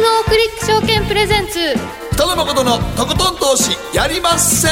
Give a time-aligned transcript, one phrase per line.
[0.00, 1.76] ムオクリック証券プレゼンツ。
[2.14, 4.68] 北野誠のとことん投資やりまっせ。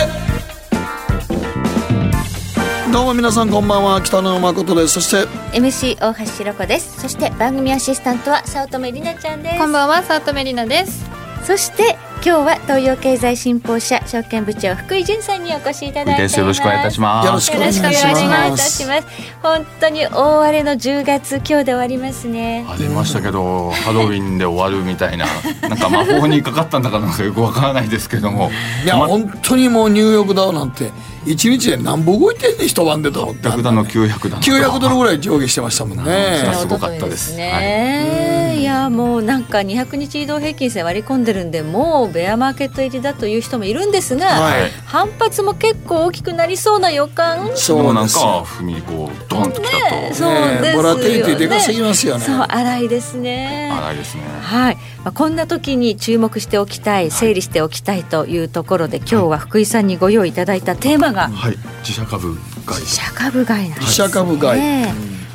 [2.91, 4.01] どうも皆さんこんばんは。
[4.01, 4.95] 北野誠です。
[4.95, 7.03] そして MC 大橋ろ子です。
[7.03, 9.59] そして番組アシスタントは早乙女里奈ちゃんです。
[9.59, 11.05] こんばんは早乙女里奈です。
[11.45, 16.41] そして今日は東洋経済新報社証券部長福井潤さんにお越しいただいています。
[16.41, 17.27] よろしくお願いいたします。
[17.27, 19.09] よろしくお願いしますよろしくお願いいたします。
[19.41, 22.67] 本当に大荒れの10月今日で終わりますね。
[22.69, 25.27] ありましたけどハロウィンで終わるみたいな
[25.69, 28.51] なんか魔法にかかったんだかなんかよくわからないですけども。
[28.85, 30.91] いや、ま本当にもうニューヨークダウなんて
[31.25, 33.49] 一日で何本動いてんねん一晩でと思って。
[33.49, 36.53] 100だの900だの900ドルぐらい上下してましたもんね。
[36.55, 37.37] すごかったです。
[37.37, 44.71] ね、い、やもうなんか200日移動平均線割り込んでるんでもうベアマーケット入りだという人もいるんですが、はい。
[44.87, 47.51] 反発も結構大きくなりそうな予感？
[47.57, 50.75] そうなんか踏みこうドンときたと、ねそうですよね。
[50.75, 52.25] ボラティリティでかすぎますよね。
[52.25, 53.71] そう荒いですね。
[53.73, 54.23] 荒いですね。
[54.43, 61.57] はい、まあ、こんな時に注目しておきたい整理しておきたいというところで今日は福井さんにご用意いただいたテーマがはい。
[61.81, 62.81] 自社株買い。
[62.81, 64.05] 自社株買いなんですね。
[64.05, 64.85] 自社株買い。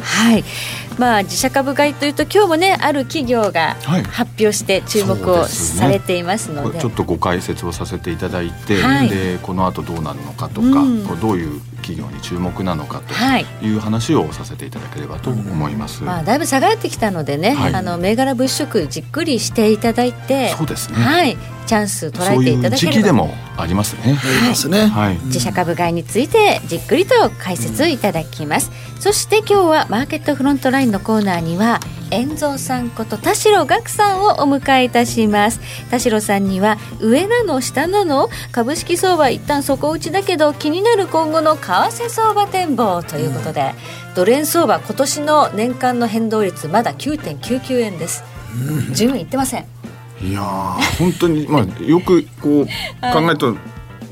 [0.03, 0.43] はい
[0.97, 4.03] まあ自社株買いというと今日もねある企業がはい。
[4.03, 9.09] 発表して注目をされていますので,、これちょっとご解説をさせていただいて、はい。
[9.09, 11.19] でこの後どうなるのかとか、うん。
[11.19, 13.45] どういう企業に注目なのかはい。
[13.45, 16.03] という話をさせていただければと思います。
[16.03, 17.75] まあ、だいぶ下がってきたのでね、はい。
[17.75, 20.97] あの銘柄物色じっくりしていただいてそうですね。
[20.97, 22.97] はい、チャンス捉そうえていただければ。
[22.97, 24.01] 期でもありますね。
[24.05, 25.19] ありますね、はい。
[25.25, 35.59] 自社株買いについてじっくりと解説いただきます、そして今日はマーケットフロントラインのコーナーには遠蔵さんこと田代岳さんをお迎えいたします。
[35.89, 43.73] 田代さんには上なの下なの株式相場一旦底打ちだけど気になる今後の為替相場展望ということで、
[44.15, 48.23] ドル円相場今年の年間の変動率まだ9.99円です、
[48.93, 49.65] 十分いってません。
[50.21, 50.43] いやー
[50.99, 52.69] 本当にまあよくこう考
[53.01, 53.55] えると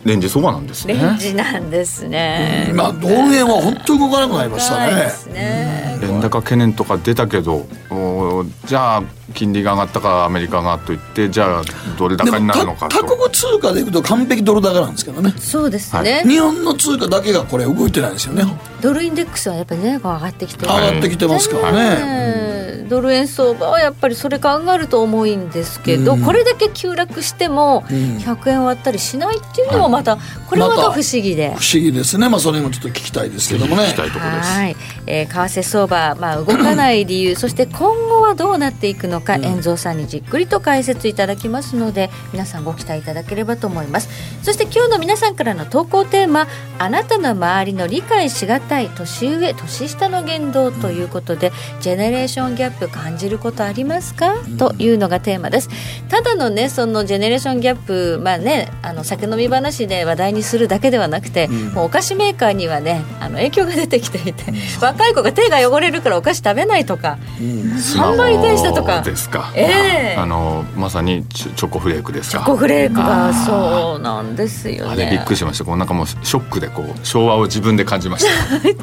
[0.03, 0.95] レンジ相場なんですね。
[0.95, 5.11] レンジなんですね、まあドル円は本当に動かなくなりましたね。
[5.33, 5.99] ね。
[6.01, 9.03] 円高懸念とか出たけどおーじゃあ
[9.35, 11.61] 金利が上がったからアメリカがといってじゃあ
[11.99, 12.97] ドルで高にもなるのかと。
[12.97, 15.33] 他国通貨でいくと完璧ドル高なんですけどね。
[15.37, 18.43] そうですね、日本の通貨だけがこれ動いてないですよね。
[18.81, 20.71] ドルインデックスはやっぱりね上がってきてる。
[20.71, 22.50] 上がってきてますからね、ね
[22.91, 26.23] ドル円相場はやっぱりそれ考えると重いんですけど、うん。
[26.23, 28.17] これだけ急落してもうん。
[28.17, 30.17] 100円割ったりしないっていうのもまた、
[30.49, 31.55] これはまた不思議で。
[31.55, 32.27] 不思議ですね。
[32.27, 33.83] まあそれもちょっと聞きたいですけどもね。
[33.83, 34.75] はい、
[35.07, 37.79] えー為替相場、まあ、動かない理由そして今
[38.09, 39.45] 後はどうなっていくのか、うん。
[39.45, 44.09] 遠蔵さんにじっくりと解説いただきますので皆さんご期待いただければと思います。
[44.43, 46.47] そして今日の皆さんからの投稿テーマ
[46.77, 55.69] 「あなたの周りの理解しがたい年上年下の言動」ということで、ジェネレーションギャップ感じることありますか、というのがテーマです。
[56.09, 61.73] ただのねそのジェネレーションギャップまあねあの酒飲み話で話題にするだけではなくて、うん。
[61.73, 64.43] もうお菓子メーカーにはねあの影響が出てきていて、
[64.81, 69.01] 若い子が手が汚れるからお菓子食べないとか販売停止だとか。
[69.01, 69.51] ですか。
[69.55, 70.15] ええ。
[70.17, 72.39] あのまさにチョコフレークですか？
[72.39, 74.91] チョコフレークがそうなんですよね。
[74.91, 75.65] あれびっくりしました。
[75.65, 78.31] こうなんかもうショックでこう昭和を自分で感じました。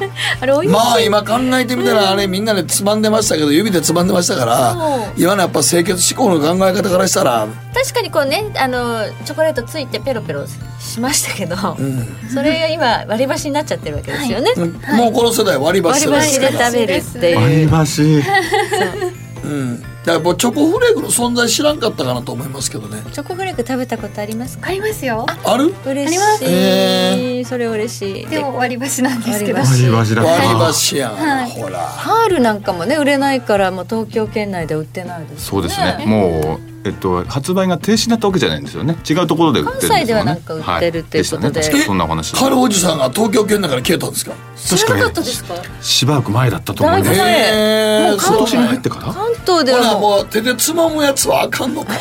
[0.41, 7.47] あれおいしい、まあ今考えてみたらあれみんなでつまんでましたけど指でつまんでましたから今のやっぱ清潔志向の考え方からしたら。
[7.73, 10.45] 確かにこうねあのチョコレートついてペロペロ
[10.79, 12.07] しましたけど、うん。
[12.33, 14.53] それが今割り箸になっちゃってるわけですよね、
[14.97, 17.65] もうこの世代割り箸割り箸で食べるって割いう。
[17.65, 18.01] り箸。
[19.43, 19.47] う。
[19.47, 19.81] ん。
[19.81, 23.03] だからもうチョコフレークの存在知らんかったかなと思いますけどね。
[23.11, 24.69] チョコフレーク食べたことありますか？
[24.69, 25.25] ありますよ。
[25.45, 25.73] ある？
[25.85, 26.45] 嬉しい、あります。
[26.45, 28.27] へそれ嬉しい。
[28.27, 29.59] でも割り箸なんですけど。
[29.59, 30.23] 割り箸だ。
[30.23, 31.51] 割り箸やん、はい。
[31.51, 31.79] ほら。
[31.79, 36.03] ハールなんかもね売れないからもう東京圏内で売ってないですそうですね。
[36.05, 38.95] もうえっと発売が停止になったわけじゃないんですよね。
[39.09, 39.95] 違うところで売ってるんですよね。
[39.95, 41.59] 関西ではなんか売ってるっていうことで。
[41.59, 42.33] はしたねそんなお話。
[42.33, 44.33] カルおじさんが東京圏だから消えたんですか？
[44.55, 45.55] 知らなかったですか？
[45.81, 47.09] しばらく前だったと思います。
[47.11, 49.13] もう今年に入ってから？
[49.13, 49.93] 関東では。
[49.95, 51.93] ももう手でつまむやつはあかんのか。
[51.93, 51.95] う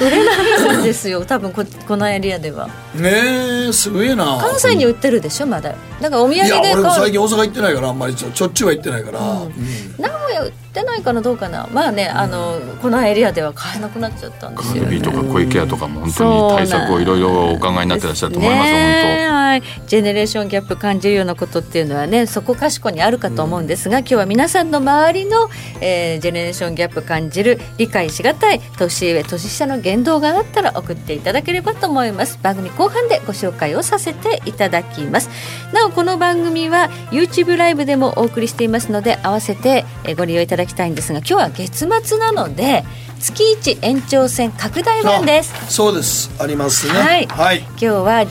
[0.04, 0.32] 売れな
[0.74, 1.24] いんですよ。
[1.24, 2.68] 多分ここのエリアでは。
[2.94, 4.38] ねえすごいな。
[4.40, 5.74] 関西に売ってるでしょまだ。
[6.00, 9.54] だからお土産いや俺も最近大阪行ってないからあんまりちょちょっちゅうは行ってないから、うん。
[9.98, 11.68] 名古屋売ってないかなどうかな。
[11.72, 14.80] まあねあのこのエリアでは買えなくなっちゃったんですよね。
[14.80, 25.48] カルビーとか小池屋とかも本当に対策をいろいろお考えになってらっしゃると思います、ねはい、ジェネレーションギャップ感じるようなことっていうのはねそこかしこにあるかと思うんですが、今日は皆さんの周りの、
[25.80, 32.38] えージェネレーションギャップ感じる理解しがたい年上年下の言動があったら送っていただければと思います。
[32.42, 35.30] 番組後半でご紹介をさせていただきます。
[35.72, 42.84] なおこの番組は YouTube ライブでもお送りしていますので合わせてえーご利用いただきたいんですが今日は月末なので
[43.20, 45.52] 月一延長戦拡大版です。
[45.72, 46.30] そうです。
[46.42, 46.94] ありますね。
[46.94, 47.26] はい。
[47.26, 48.26] はい、今日は11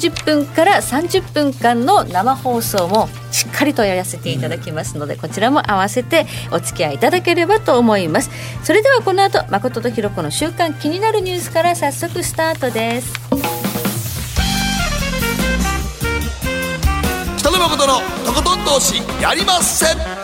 [0.00, 8.30] 時30分から30分間の生放送もしっかりとやらせていただきますので、こちらも合わせてお付き合いいただければと思います。
[8.62, 13.12] それではこの後誠とひろ子の週間気になるニュースから早速スタートです。
[17.38, 20.23] 北野誠のとことん投資やりません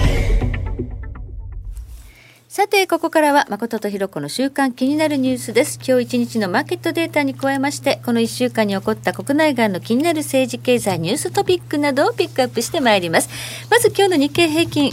[2.61, 5.79] さてここからは誠とひろ子の週間気になるニュースです。
[5.83, 13.29] 今日一日のマーケットデータに加えましてこの1週間に起こった国内外の気になる政治経済ニューストピックなどをピックアップしてまいります。
[13.71, 14.91] まず今日の日経平均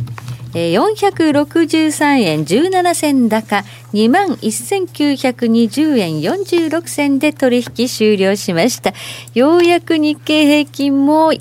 [0.55, 3.63] 463円17銭高
[3.93, 8.95] 2万1920円46銭で取引終了しました。
[9.35, 11.35] ようやく日経平均も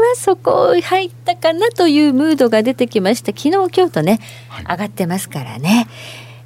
[0.00, 3.32] はそこ入ったかなというムードが出てきました。
[3.32, 4.20] 昨日今日とね、
[4.68, 5.86] 上がってますからね。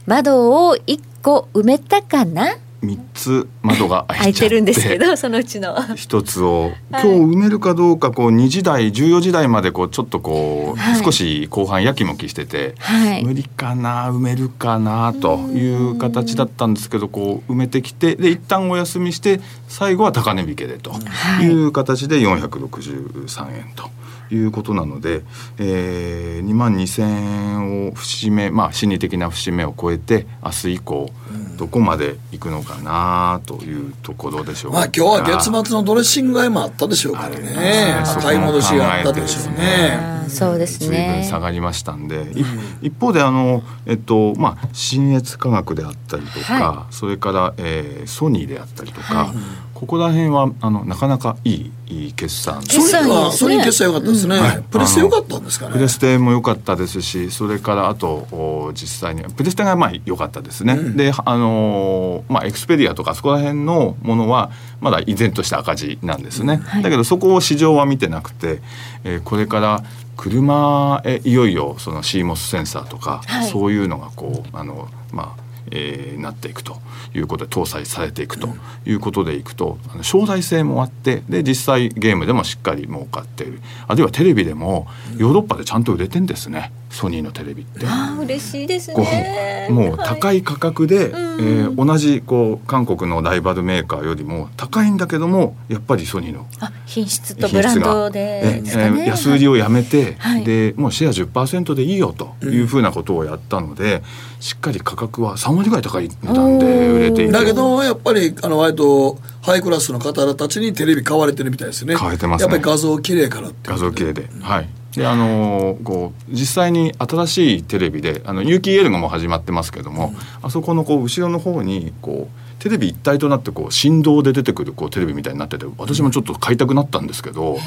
[0.06, 2.56] 窓を1個埋めたかな？
[2.84, 5.76] 3つ窓が開開いてるんですけど そのうちの。
[5.96, 6.72] 一つを。
[6.90, 11.04] 今日埋めるかどうかこう2時台14時台までこうちょっとこう、はい。
[11.04, 13.25] 少し後半やきもきしてて、はい。
[13.25, 21.44] 無理かな埋めるかなという形だったんですけどこう埋めてきてで一旦お休みして最後は高値引けでとはい。
[21.46, 23.90] いう形で463円と。
[24.30, 25.22] いうことなので、
[25.58, 31.10] えー、2万2,000円を節目まあ心理的な節目を超えて明日以降
[31.56, 34.78] どこまで行くのかなというところでしょうか。
[34.78, 38.02] まあ今日は月末のドレッシング買いもあったでしょうからね。
[38.20, 40.14] 買い戻しがあったでしょうね。
[40.28, 42.44] そうです随分ね下がりましたんで、い
[42.88, 49.32] 一方であの、えっとまあ、信越科学であったりとか、はそれから、えーソニーであったりとか、
[49.74, 54.62] ここら辺はあのなかなかいいいい決算ソニーはソニー決済良かったですね、はい。
[54.62, 55.72] プレステ良かったんですかね。
[55.72, 64.50] プレステも良かったですしそれからあとお実際にプレステがまあ良かったですね、であのーまあエクスペリアとかそこら辺のものは
[64.80, 68.60] まだ依然とした赤字なんですね、だけどそこを市場は見てなくて、
[69.04, 69.84] えーこれから
[70.16, 73.50] 車へいよいよその CMOS センサーとか、はい。
[73.50, 76.81] そういうのがこうあのまあえーなっていくと
[77.14, 78.49] いうことで搭載されていくと
[78.87, 83.61] いうことでいくと、あの将来性もあってで実際ゲームでもしっかり儲かっている。
[83.87, 86.72] あるいはテレビでもヨーロッパでちゃんと売れてんですね。
[86.94, 87.87] ソニーのテレビって。
[87.87, 100.44] あー嬉しいですこねうもう高いい価格で、えー同じこう韓国のライバルメーカーよりも高いんだけどもやっぱりソニーのあ品質とブランドでですかえね、え安売りをやめて、はい。
[100.44, 104.02] でもうシェア10%でいいよというふうなことをやったので、
[104.38, 107.32] しっかり価格は3割ぐらい高い値段で売れていて。
[107.32, 111.96] だけどやっぱりあの割とハイクラスの方たちにテレビ買われてるみたいですね。
[111.96, 112.52] 買われてますね。
[112.52, 114.69] やっぱり画像綺麗からって画像系で、はい。
[114.96, 127.58] であのーこう実際に新しいテレビであの有機 EL がもう始まってますけども、あそこのこう後ろの方にこうテレビ一体となってこう振動で出てくるこうテレビみたいになってて私もちょっと買いたくなったんですけど、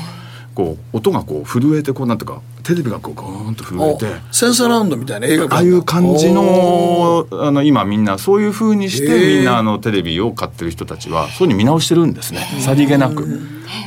[0.56, 4.06] こう音がこう震えてこうなんていうかテレビがこうゴーンと震えおて。
[4.32, 9.36] センサーラウンドみたいな映画館ああいう感じのあの今みんなそういう風にしへてー。
[9.38, 12.40] みんなあのテレビを買ってる人たちはそういうふうに見直してるんですね。
[12.62, 13.40] さりげなく。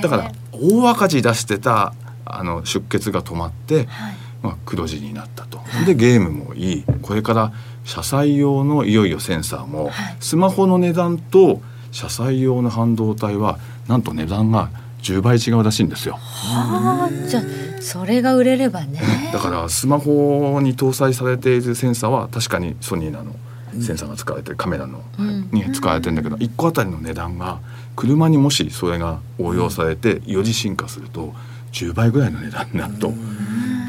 [0.02, 1.94] だから大赤字出してた
[2.38, 3.88] あの出血が止まって、
[4.42, 5.60] まあ、黒字になったと。
[5.86, 6.84] でゲームもいい。
[7.02, 7.52] これから
[7.84, 11.60] 車載用のいよいよセンサーもスマホの値段と
[11.92, 13.58] 車載用の半導体は
[13.88, 14.70] なんと値段が
[15.02, 16.18] 10倍違うらしいんですよ。
[16.20, 17.42] あーじゃあ
[17.80, 19.00] それが売れればね。
[19.32, 23.34] だからスマホに搭載されているセンサーは確かにソニーなの。
[23.80, 25.00] センサーが使われてるカメラの、
[25.52, 27.60] に使われてるんだけど1個あたりの値段が
[27.94, 31.32] 車にもしそれが応用されてより進化すると
[31.72, 33.12] 10倍ぐらいの値段になると。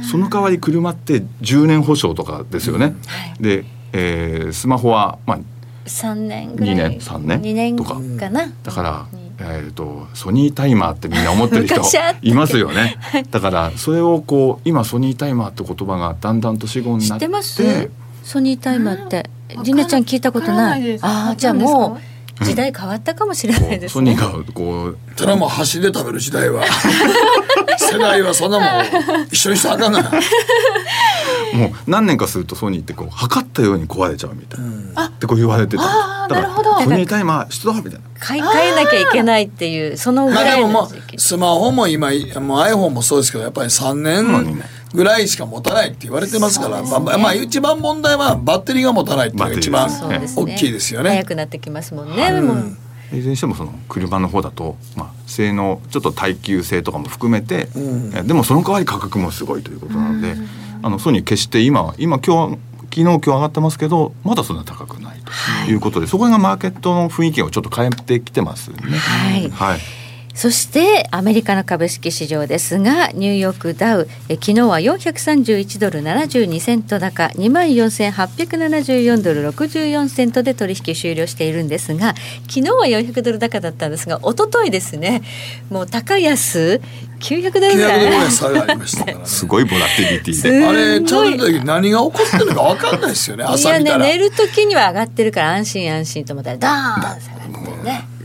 [0.10, 2.96] その代わり車って10年保証とかですよね。
[3.40, 5.40] で、えースマホはまあ
[5.86, 6.76] 3年ぐらい。
[6.76, 7.96] 2年3年2年とか。
[8.20, 8.52] かな。
[8.64, 9.06] だから、
[9.40, 11.82] えー、とソニータイマーってみんな思ってる人
[12.22, 12.98] いますよね。
[13.32, 17.26] だからそれをこう今ソニータイマーって言葉がだんだんと死語に知なって。
[17.26, 17.90] ってます
[18.24, 22.11] ソニータイマーってありなちゃん聞いたことなないああじゃあもう
[22.44, 23.90] 時代変わったかもしれないですね。
[23.90, 26.64] ソニーがこうただもう箸で食べる時代は。
[27.78, 30.12] 世代はそんなもん一緒にしたらあかんがな。
[31.54, 34.60] もう何年かするとソニーってこう測ったように壊れちゃうみたい
[34.96, 35.84] な、ってこう言われてた。
[36.28, 36.72] なるほど。
[36.72, 38.00] らソニータイマー出動みたいな。
[38.20, 42.18] 買い替えなきゃいけないっていうそのぐまあらいでももうの時期スマホも今もう
[42.62, 49.90] iPhone もそうですけどやっぱり3年ぐらいしか持たないって言われてますからまあまあ一番問題はバッテリーが持たないっていうのが一番
[50.36, 51.12] 大きいですよね。
[51.12, 52.54] 早くなってきますもんね、も。
[52.54, 52.78] う
[53.14, 57.68] いずれにしてもその車の方だと、まあ、性能ちょっと耐久性とかも含めて、
[58.16, 60.36] えでもその代わり価格もすごいということなので、
[60.82, 65.20] あのソニー決して今今今日昨日今日上がってますけどまだそんな高くない
[65.66, 68.78] ということで、そこがマーケットの雰囲気をちょっと変えてきてますね。
[68.78, 69.50] はい。
[69.50, 70.01] はい
[70.34, 82.16] そしてアメリカの株式市場ですがニューヨークダウえ昨日は431ドル72セント高2万4874ドル64セントで取引終了しているんですが
[82.48, 85.22] 昨日は400ドル高だったんですが一昨日ですね
[85.70, 86.82] もう高安
[87.20, 88.00] 900ドル900ぐらい。
[88.00, 89.26] ドルぐらい差がありましたからね。
[89.26, 90.34] すごいボラティリティ。
[90.34, 90.66] すで。
[90.66, 94.06] あれちょうど時何が起こってるのか分かんないですよねいやね朝見たら。
[94.06, 98.21] 寝る時には上がってるから安心安心と思ったらダーン下がってね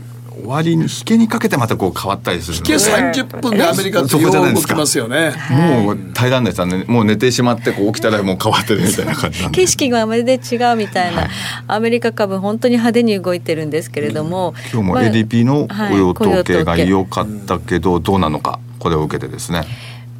[0.47, 2.85] 終わりに引けにかけてまたこう変わったりするので引け
[3.21, 5.33] 30分でアメリカってよう動きますよね。
[5.49, 9.57] もう平らですねもう寝てしまってこう起きたらもう変わってるみたいな感じなんで。
[9.57, 11.27] 景色がまるで違うみたいな、
[11.67, 15.91] アメリカ株本当に派手に動いてるんですけれども、今日もまあ ADP のはい。
[15.91, 18.59] 雇用統計が良かったけどどうなのか。
[18.79, 19.63] これを受けてですね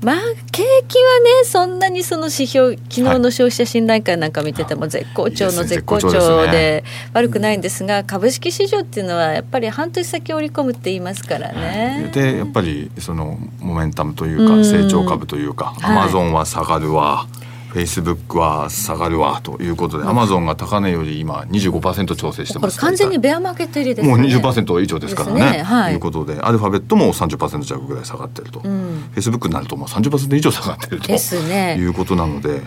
[0.01, 0.15] まあ
[0.51, 12.11] 景気はねそんなにその指標昨日の消費者信頼感なんか見てても絶好調の絶好調で悪くないんですが株式市場っていうのはやっぱり半年先織り込むって言いますからね。
[12.13, 14.65] でやっぱりそのモメンタムというかうん。
[14.65, 15.95] 成長株というかアはい。
[16.05, 17.27] マゾンは下がるわ
[17.69, 22.79] フェイスブックは下がるわということでアマゾンが高値より今25%調整してます。
[22.79, 24.15] 完全にベアマーケット入りですね。
[24.15, 25.57] もう20%以上ですからね。
[25.57, 25.63] ね。
[25.63, 25.91] はい。
[25.91, 29.11] ということでアルファベットも30%弱ぐらい下がってると、フん。
[29.15, 31.07] ェイスブックになるともう30%以上下がってると。
[31.07, 31.75] ですね。
[31.77, 32.61] いうことなので。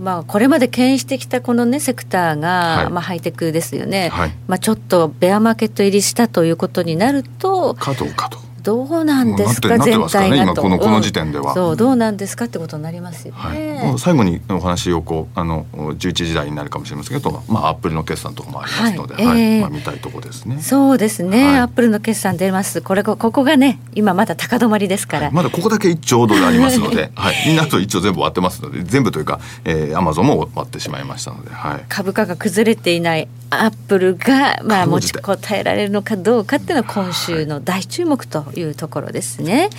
[0.00, 2.90] まあ、これまで牽引してきたこのねセクターが、はい。
[2.90, 4.32] まあ、ハイテクですよね、はい。
[4.48, 8.38] まあ、ちょっとベアマーケット入りしたということになるとかどうかと。
[8.62, 10.36] どうなんですか全体がと。
[10.36, 11.50] 今このこの時点では。
[11.50, 19.24] うんそうどうなんですかってことになりますよね、はい、最後にお話をこうあの11時台になるかもしれませんけど、まあアップルの決算とかもありますので、はい。
[19.24, 19.26] い。
[19.26, 19.60] はええ。
[19.60, 20.60] まあ見たいところですね。
[20.60, 21.58] そうですね、はい。
[21.58, 22.80] アップルの決算出ます。
[22.80, 25.34] これここがね今まだ高止まりですから、はい。
[25.34, 39.70] まだここだけ1兆ドルありますので、 はい、みんなと1兆全部割ってますので全部というか、えー、アマゾンも割ってしまいましたので、はい、株価が崩れていないアップルが、まあ、持ちこたえられるのかどうかっていうのは今週の大注目というところですね。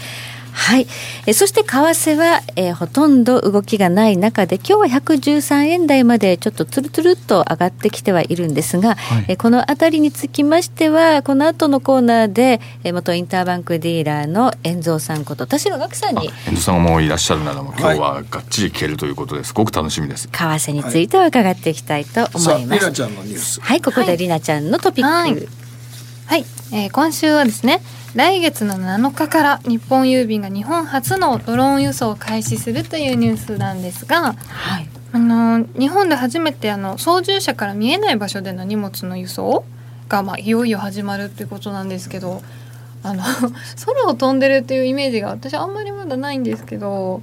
[0.53, 0.87] はい、
[1.25, 9.25] えそして為替は、えーほとんど動きがない中で今日は113円台までちょっとつるつるっと上がってきてはいるんですが、はい。
[9.29, 19.53] えーこのあたりにつきましてはこの後のコーナーで、えー元インターバンクディーラーの遠蔵さんこと田代岳さんに遠藤さんがもういらっしゃるならもう今日はがっちり聞けるということです。
[19.53, 20.27] ごく楽しみです。
[20.27, 22.79] 為替については伺っていきたいと思います。
[22.79, 23.59] りなちゃんのニュース。
[23.59, 25.47] はい、ここでりなちゃんのトピック、はい。
[26.25, 27.81] はい、えー今週はですね
[28.15, 34.89] 来月の7日から日本郵便が日本初のドローン輸送を開始するというニュースなんですが、はい。
[35.13, 39.63] あの日本で初めてあの操縦者から見えない場所での荷物の輸送
[40.09, 42.41] が、まあ、いよいよ始まるっていうことなんですけど
[43.03, 43.21] あの
[43.85, 47.21] 空を飛んでるっていうイメージが私あんまりまだないんですけど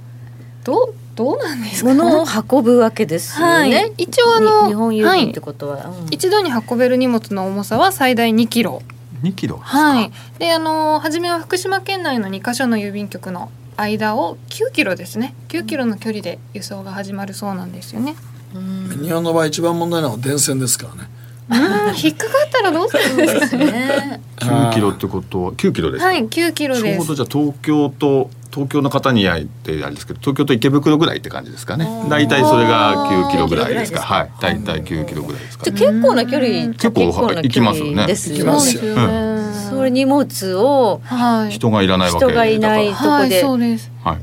[0.63, 1.93] どうどうなんですか？
[1.93, 3.75] 物を運ぶわけですよね。
[3.75, 3.93] はい。
[3.97, 6.07] 一応あのに日本郵便ってことは、うん。
[6.11, 8.81] 一度に運べる荷物の重さは最大2キロ
[9.23, 9.77] 2キロですか？
[9.77, 10.11] はい。
[10.39, 15.33] で、あの初めは福島県内の2カ所の郵便局の間を9キロですね。
[15.49, 18.15] 9キロの距離で輸送が始まるそうなんですよね。
[18.53, 21.09] うん日本の場合一番問題なのは電線ですからね
[21.49, 21.57] うん、
[21.97, 23.65] 引っかかったらどうするんですかね。
[23.71, 26.07] ね9キロってことは9キロですか？
[26.07, 26.99] はい、9キロちです。
[26.99, 31.87] ょうどじゃあ東京と東京の方に会ってあれですけど東京と池袋ぐらいって感じですかね。
[32.09, 34.01] 大体それが9キロぐらいですか。
[34.01, 34.31] はい。
[34.41, 38.07] 大体9キロぐらいですかじゃあ結構な距離結構な行きますよね。
[38.07, 39.41] です行きますよね。
[39.69, 41.51] それ荷物をはい。
[41.51, 43.91] 人がいらないわけ人がいないだかはい、とこでそうです。
[44.05, 44.21] らはい。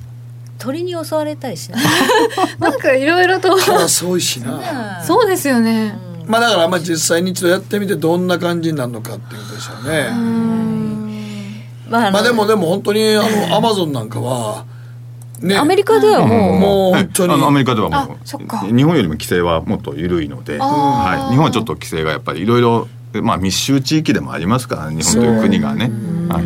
[0.58, 1.82] 鳥に襲われたりしない？
[2.60, 3.56] なんかいろいろと。
[3.56, 5.02] カラス多いしな。
[5.06, 5.96] そうですよね。
[6.26, 10.87] まあだからまあ実際に一度やってみてどんな感じになるのかっていうことでしょうね
[11.88, 14.64] まあまあでもでも本当にあのアマゾンなんかは
[15.40, 15.56] ね。
[15.56, 17.34] アメリカではもう、もう本当に。
[17.34, 22.88] あのアメリカではもう日本よりも規制はもっと緩いので、はい、日本はちょっと規制がやっぱりいろいろ
[23.22, 25.90] まあ密集地域でもありますから日本という国がね、
[26.28, 26.40] は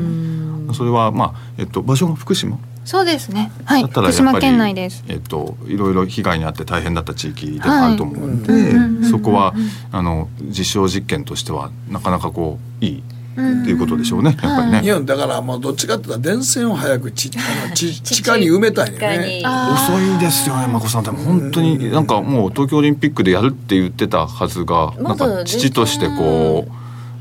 [0.70, 3.52] い、それはまあえっと場所が福島そうですね。
[3.64, 3.82] はい。
[3.82, 5.04] だったら福島やっぱり県内です。
[5.06, 9.04] えっといろいろ被害に遭って大変だった地域でもあると思うので、はいうん。
[9.04, 9.54] そこは
[9.92, 14.80] あの実証実験としてはなかなかこういいっていうことでしょうね、やっぱりね。
[14.82, 19.42] 日本だからもうどっちかっていうと電線を早くちあのち 地下に埋めたいね。
[19.44, 21.02] 遅いですよね、眞子さん。
[21.02, 26.72] でも本当になんかもう東京オリンピックでやるって言ってたはずが、なんまだか父としてこう、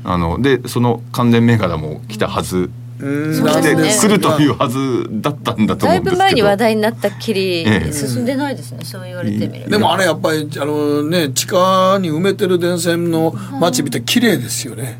[0.04, 2.56] あのでその関連銘柄も来たはず。
[2.56, 6.10] うん来てですね来るというはずだったんだとだい思うんですけど。
[6.10, 14.98] ぶ前に話題になったっきりええ進んでないですね、そう言われてみればでもあれやっぱりあのね地下に埋めてる電線の街見て綺麗ですよね。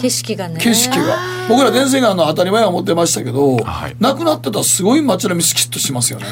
[0.00, 0.60] 景色がね。
[0.60, 1.18] 景色が。
[1.48, 3.96] 僕ら電線があの当たり前は思ってましたけど、はい。
[4.00, 6.26] なくなってたらすごい街並みスキッとしますよね。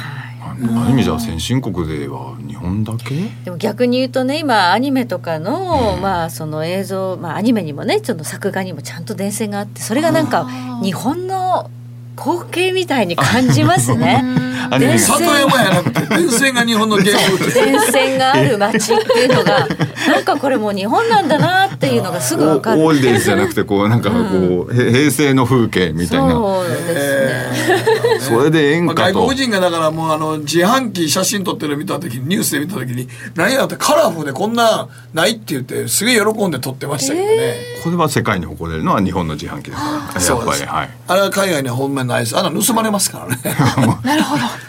[0.60, 3.14] ある意味じゃ先進国では日本だけ？
[3.44, 10.48] でも逆に言うとね今アニメとかの、まあその映像、まあ、アニメにもねその作画にもちゃんと電線があってそれがなんか
[10.82, 11.70] 日本の
[12.18, 14.22] 光景みたいに感じますね。
[14.70, 17.64] アニメが里山やなくて電線が日本の原風景。
[17.64, 19.66] 電線がある街っていうのが
[20.08, 22.82] なんかこれもう日本なんだなっていうのがすぐわかる。
[22.82, 28.18] オールデイズじゃなくてこうなんかこう、へ平成の風景みたいなそうですね。
[28.20, 40.36] それで演まあ、歌と、外国人がだからもうあの自販機写真撮ってるの見た時にニュースで見た時に何やってカラフルでこんなんないって言ってすげえ喜んで撮ってましたけどね、これは世界に誇れるのは日本の自販機ですから。
[40.36, 40.90] やっぱりはい。
[41.06, 42.36] あれは海外には本命ないです。
[42.38, 43.38] あの盗まれますからね。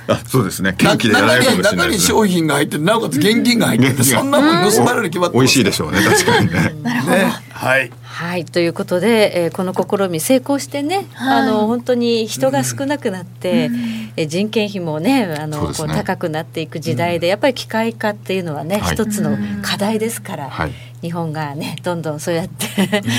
[0.07, 0.71] あそうですね。
[0.71, 5.99] な元気でやられるか中に中にもしれないですね商品が入ってなおかつ現金が入っててそんなもん盗まれるに決まって美ます味しいでしょうね。
[6.01, 6.73] 確かにね。
[6.83, 7.33] ね。
[7.51, 7.91] はい。
[8.03, 8.45] はい。
[8.45, 13.69] ということで、えーこの試み成功してね、あの本当に人が少なくなって、
[14.15, 18.93] えー人件費もねあのねこう高くなっていく時代で、やっぱり機械化っていうのはね、はい。
[18.93, 22.65] 一つの課題ですから、はい日本がねどんどんそうやって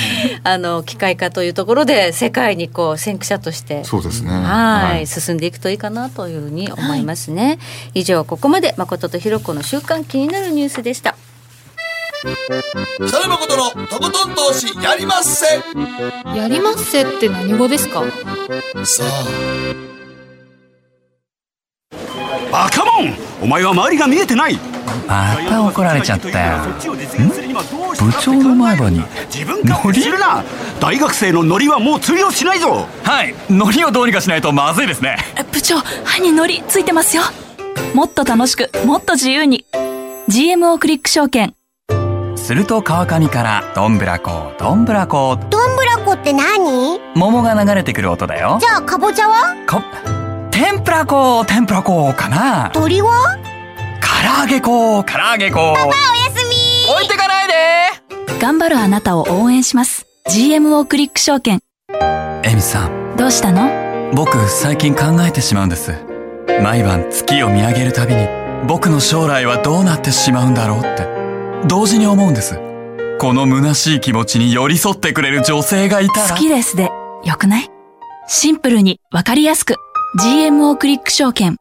[0.45, 4.31] あの機械化というところで世界にこう先駆者としてそうですね。
[4.31, 7.59] はい、進んでいくといいかなというふうに思いますね。
[7.95, 11.17] 以上ここまで誠とひろ子の週間気になるニュースでした。
[13.07, 15.47] 北野誠のとことん投資やりまっせ。
[16.37, 18.03] やりまっせって何語ですか？
[18.85, 19.05] さ
[22.53, 23.15] バカモン。
[23.43, 24.59] お前は周りが見えてない
[25.07, 26.59] また怒られちゃったよ。
[27.99, 30.43] 部部長の前歯に自分勝手するな！
[30.81, 32.87] 大学生のノリはもう通用しないぞ！
[33.05, 33.35] はい。
[33.49, 35.17] 海苔をどうにかしないとまずいですね。
[35.53, 37.23] 部長歯にのりついてますよ。
[37.95, 39.67] もっと楽しくもっと自由に。
[40.29, 41.55] GMO クリック証券。
[42.37, 45.37] すると川上からどんぶらこどんぶらこ。
[45.51, 47.01] どんぶらこって何？
[47.15, 48.59] 桃が流れてくる音だよ。
[48.61, 49.55] じゃあかぼちゃは？
[49.69, 49.83] こ
[50.51, 52.71] 天ぷらこ天ぷらこかな。
[52.73, 53.39] 鳥は？
[54.23, 55.93] 唐揚げこ唐揚げこおや
[56.35, 56.93] すみ。
[56.93, 57.55] 置いてかないで。
[58.39, 60.07] 頑張るあなたを応援します。
[60.29, 61.61] GMO クリック証券。
[62.45, 63.17] エミさん。
[63.17, 64.13] どうしたの？
[64.15, 65.95] 僕最近考えてしまうんです。
[66.63, 68.29] 毎晩月を見上げるたびに
[68.69, 71.09] 僕の将来はどうなってしまうんだろうって。
[71.67, 72.61] 同時に思うんです。
[73.19, 76.29] この虚しい気持ちに寄り添ってくれる女性がいたら。
[76.29, 76.91] 好きですで。
[77.25, 77.71] よくない？
[78.29, 79.77] シンプルにわかりやすく。
[80.23, 81.57] GMO クリック証券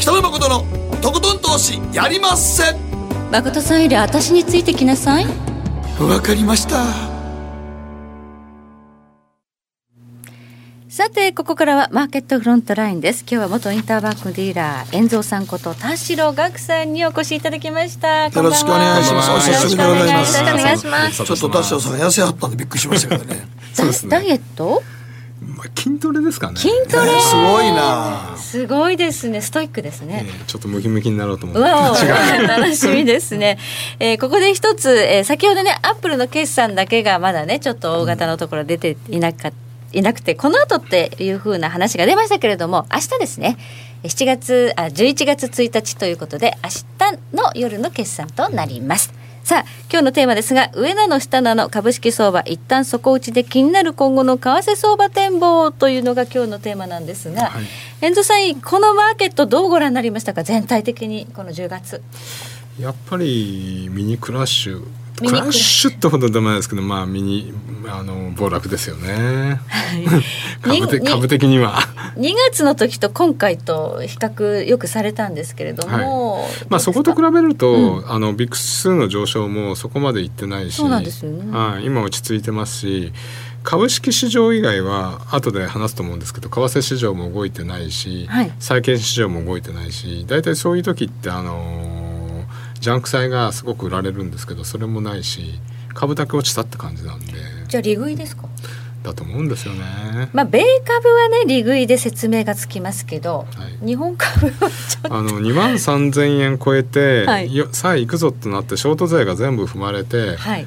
[0.00, 0.64] 北野誠の
[1.02, 2.62] とことん投資やりまっせ。
[3.30, 5.26] 誠さんより私についてきなさい。
[6.00, 6.86] わかりました。
[10.88, 13.20] さてここからはマーケットフロントラインです。
[13.22, 18.28] 今日は元インターバンクディーラー遠蔵さんこと田代岳さんにお越しいただきました。
[18.28, 19.30] よろしくお願いします。
[19.30, 20.38] お久しぶりでございます。
[20.38, 21.24] よろしくお願いします。
[21.24, 23.46] ちょっと田代さん痩せはったんでびっくりしましたけどね。
[24.08, 24.82] ダイエット？
[25.40, 26.56] まあ筋トレですかね。
[26.56, 27.20] 筋トレ。
[27.20, 28.34] すごいな。
[28.36, 29.40] すごいですね。
[29.40, 31.60] ストイックですね、えーちょっとムキムキになろうと思って。
[31.60, 31.94] うわお
[32.46, 33.58] 楽しみですね、
[33.98, 39.56] えーここで一つ、えー先ほどねアップルの決算だけがまだねちょっと大型のところ出ていなかった
[39.92, 43.56] いなくてこの後っていう風な話が出ましたけれども明日ですね。
[44.04, 49.12] 7月あ11月1日ということで明日の夜の決算となります
[49.50, 57.50] さあ今日のテーマですが上なの下なの株式相場一旦底打ちで気になる今後の為替相場展望というのが今日のテーマなんですが、
[58.00, 60.44] 遠藤さんこのマーケットどうご覧になりましたか？
[60.44, 62.00] 全体的にこの10月。
[62.78, 64.86] やっぱりミニクラッシュ
[65.26, 67.52] クラッシュってほどでもないですけどまあミニ
[67.88, 69.60] あの暴落ですよね。
[70.62, 71.80] 株的に株的には。
[72.16, 81.50] 2月の時と今回と比較よくされたんですけれども、まあそこと比べべると、あのビックス指数の上昇もそこまでいってないしそうなんですよね。
[81.50, 83.12] はい、今落ち着いてますし
[83.62, 88.52] 株式市場以外は後で話すと思うんですけど為替市場も動いてないし、はい。
[88.58, 92.09] 債券市場も動いてないし大体そういう時ってあのー
[92.80, 95.60] ジャンク債がすごく売られるんですけどそれもないし
[95.94, 97.32] 株だけ落ちたって感じなんで。
[97.68, 98.48] じゃあ利食いですか？
[99.02, 100.28] だと思うんですよね。
[100.32, 103.86] まあ、米株はね利食いで説明がつきますけど、はい。
[103.86, 105.14] 日本株はちょっと。
[105.14, 107.38] あの2万3,000円超えて、は
[107.72, 110.66] さあ行くぞとなってショート税が全部踏まれて、はい。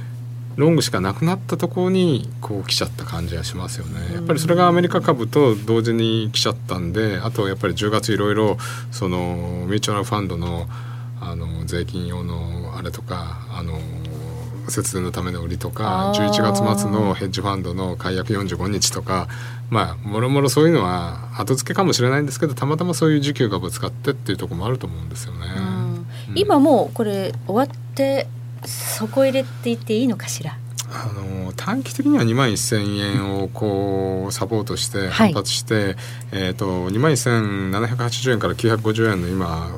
[0.56, 4.14] ロングしかなくなったところにこう来ちゃった感じがしますよね。
[4.14, 8.58] やっぱりそれがアメリカ株と同時に来ちゃったんであとやっぱり10月いろいろ
[8.92, 10.68] そのミューチュアルファンドの
[11.30, 13.80] あの税金用のあれとかあの
[14.70, 16.30] 節電のための売りとかあー。
[16.30, 19.28] 11月末のヘッジファンドの解約45日とか
[19.70, 25.40] まあもろもろそういうのは後付けかもしれないんですけどたまたまそういう需給がぶつかってっていうところもあると思うんですよね。
[25.58, 26.08] うん。
[26.36, 28.28] 今もうこれ終わって
[28.66, 30.58] 底入れって言っていいのかしら？
[30.96, 35.10] あの短期的には2万1,000円をこうサポートしてはい。
[35.10, 35.96] 反発して、
[36.32, 39.72] えー、と2万1,780円から950円の今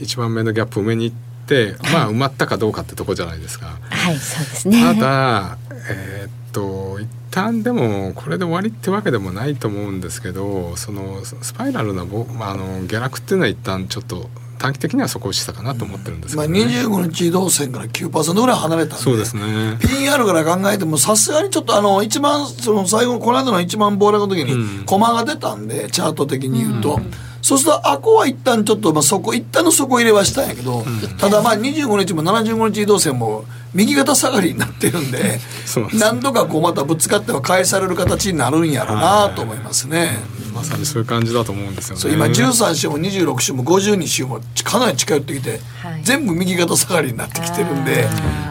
[0.00, 3.78] 一番目のギャップ埋めに行って、まあ埋まったかどうかってとこじゃないですか。
[3.90, 4.82] はいそうですね。
[4.82, 5.58] ただ
[5.88, 19.78] えーっと一旦でもこれで終わりってわけでもないと思うんですけどそのスパイラルなぼ、まあ、あの下落っていうのは一旦ちょっと短期的には底打ちしたかなと思ってるんですまあ、けど、ね25日移動線から9%ぐらい離れたんでそうですね。
[19.80, 27.00] PR から考えてもさすがにちょっとあの一番その最後のこの間の一番暴落の時にコマが出たんでチャート的に言うと、
[27.42, 30.84] そうするとあこは一旦ちょっとまあそこ一旦の底入れはしたんやけど、
[31.18, 35.40] ただまあ25日も75日移動線も右肩下がりになってるんで
[35.94, 40.18] 何度かこうまたぶつかっては返される形になるんやろうなと思いますね。
[40.52, 42.00] まさにそういう感じだと思うんですよね。
[42.00, 48.08] そう今13週も26週も52週もかなり近寄ってきて、はい全部右肩下がりになってきてるんで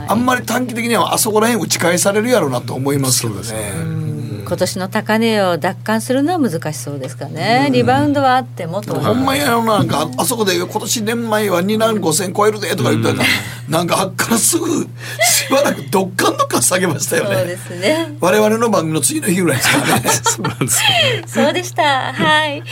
[0.07, 4.08] あんまり短期的にはあそこら辺打ち返されるやろうなと思いますけどね。
[4.49, 8.99] 今年の高値を奪還するのは難しそうですかね、リバウンドはあってもと。
[8.99, 13.23] ほんまやろなんかあそこで今年年前は2万5千超えるでとか言ったら、
[13.69, 14.87] なんかあっからすぐ
[15.21, 17.35] しばらくどっかんどっかん下げましたよね。
[17.35, 18.17] そうですね。
[18.19, 20.09] 我々の番組の次の日ぐらいですからね。
[20.09, 20.89] そうなんですよ。
[20.89, 21.23] ね。
[21.27, 22.13] そうでした。
[22.13, 22.63] はい。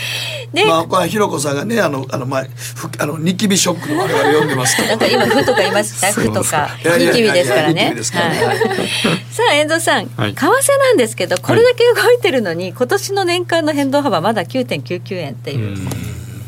[0.52, 4.88] で、まあこれひろこさんがねあのあの前ふあのニキビショックの我々読んでますけど。
[4.90, 6.70] なんか今「ふ」とか言いました「ふ」とか。
[6.98, 7.96] ニキビですからね。
[8.02, 10.34] さあ遠藤さん、はい。
[10.34, 10.48] 為替
[10.80, 15.78] なんですけどこれだけ動いてるのに、今年の年間の変動幅まだ9.99円っていう、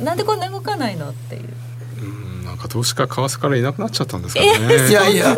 [0.04, 1.44] なんでこんな動かないのっていう
[2.02, 4.48] うんなんか投資家為替からいなくなっちゃったんですかね。
[4.90, 5.36] いやいや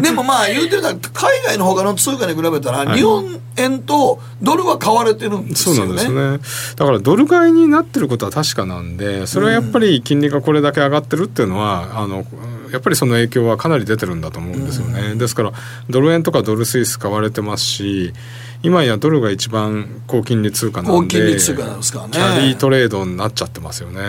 [0.00, 6.32] でもまあ言うてたら海外の他の通貨に比べたら、はい日本円とドルは買われてるんですよそうなんですね。
[6.32, 6.38] ね。
[6.76, 12.24] だからドル買いになってることは確かなんで、それはやっぱり金利がこれだけ上がってるっていうのは、あの
[12.72, 15.14] やっぱりその影響はかなり出てるんだと思うんですよね。
[15.16, 15.52] ですから
[15.90, 18.14] ドル円とかドルスイス買われてますし、
[18.62, 24.00] 今やドルが一番高金利通貨なんで、高金利通貨なんですからねキャリートレードになっちゃってますよね。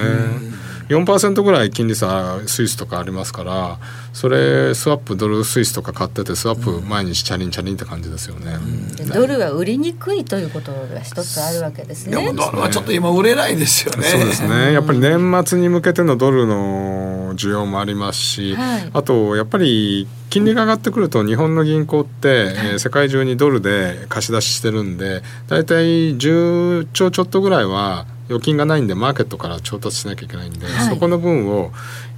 [0.89, 3.79] 4%ぐらい金利差スイスとかありますから
[4.13, 8.57] それスワップドルスイスとか買っててスワップ毎日チャリンチャリンって感じですよね。
[8.95, 12.31] でドルは売りにくいということが一つあるわけですね。
[12.33, 14.03] ドルはちょっと今売れないですよね。
[14.03, 14.71] そうですね。
[14.73, 18.89] やっぱり年末に向けてのドルの需要もありますし、はい。
[18.93, 30.95] あとやっぱり金利が上がってくると日本の銀行って、えー世界中にドルで貸し出ししてるんで大体10兆ちょっとぐらいは預金がないんでマーケットから調達しなきゃいけないんで、はい。
[30.95, 31.71] そこの分を、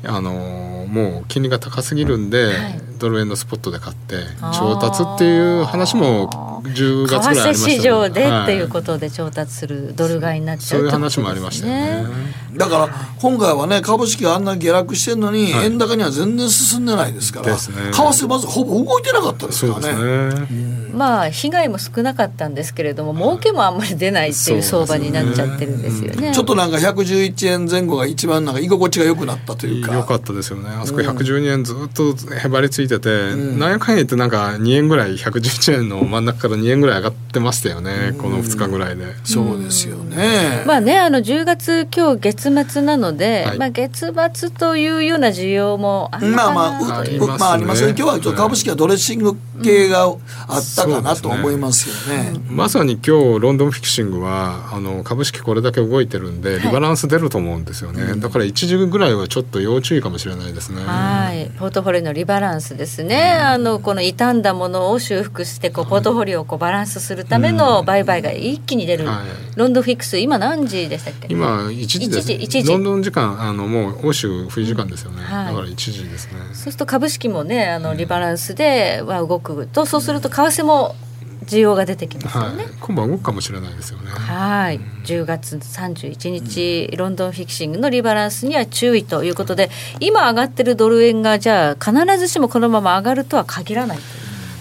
[0.04, 4.15] あのーもう金利が高すぎるんで、はいドル円のスポットで買って
[4.58, 7.73] 調達っていう話も10為月ぐらいありましたよね。
[7.73, 12.36] 替市場ではいっていうことで調達するドル買いになっちゃそういううってこと話もありましたよね。
[12.55, 15.65] だから今回はね株式があんな下落してるのに、はい。
[15.65, 17.75] 円高には全然進んでないですからですね。
[17.91, 20.49] 為替まずほぼ動いてなかったですそうからですね。
[20.49, 20.89] ね。
[20.93, 26.34] まあ被害も少なかったんですけれども儲けもあんまり出ないっていう相場になっちゃってるんですよね。
[26.34, 29.93] ちょっとなんか111円前後が一番なんか居心地が良くなったというか。
[29.93, 30.69] 良かったですよね。
[30.69, 39.06] あそこ112円ずっとへばりついてて、なんやかんや言ってなんか2円ぐらい111円の真ん中から2円ぐらい上がってましたよね、この2日ぐらいで。
[39.24, 40.63] そうですよね。
[40.65, 43.58] まあねあの10月今日月末なので、はい。
[43.58, 47.93] まあ月末というような需要もあまあまあ、なといううまあありますね。
[47.98, 52.39] 今日はちょっと株式はドレッシング系があったかなと思いますよね。
[52.50, 60.82] まさに今日ロンドンフィクシングはあの株式これだけ動いてるんでリバランス出ると思うんですよね、だから一時ぐらいはちょっと要注意かもしれないですね。
[60.84, 69.58] はい、ポートフォリオのリバランスですね、あのこの傷んだものを修復してこうポートフォリオをこうバランスするための売買が一気に出る、はい。
[69.58, 71.28] ロンドンフィックス今何時でしたっけ？
[71.30, 72.72] 今1時です1時1時。
[72.72, 75.46] ロンドン時間あのもう欧州冬時間ですよね、はい。
[75.48, 76.40] だから1時ですね。
[76.54, 80.96] そうすると株式もねあのリバランスでは動くとそうすると為替も
[81.45, 82.55] 需要が出てきますよはい。
[82.55, 82.65] ね。
[82.79, 84.10] 今晩動くかもしれないですよね。
[84.10, 93.99] はい、10月31日、ロンドンフィクシングのリバランスには注意ということで今上がってるドル円がじゃあ必ずしもこのまま上がるとは限らない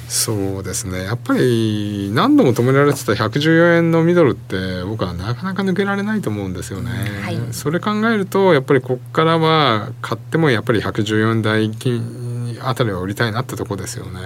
[0.08, 1.04] そうですね。
[1.04, 6.90] やっぱり何度も止められてた114円のミドルって僕はなかなか抜けられないと思うんですよね、
[7.22, 14.20] はい、それ考えるとやっぱりここからは買ってもやっぱり114円台金あたりは売りたいなってとこですよね。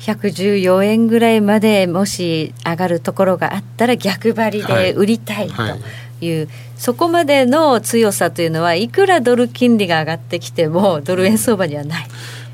[0.00, 5.70] 114円ぐらいまでもし上がるところがあったら逆張りで売りたいという、はい。
[5.70, 12.06] はい、そこまでの強さというのはいくらドル金利が上がってきてもドル円相場にはない。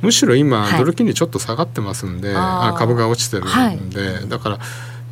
[0.03, 4.59] むしろ今、ドル金利ちょっと下がってますんであ株が落ちてるんで、だから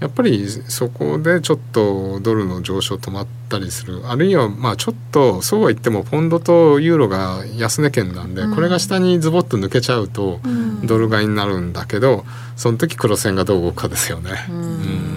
[0.03, 4.03] やっぱりそこでちょっとドルの上昇止まったりする。
[4.09, 10.41] あるいはまあちょっとそうは言ってもポンドとユーロが安値圏なんで、これが下にズボッと抜けちゃうと
[10.83, 12.25] ドル買いになるんだけど
[12.57, 14.31] その時黒線がどう動くかですよね。
[14.51, 15.12] うん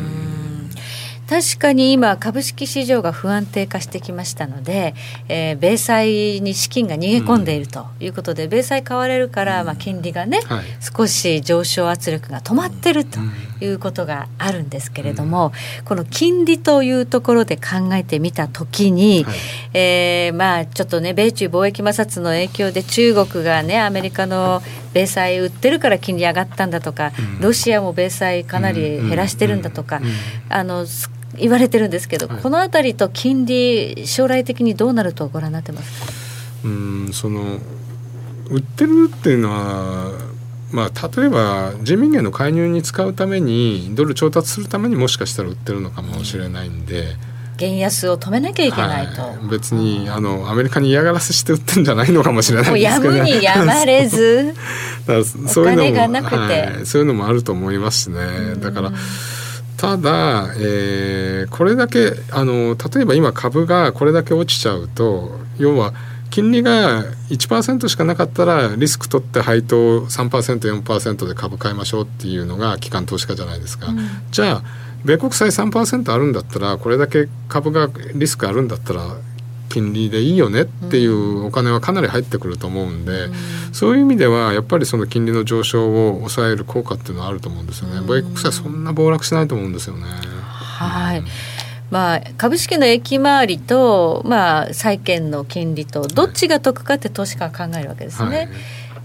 [1.27, 4.93] 確かに今株式市場が不安定化してきましたので、
[5.27, 13.19] えー、米債に資金が逃げ込んでいるということで、うん、米債買われるから、まあ、金利がね、はい、少し上昇圧力が止まってると
[13.59, 19.35] いうことがあるんですけれども、うん、この金利というところで考えてみたときに、はい、
[19.73, 24.61] えー、まあ、ちょっとね米中貿易摩擦の影響で中国がねアメリカの
[24.93, 30.01] 米債売ってるから金利上がったんだとか、うん、ロシアも米債かなり減らしてるんだとか、
[30.49, 30.85] あの
[31.39, 36.13] 言われてるんですけど、はい、この辺りと金利将来的にどうなるとご覧になってますか？
[36.65, 37.59] うんその
[38.49, 40.11] 売ってるっていうのは
[40.71, 47.15] まあ、例えば人民元の介入に使うためにドル調達するためにもしかしたら売ってるのかもしれないんで。
[47.57, 54.53] 減安を止めなきゃいけないと、はい、別にあのアメリカに嫌がらせして売ってんじゃないのかもしれないですけど、ね、やむにやまれず。
[55.47, 58.55] そういうのも、はい、そういうのもあると思いますしね。
[58.57, 58.91] だから、
[59.77, 65.93] ただ、えー、これだけあの例えば今株がこれだけ落ちちゃうと要は
[66.29, 73.87] 金利が1%しかなかったらリスク取って配当 3%4% で株買いましょうっていうのが機関投資家じゃないですか。
[73.87, 73.99] うん、
[74.31, 74.63] じゃあ
[75.05, 79.17] 米国債3%あるんだったらこれだけ株がリスクあるんだったら
[79.75, 83.27] 金利でいいよねっていうお金はかなり入ってくると思うんで、
[83.73, 87.99] そういう意味ではやっぱりその金利の上昇を抑える効果っていうのはあると思うんですよね。
[87.99, 90.03] 米国債そんな暴落しないと思うんですよね。
[90.05, 91.23] はい。
[91.91, 98.37] まあ、株式の益回りと、まあ、債券の金利とどっちが得かって投資家は考えるわけですね。
[98.37, 98.49] はい、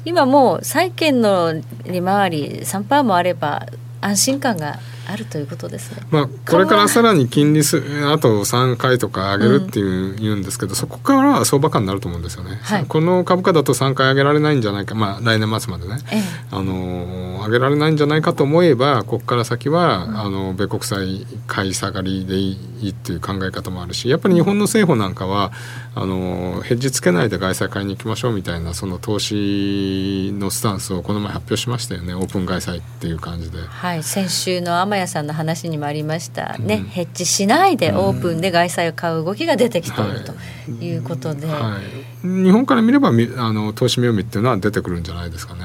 [0.05, 1.53] 今もう債券の
[1.85, 3.67] 利回り3%もあれば
[4.01, 4.79] 安心感が
[5.11, 6.03] あるということですね。
[6.11, 12.59] まあこれからさらに金利すあと3回とか上げるっていう、うん、言うんですけど、そこからは相場感になると思うんですよね。
[12.63, 25.53] はい、この株価だと3回上げられないんじゃないか、まあ来年末までね、ええ、あの上げられないんじゃないかと思えば、ここから先は、うん、あの米国債買い下がりでいいっていう考え方もあるし、やっぱり日本の政府なんかは
[25.93, 32.15] あのヘッジつけないで外債買いに行きましょうみたいなその投資のスタンスをこの前発表しましたよね。
[32.15, 33.59] オープン外債っていう感じで。
[33.59, 40.33] はい、先週の天谷さんの話にもありましたね、うん、ヘッジしないでオープンで外債を買う動きが出てきていると
[40.71, 41.79] いうことで、は
[42.25, 43.13] い、日本から見ればあ
[43.53, 45.61] の投資妙味っていうのは出てくるんじゃないですかね。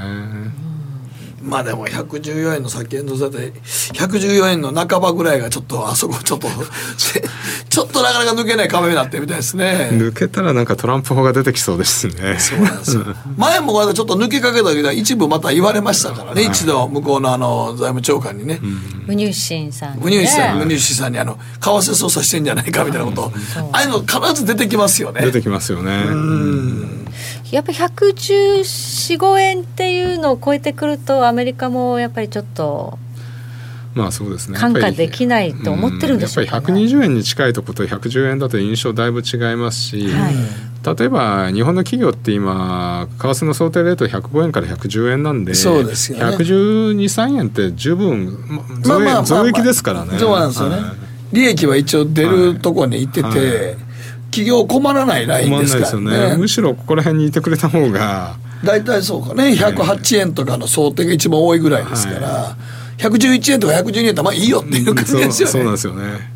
[1.46, 3.54] まあでも114円の先円の差で
[3.94, 6.48] 114円の半ばぐらいがちょっとあそこちょっと
[7.70, 9.90] ちょっとなかなか抜けない壁になってみたいですね。
[9.92, 12.38] 抜けたらなんかトランプ法が出てきそうですね。
[12.40, 13.04] そうなんですよ。
[13.38, 18.60] 前もまだちょっと抜けかけたけど一部また言われましたからね、はい、一度向こうのあの財務長官にね、
[19.06, 23.32] 無入信さん、無入信さん無入信さんにあの為替操作してんじゃないかみたいなこと、
[23.72, 25.22] ああいうの必ず出てきますよね。
[25.22, 26.96] 出てきますよね。
[27.52, 32.98] やっぱ11415円っていうのを超えてくるとアメリカもやっぱりちょっと
[33.96, 34.58] まあそうですね。
[34.58, 48.38] 感化できないと思ってるんでしょうか、ね、やっぱり120円に近いとこと110円だと印象だいぶ違いますし、はい、例えば日本の企業って今為替の想定レート105円から110円なんでそうですよ、ね、112、3円って十分
[48.82, 50.20] 増,、まあ、増益ですからね。
[50.20, 50.76] そうなんですよね。
[50.76, 53.38] はい、利益は一応出るところに行ってて、はい。
[54.32, 59.54] 企業困らないラインですからね、ね、むしろここら辺にいてくれた方が大体そうかね。
[59.54, 62.58] 108円とかの想定が一番多いぐらいですから、は
[62.98, 66.36] い、111円とか112円とまあいいよっていう感じですよね、そうなんですよね。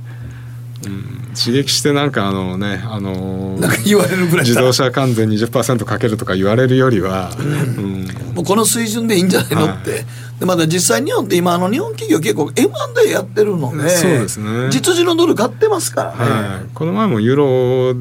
[1.40, 8.06] 刺激してなんかあのねあのなんか言われるぐらい自動車関税20%かけるとか言われるよりは、うん、
[8.36, 9.66] もうこの水準でいいんじゃないの？
[9.68, 10.06] って、はい、
[10.40, 14.70] でまだ実際日本って今あの日本企業結構 M&A やってるのでそうですね。
[14.72, 17.46] 実需のドル買ってますからね、はい、この前もユーロ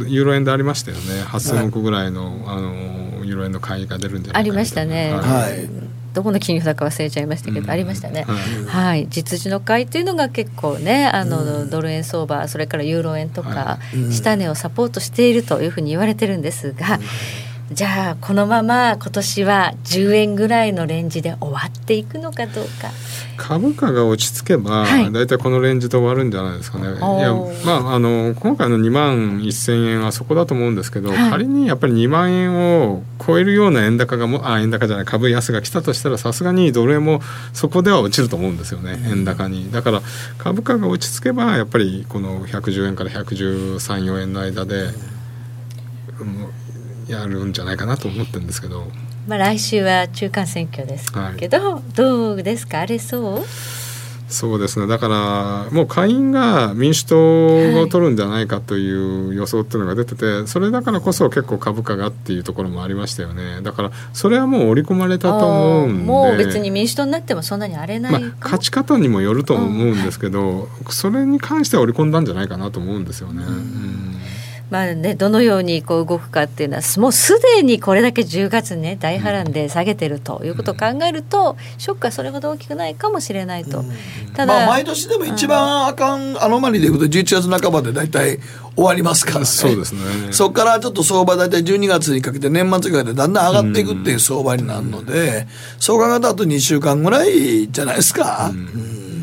[0.07, 1.23] ユーロ円でありましたよね。
[1.25, 2.98] 8000億ぐらいの,、あのユー
[3.39, 5.13] ロ円の買いが出るんじゃないかありましたね。
[5.13, 5.89] はい。
[6.15, 13.79] どこの金融だか忘れちゃいましたけど、うん、ありましたね、はい、はい、実需の買いというのが結構ねあの、うん、ドル円相場それからユーロ円とか、
[14.11, 16.99] 下値をサポートしているというふうに言われてるんですが、
[17.71, 22.91] じゃあこのまま今年は10円ぐらいのレンジで終わっていくのかどうか。
[23.37, 26.87] 株価が落ち着けば、はい、だいたいこのレンジで終わるんじゃないですかね。
[26.87, 27.35] いや
[27.67, 37.21] まああの今回の2万1,000円はそこだと思うんですけど、はい、仮にやっぱり2万円を超えるような円高がもあ円高じゃない株安が来たとしたらさすがにドル円も
[37.53, 39.71] そこでは落ちると思うんですよね円高に。
[39.71, 40.03] だから
[40.39, 44.87] 株価が落ち着けばやっぱりこの110円から113,4円の間で、
[46.21, 46.49] うん、
[47.09, 48.87] やるんじゃないかなと思ってるんですけど。
[49.27, 52.79] まあ、来週は中間選挙ですけど、はい、どうですか？
[52.79, 53.45] 荒れそう？
[54.31, 54.87] そうですね。
[54.87, 63.63] だからもう下院が民主党を取るんじゃないかという予想っていうのが出てて、はい、それだからこそ結構株価がっていうところもありましたよね。
[63.63, 66.05] だからそれはもう織り込まれたと思うんで。
[66.05, 73.45] もう別に民主党になってもそんなに荒れない、まあ、勝ち方にもよると思うんですけど、うんはい、それに関しては織り込んだんじゃないかなと思うんですよね。
[73.45, 74.15] うん
[74.71, 83.83] まあね、どのようにこう動くかっていうのはもうすでにこれだけ10月ね大波乱で下げてるということを考えると、ショックはそれほど大きくないかもしれないと。
[84.35, 88.41] ただ、まあ、毎年でも一番あかんアノマリでいくと11月半ばで大体
[88.77, 89.47] 終わりますからね。
[89.47, 90.01] そうですね。
[90.33, 95.47] そこからちょっと相場大体12月にかけて年末ぐらいでだんだん上がっていくっていう相場になるので、
[95.79, 98.51] そう考えたらあと2週間ぐらいじゃないですか。
[98.53, 99.18] うん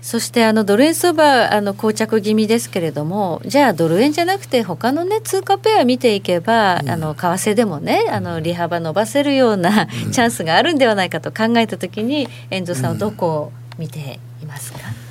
[0.00, 15.07] そしてあのドル円相場あの膠着気味ですけれどもじゃあドル円じゃなくて他のね通貨ペア見ていけば、うん、あの為替でもねあの利幅伸ばせるような、うん、チャンスがあるんではないかと考えた時に遠藤さんはどこを見ていますか、うん、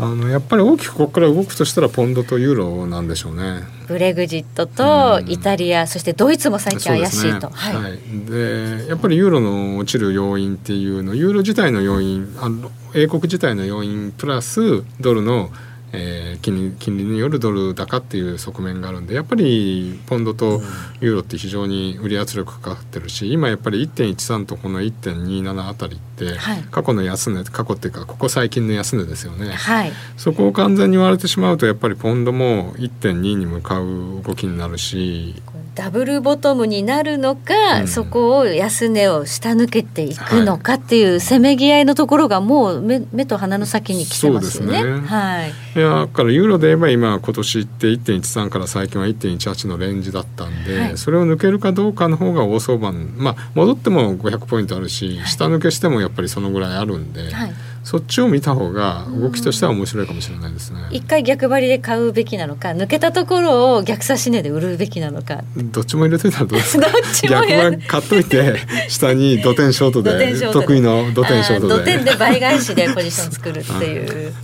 [0.00, 3.64] あのやっぱり大きくここから動くとしたらポンドとユーロなんでしょうね。
[3.88, 7.48] ブレグジットとイタリア、そしてドイツも最近怪しいと。
[7.48, 7.98] ね、はい、はい、
[8.30, 15.50] でやっぱりユーロの落ちる要因っていうのユーロ自体の要因あの英国自体の要因プラスドルの
[15.92, 20.60] えー、金利金利によるドル高っていう側面があるんでやっぱりポンドと
[21.00, 26.36] ユーロって非常に売り圧力かかってるし今やっぱり1.13とこの1.27あたりって、
[26.70, 35.34] 過去の安値過去っていうかここ最近の安値ですよね、はい、そこを完全に割れてしまうとやっぱりポンドも1.2に向かう動きになるし
[35.78, 44.82] ダブルボトムになるのか、うん、そこを安値を下抜けていくのかっていうせめぎ合いのところがもう目目と鼻の先に来てますよね。
[44.82, 45.06] ね。
[45.06, 52.90] はい、いやだからユーロで言えば今今年って1.13から最近は1.18のレンジだったんで、はい、それを抜けるかどうかの方が大相場。
[52.90, 57.32] まあ戻っても500ポイントあるし、下抜けしてもやっぱりそのぐらいあるんで。
[57.32, 57.52] はい
[57.88, 60.80] そっちを見た方が動きとしては面白いかもしれないですね。
[60.90, 65.42] 一回逆張りで買うべきなのか、抜けたところを逆差し値で売るべきなのか。
[65.56, 66.86] どっちも入れといたらどうですか？
[67.26, 68.56] 逆は買っといて
[68.90, 71.74] 下に土天ショートで得意の土天ショートで。
[71.76, 74.34] 土天で倍返しでポジション作るっていう。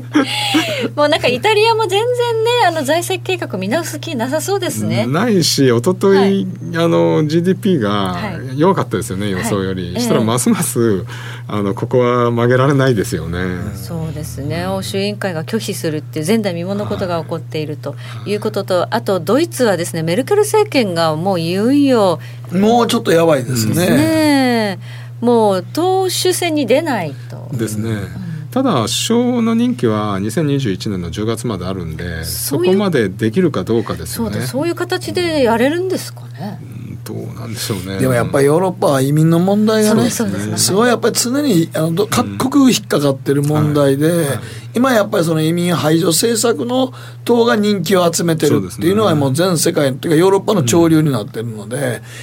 [0.96, 5.06] もうなんかイタリアも全然ねあの財政計画見直す気なさそうですね。
[5.06, 8.16] ないし一昨日、はい、あの GDP が
[8.56, 9.92] 弱かったですよね、はい、予想より。
[9.92, 11.04] はい、したらますます
[11.48, 13.38] あのここは曲げられないですよね。
[13.74, 14.66] そうですね。
[14.66, 22.20] 欧州委員会が拒否するっていう前代未聞のことが起こっているということと、あとドイツはですねメルケル政権がもういよいよ
[22.52, 23.86] もうちょっとやばいですね。
[24.76, 24.78] ね
[25.20, 27.48] もう党首選に出ないと。
[27.56, 28.31] ですね。
[28.52, 34.42] ただ首相の任期は2021年の10月まであるんでそこまでできるかどうかですよね。
[34.42, 36.60] そういう形でやれるんですかね、
[37.04, 37.98] どうなんでしょうね。
[37.98, 44.26] でもやっぱりヨーロッパは移民の問題がねすごいやっぱり常にあの各国引っかかってる問題で、
[44.74, 46.92] 今やっぱりその移民排除政策の
[47.24, 51.76] 党が人気を集めてるっていうのはもう全世界というかヨーロッパの潮流になってるので、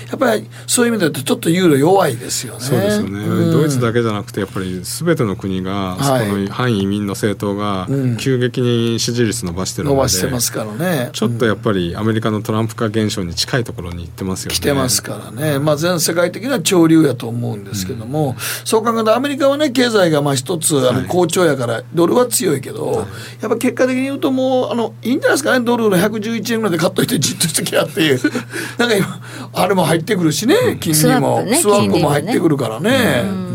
[0.09, 2.59] やっぱりそういう意味で言うとちょっとユーロ弱いですよね。
[2.59, 11.09] そうですよね、うん、ドイツだけじゃなくてやっぱりすべての国が、そこの反移民の政党が急激に支持率伸ばしてるので、伸ばしてますからね。
[11.13, 14.55] ちょっとやっぱりアメリカのトランプ化現象に近いところに行ってますよね。
[14.55, 15.59] 来てますからね。
[15.59, 22.91] まあ全世界的な潮流やと思うんですけども、うん、そう考えるとアメリカはね経済がまあ一つあの好調やからドルは強いけど。
[22.91, 23.07] はい
[23.41, 28.19] やっぱ結果的に言うともうあのいいんじゃないですかねドルの111円ぐらいで買っといてじっとしときゃっていう
[28.77, 29.21] なんか今
[29.53, 33.48] あれも入ってくるしね金利もスワップも入ってくるからね。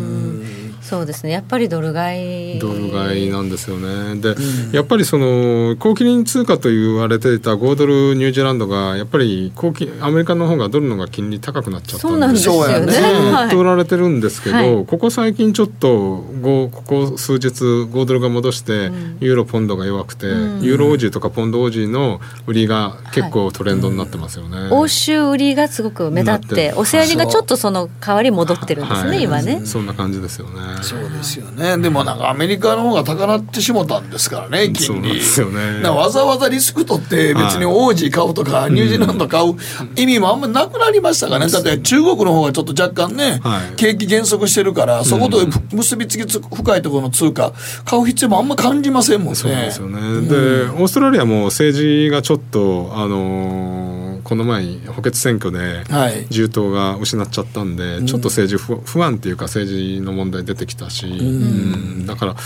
[0.85, 1.33] そうですね。
[1.33, 2.59] やっぱりドル買い。
[2.59, 4.21] ドル買いなんですよね。
[4.21, 12.93] で、うん、やっぱりその高金利通貨と言われていた5ドルニュージーランドがやっぱり高金アメリカの方がドルのが金利高くなっちゃったんでそうなんですよね。
[12.93, 29.65] ずっと売られてるんですけど、はい、ここ最近ちょっとここ数日5ドルが戻して、ユーロポンドが弱くて、うん、ユーロオージーとかポンドオージーの売りが結構トレンドになってますよね、はい、欧州売りがすごく目立ってオセアニがちょっとその代わり戻ってるんですね、はい、今ね。
[29.65, 31.79] そんな感じですよねそうですよね。
[31.79, 35.15] でもなんかアメリカの方が高なってしもたんですからね金利。
[35.15, 35.89] ですよね。
[35.89, 39.55] わざわざリスク取って別にオージー買うとかニュージーランド買う
[39.97, 41.53] 意味もあんまなくなりましたからね。
[41.53, 45.39] だって中国の方がちょっと若干ね、はい、景気減速してるからそこと
[45.73, 47.53] 結びつき深いところの通貨
[47.85, 49.35] 買う必要もあんま感じませんもんね。
[49.35, 55.85] そうですよね、でオーストラリアも政治がちょっとあのーこの前補欠選挙で
[56.31, 62.37] 重党が失っちゃったんで、はい、ちょっと政治不安っていうか政治の問題出てきたし、うん、だから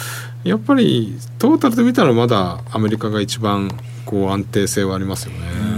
[0.45, 3.71] やっぱりトータルで見たらまだアメリカが一番
[4.05, 5.78] こう安定性はありますよね。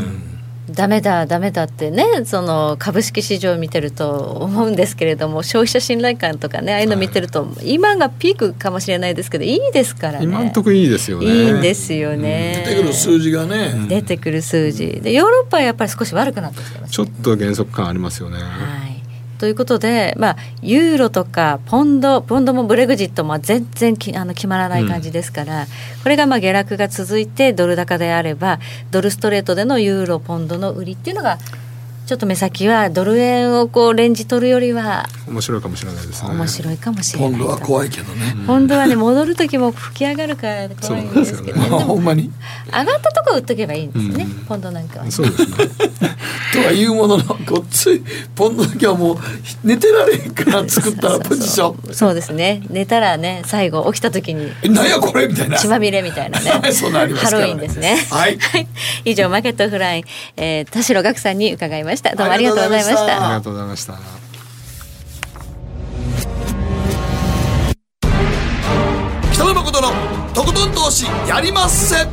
[0.71, 10.25] うんダメだダメだってねその株式市場を見てると思うんですけれども消費者信頼感とかねああいうの見てると、はい、今がピークかもしれないですけどいいですからね。
[10.25, 11.27] 今んとこいいですよね。
[11.27, 15.01] いいんですよね、うん、出てくる数字がね、出てくる数字。
[15.01, 18.39] でヨーロッパはやっぱり少し悪くなってきてます、ね、ちょっと減速感ありますよね。
[18.39, 18.90] はい
[19.41, 25.67] ということで、まあ、ユーロとかポンドポンドもブレグジットも全然きあの決まらない感じですから、うん、
[26.03, 28.61] これがまあ下落が続いてドル高であれば
[28.91, 31.39] ドルストレートでのユーロポンドの売りっていうのが
[32.11, 36.31] ちょっと目先はドル円をこうレンジ取るよりは面白いかもしれないですね。
[36.31, 37.31] 面白いかもしれない。
[37.31, 38.35] 今度は怖いけどね。
[38.49, 42.33] 今度はね戻る時も吹き上がるから怖いんですけど、ね、ほんまに。
[42.67, 45.47] 上がったとこ売っとけばいいんですね、うん、ポンドなんかは、ね、そうですね。
[46.53, 48.03] とはいうもののごっつい
[48.35, 49.19] ポンドだけはもう
[49.63, 51.95] 寝てられへんから作ったポジション。
[51.95, 52.61] そうですね。
[52.71, 55.59] 寝たらね最後起きた時に「なんやこれ」みたいな。
[55.59, 56.73] 血まみれみたいなね。
[56.75, 58.05] そうなります、ね、ハロウィンですね。
[58.11, 58.37] はい、
[59.05, 60.05] 以上マーケットフライ、
[60.37, 63.03] えー、田代岳さんに伺いましたどうもありがとうございました。
[63.03, 63.95] ありがとうございました。
[69.33, 69.89] 北野誠の
[70.35, 72.07] とことん投資やりまっせ。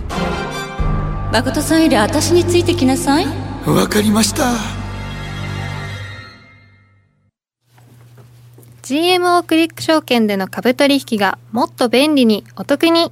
[1.31, 3.25] 誠さんより私についてきなさい。
[3.65, 4.51] わかりました。
[8.83, 13.11] GMO クリック証券での株取引がもっと便利にお得に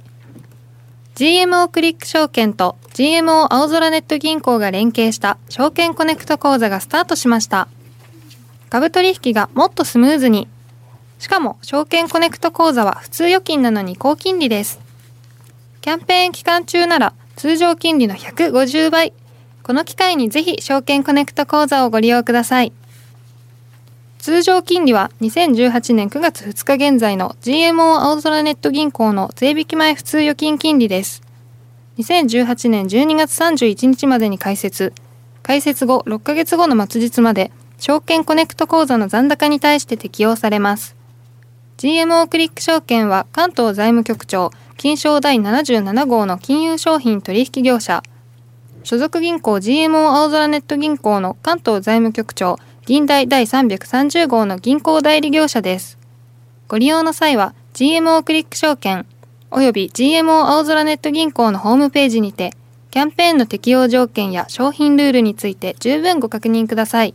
[1.16, 7.68] GMO クリック証券と GMO 青空ネット銀行が連携した証券コネクト口座がスタートしました。
[8.68, 10.46] 株取引がもっとスムーズに。
[11.18, 14.78] しかも証券コネクト口座は普通預金なのに高金利です。
[15.80, 19.14] キャンペーン期間中なら通常金利の150倍。
[19.62, 22.74] この機会にぜひ証券コネクト口座をご利用ください。
[24.26, 31.22] 通常金利は2018年9月2日現在の GMO 青空ネット銀行の税引き前普通預金金利です。
[31.98, 34.92] 2018年12月31日までに開設、
[35.44, 40.96] 開設後6ヶ月後の末日まで証券コネクト口座の残高に対して適用されます。
[41.76, 48.02] GMO クリック証券は関東財務局長、金賞第77号の金融商品取引業者、
[48.82, 55.98] 所属銀行 GMO 青空ネット銀行の関東財務局長、銀代第330号の銀行代理業者です。
[56.68, 59.06] ご利用の際は GMO クリック証券
[59.50, 62.52] および GMO 青空ネット銀行のホームページにて
[62.92, 67.14] キャンペーンの適用条件や商品ルールについて十分ご確認ください。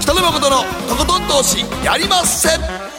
[0.00, 0.56] 北野誠の
[0.88, 2.95] とことん投資やりません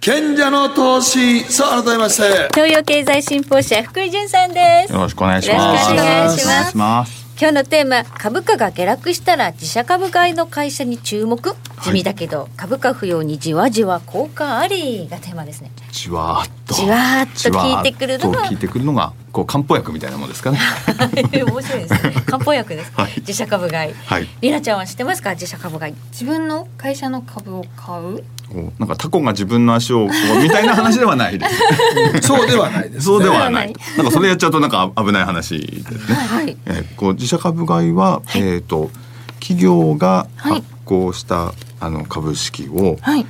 [0.00, 2.48] 賢者の投資さあ改めまして。
[2.54, 4.92] 東洋経済新報社福井潤さんです。
[4.92, 5.90] よろしくお願いします。
[5.90, 7.26] よろしくお願いします。
[7.40, 11.56] 今日のテーマ株価が下落したら自社株買いの会社に注目。
[11.82, 15.72] 地味だけど、はい、株価不要にじわじわ効果ありがテーマですね。
[15.90, 16.74] じわっと。
[16.74, 20.58] じわっと効いてくるのが効いてくるのがこう漢方薬みたいなものですかね。
[21.32, 22.22] 面白いですね。
[22.26, 25.30] 漢方薬です、はい、自社株買い、はい、りなちゃんは知ってますか？
[25.30, 25.94] 自社株買い。
[26.12, 28.24] 自分の会社の株を買う？
[28.78, 31.46] なんかタコが自分の足をこうみたいな話ではないで
[32.20, 32.20] す。
[32.26, 33.74] そうではないです、ね、そうではない。
[33.96, 36.14] なんかそれやっちゃうとなんか危ない話ですね。
[36.14, 38.90] はい、えー、こう自社株買いは、はい、えっ、と
[39.40, 43.26] 企業が発行した、あの株式を、はい、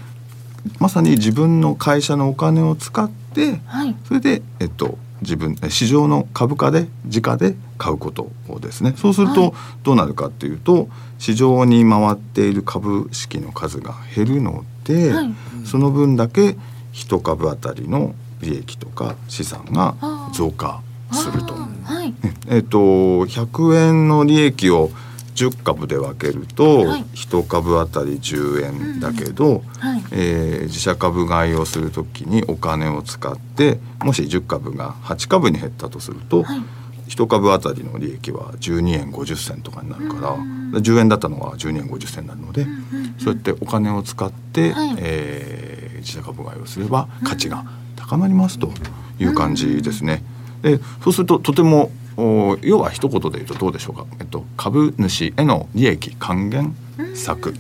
[0.79, 8.95] まさに自分の会社のお金を使って、はい、それでえっと自分市場の株価で時価で買うことですね。
[8.97, 10.89] そうするとどうなるかっていうと
[11.19, 15.31] 市場に回っている株式の数が減るので、はい、
[15.65, 16.57] その分だけ
[16.93, 19.95] 一株当たりの利益とか資産が
[20.33, 20.81] 増加
[21.13, 21.55] すると。
[21.55, 22.15] はい、
[22.49, 24.91] えっ、と100円の利益を
[25.39, 26.85] 10株で分けると
[27.15, 30.05] 1株当たり10円だけど、はい。
[30.11, 36.61] えー、自社株買いをする時にお金を使ってもし10株が8株に減ったとすると、はい、
[37.09, 43.15] 1株当たりの利益は12円50銭とかになるから、うん、10円だったのが12円50銭になるので、うんうん。
[43.19, 47.65] そうやってお金を使って、はい、えー、自社株買いをすれば価値が
[47.95, 48.73] 高まりますと
[49.21, 50.25] いう感じですね。
[50.63, 56.75] でそうするととてもお要は一言で言うとどうでしょうか、えっと、株主への利益還元
[57.15, 57.55] 策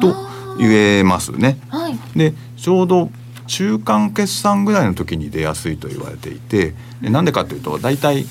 [0.00, 0.14] と
[0.56, 1.58] 言えますね。
[1.68, 1.98] はい。
[2.16, 3.10] でちょうど
[3.48, 8.24] 中間決算ぐらいの時に出やすいと言われていてでなんでかというと大体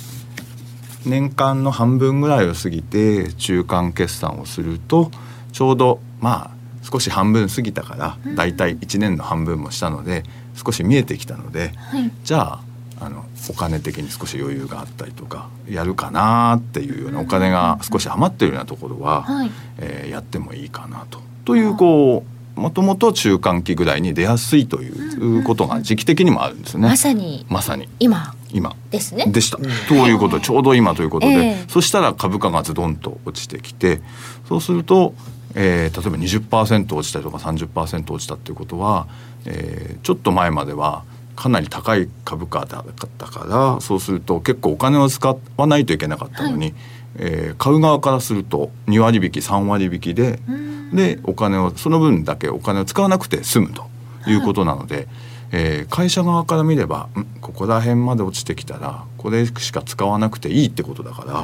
[1.05, 5.11] 年間の半分ぐらいを過ぎて中間決算をすると
[5.51, 10.23] ちょうどまあ少し半分過ぎたから大体1年の半分もしたので
[10.55, 11.73] 少し見えてきたので、
[12.23, 12.63] じゃあ
[13.05, 19.51] あのお金的に少し余裕があったりとかやるかなっていうようなお金が少し余ってるようなところは、はい。
[19.79, 21.19] えーやってもいいかなと。
[21.45, 22.23] というこ
[22.55, 26.87] うもともと中間期ぐらいに出やすいということが時期的にもあるんですね。
[26.87, 27.45] まさに。
[27.49, 27.89] まさに。
[27.99, 28.35] 今。
[28.53, 28.75] 今。
[28.91, 29.25] ですね。
[29.27, 29.57] でした。
[29.57, 31.65] ということでちょうど今ということで、ええ。
[31.67, 34.01] そしたら株価がズドンと落ちてきて
[34.47, 35.15] そうすると、
[35.55, 39.07] えー例えば20%落ちたりとか30%落ちたっていうことは、
[39.45, 41.03] えーちょっと前までは
[41.35, 42.85] かなり高い株価だっ
[43.17, 46.73] たからそうすると結構お金を使わないといけなかったのに、
[47.17, 50.39] えー買う側からすると2割引き3割引きで、
[50.93, 53.85] でお金をその分だけお金を使わなくて済むと
[54.27, 55.07] いうことなので、
[55.51, 61.43] えー会社側から見ればんここら辺まで落ちてきたらこれしか使わなくていいってことだから、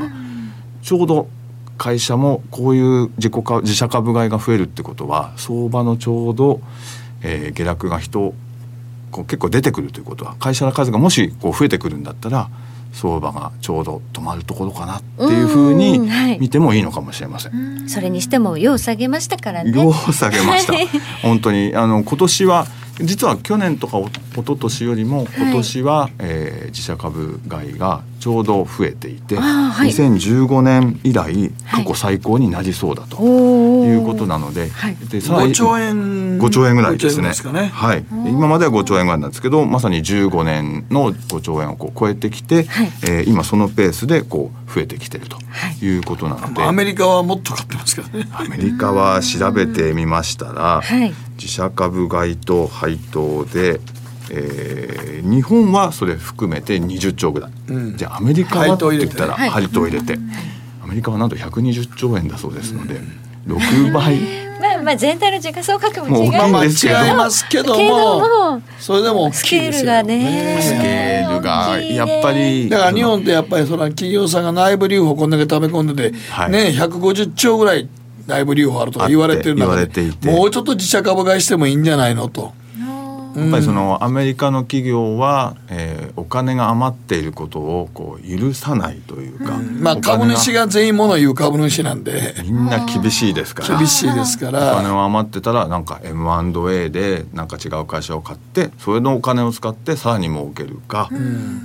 [0.81, 1.27] ちょうど
[1.77, 6.61] 会社もこういう自己か自社株買いが増えるってことは相場のちょうど、
[7.21, 8.33] えー下落が人
[9.11, 12.49] こう結構出てくるということは会社の数がもしこう増えてくるんだったら
[12.93, 16.39] 相場がちょうど止まるところかなっていうふうにうんはい。
[16.39, 17.87] 見てもいいのかもしれません。
[17.87, 19.71] それにしてもよう下げましたからね。
[19.73, 20.73] 量を下げました。
[20.73, 20.87] はい。
[21.21, 21.75] 本当に。
[21.75, 22.67] あの今年は
[23.01, 29.89] 実は去年とかお一昨年よりも今年は、えー自社株買いがちょうど増えていて、はい。
[29.89, 34.95] 2015年以来過去最高になりそうだということなので,、はい。
[34.95, 37.71] でさらに5兆円5兆円ぐらいです5兆円ねですかね。
[37.73, 42.91] はい、今までは5兆円ぐらいなんですけどまさに15年の5兆円をこう超えてきて、はい。
[43.03, 45.37] えー今そのペースでこう増えてきてると
[45.81, 45.99] い。
[45.99, 48.27] うことなので、アメリカはもっと買ってますからね。
[48.31, 51.13] アメリカは調べてみましたら、はい。
[51.37, 53.79] 自社株買いと配当で、
[54.31, 54.99] えー
[55.29, 57.97] 日本はそれ含めて20兆ぐらい、うん。
[57.97, 60.17] じゃあアメリカはって言ったら配配当入れて、
[60.83, 62.99] アメリカはなんと120兆円だそうですので、
[63.47, 64.19] 6倍。
[64.59, 67.05] まあまあ全体の時価総額も違いまあまあんですけど。
[67.05, 68.19] 違いますけどけども
[68.55, 69.85] もそれでも大きいですよ。
[69.85, 76.51] スケールがねスケールがやっぱりだから日本ってやっぱりその企業さんが内部留保こんだけ溜め込んでて、はい。
[76.51, 77.87] ね150兆ぐらい
[78.27, 80.27] 内部留保あるとか言われてる中あって言われていて。
[80.27, 82.58] でもうちょっと自社株買いしてもいいんじゃないのと。
[83.35, 92.35] やっぱりそのアメリカの企業は、えーお金が余っていることをこう許さないというか、まあお金株主が全員もの言う株主なんで。
[92.43, 93.77] みんな厳しいですから。
[93.77, 94.95] 厳しいですかお金ら。
[94.95, 101.09] を余ってたらなんか M&A でなんか違う会社を買ってそれのお金を使ってさらに儲けるか、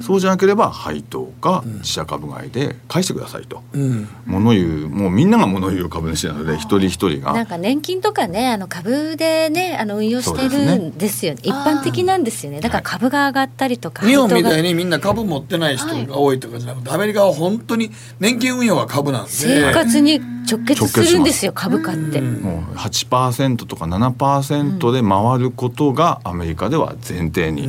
[0.02, 4.08] そうじゃなければ配当か自社株買いで返してくださいと、うん。
[4.26, 7.32] 物言うもうみんなが物言う株主なので一人一人が。
[7.32, 11.40] なんか年金とかねあの株でねあの運用してるんですよね。
[11.42, 12.60] 一般的なんですよね。
[12.60, 17.90] だから株が上がったりとか日本みたいにみんな株持ってない人が多いとかじゃなくて、アメリカは本当に
[18.20, 19.30] 年金運用は株なんで。
[19.30, 27.68] 生活に直結するんですよ株価って、もう8%とか7%で回ることがアメリカでは前提に、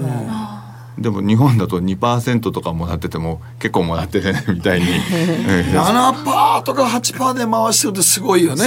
[0.97, 8.65] でも日本だと2%とかもらってても結構もらってるねみたいに、ええ7%とか8%で回してるってすごいよね。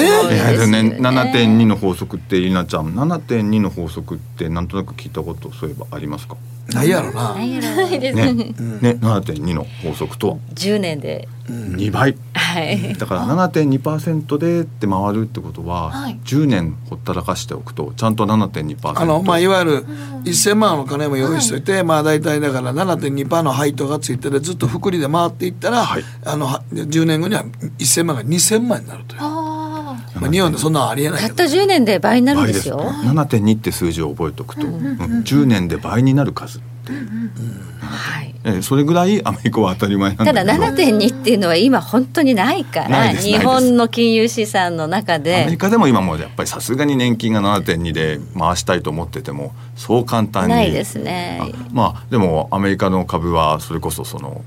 [0.56, 2.94] でね7.2の法則ってりなちゃん。
[2.94, 6.36] 7.2の法則ってなんとなく聞いたことそういえばありますか？
[6.74, 7.34] ないやろな。
[7.34, 8.32] ないですね。
[8.32, 11.28] ねね7.2の法則とは？10年で。
[11.48, 12.14] 2倍。
[12.34, 12.94] はい。
[12.94, 16.20] だから7.2%でって回るってことは、はい。
[16.24, 19.86] 10年ほったらかしておくとちゃんと7.2%あのまあいわゆる
[20.24, 26.04] 1000万の金も用意しといて、まあ大体だから7.2%の配当がついててずっと複利で回っていったら、はい。
[26.24, 27.44] あのは10年後には
[27.78, 29.57] 1000万が2000万になるという。
[30.18, 32.68] あまあ日本でそんなのありえないたった10年で倍になるん倍です。
[32.68, 37.08] よ7.2って数字を覚えておくと、うん10年で倍になる数っていう、
[37.80, 38.34] はい。
[38.44, 50.50] えーそれぐらいアメリカは当たり前なんただだけど7.2っていうのは今本当にないかなら日本の金融資産の中アメリでカでも今もやっぱりさすがに年金が7.2で回したいと思っててもそう簡単に。
[50.50, 51.40] ないですね。
[51.42, 54.42] あまあでもアメリカの株はそれこそその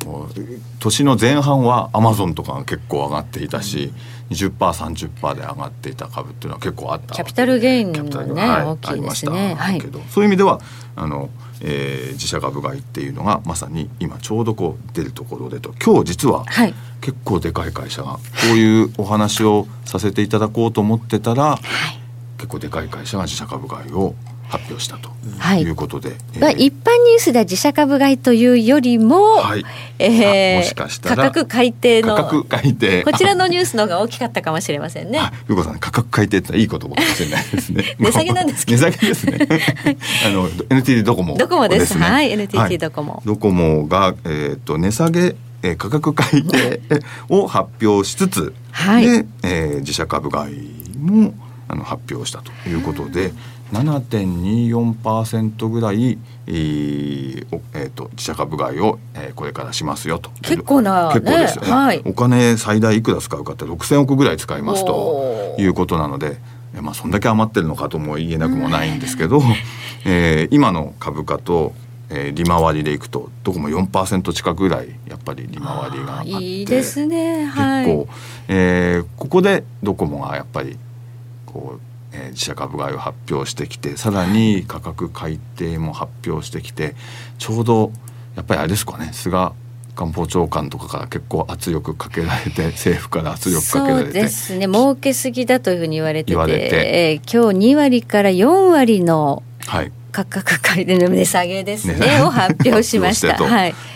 [0.79, 3.91] 年の前半はアマゾンとかが結構上がっていたし
[4.31, 8.91] 20%30% で上がっていた株っていうのは結構あったキャピタルゲインキャピタルねはい大きいですね。
[8.91, 9.31] ありました。
[9.63, 9.81] はい。
[9.81, 10.59] けどそういう意味では
[10.95, 11.29] あの、
[11.61, 15.73] えー自社株買いっていうのがまさに今ちょうどこう出るところでと。
[15.83, 16.73] 今日実ははい。
[17.01, 21.57] 結構でかい会社がこういうお話をさせていただこうと思ってたら、
[22.37, 24.13] 結構でかい会社が自社株買いを
[24.51, 25.61] 発表したとはい。
[25.61, 26.41] いうことで、えー。
[26.41, 29.63] まあ、一般ニュースでは自社株買いというよりも、はい。
[29.97, 31.15] えーあもしかしたら。
[31.15, 33.03] 価格改定の価格改定。
[33.03, 35.19] こちらのニュースの方が大きかったかもしれませんね。
[35.19, 37.95] あゆうこさん価格改定っていい言葉かもしれないですね。
[37.99, 38.85] 値下げなんですけど。
[38.85, 39.39] 値下げですね。
[40.27, 41.97] あの NTT ドコモドコモです。
[41.97, 42.31] ねはい。
[42.31, 43.21] NTT はいドコモ。
[43.25, 46.81] ドコモがえっ、と値下げえー価格改定
[47.29, 49.05] を発表しつつ、はい。
[49.05, 51.33] で、えー自社株買いも
[51.71, 53.31] あの発表したということで
[53.71, 56.17] 7.24%ぐらい、
[56.47, 66.37] えーおえー、と自社株買いを、えーこれからしますよと結構なね結構ですよね、はいお金最大いくら使うかって6,000億ぐらい使いますということなので、
[66.75, 69.41] えーまあ、そんだけ余ってるのかとも言えなくもないんですけど、
[70.05, 71.73] えー今の株価と、
[72.09, 77.45] えー利回りでいくとどこも4%近くぐらいやっぱり利回りがあっていいですね。
[77.45, 77.85] はい。
[77.85, 78.07] 結構、
[78.49, 80.77] えーここでドコモがやっぱり
[81.45, 81.79] こう、
[82.13, 86.95] えー自社株買いを発表してきてさらに価格改定も発表してきて
[87.37, 87.91] ちょうど
[88.35, 89.51] やっぱりあれですかね菅
[89.95, 96.69] 官房長官とかから結構圧力かけられて 政府から圧力かけらそうれてですね儲けすぎだというふうに言われてて言われて。
[96.73, 99.91] えー今日2割から4割のはい。
[100.11, 103.35] 価格改定の値下げですねねを発表しました。
[103.35, 103.45] と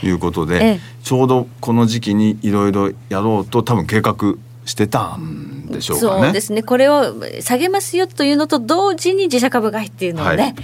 [0.02, 0.80] いうことで、ええ。
[1.04, 4.16] ちょうどこの時期にいろいろやろうと多分計画
[4.66, 6.24] してたんでしょうかね。
[6.24, 10.56] そうですねこれを下げますよというのと同時に自社株買いっていうのをね、はい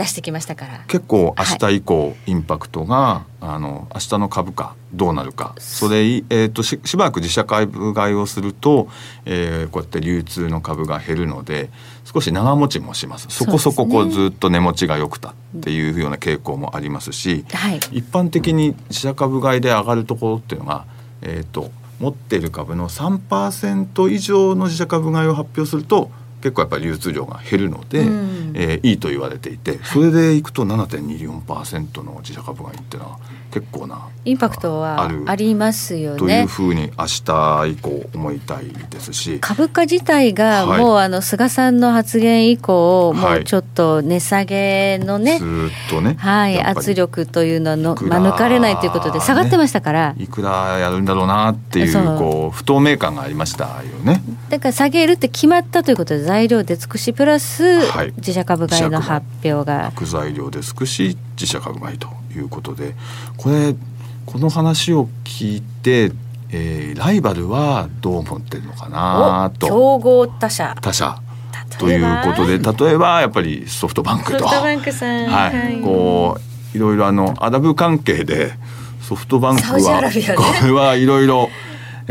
[0.00, 0.84] 出してきましたから。
[0.86, 8.88] 結構明日以降インパクトが、あの明日の株価どうなるかそれ、えー、とししばらく自社株買いをすると、
[9.24, 11.70] えーこうやって流通の株が減るので
[12.04, 17.76] 少し長持ちもしますそこそここうずっと値持ちが良くたっていうような傾向もありますし、はい。
[17.92, 20.86] 一般的に自社株買いで上がるところっていうのが、
[21.22, 21.70] えー、と
[22.00, 28.40] 持っている株の3%以上の自社株買いを発表すると結構やっぱり流通量が減るので、うん。
[28.54, 33.18] えーいいと言われていてそれでいくと7.24%の自社株買いっていうのは
[33.50, 36.46] 結構なインパクトはありますよというね。
[36.46, 39.38] ふうに明日以降思いたいですし。
[39.40, 40.80] 株価自体がはい。
[40.80, 43.40] もうあの菅さんの発言以降、もはい。
[43.40, 54.22] うちょっと値下げのね、ずーっとね、はい、圧力というのの、いくらまあ、抜かれないということで下がってましたから、いくらやるんだろうなっていうこう不透明感がありましたよね。
[54.50, 58.12] だから下げるって決まったということで材料で尽くしプラス、はい。
[58.18, 59.86] 自社株買いの発表が。
[59.86, 62.94] 悪材料で尽くし自社株買いということで
[63.36, 63.74] これ
[64.26, 66.12] この話を聞いて、
[66.50, 69.66] えーライバルはどう思ってるのかなと。
[69.66, 70.76] 競合他社。
[70.80, 71.20] 他社。
[71.78, 74.38] ということで例えばやっぱりソフトバンクと。
[74.40, 76.36] ソフトバンクさん、はい、こ
[76.74, 78.52] ういろいろあのアラブ関係で
[79.00, 80.10] ソフトバンクは
[80.60, 81.48] これはいろいろ。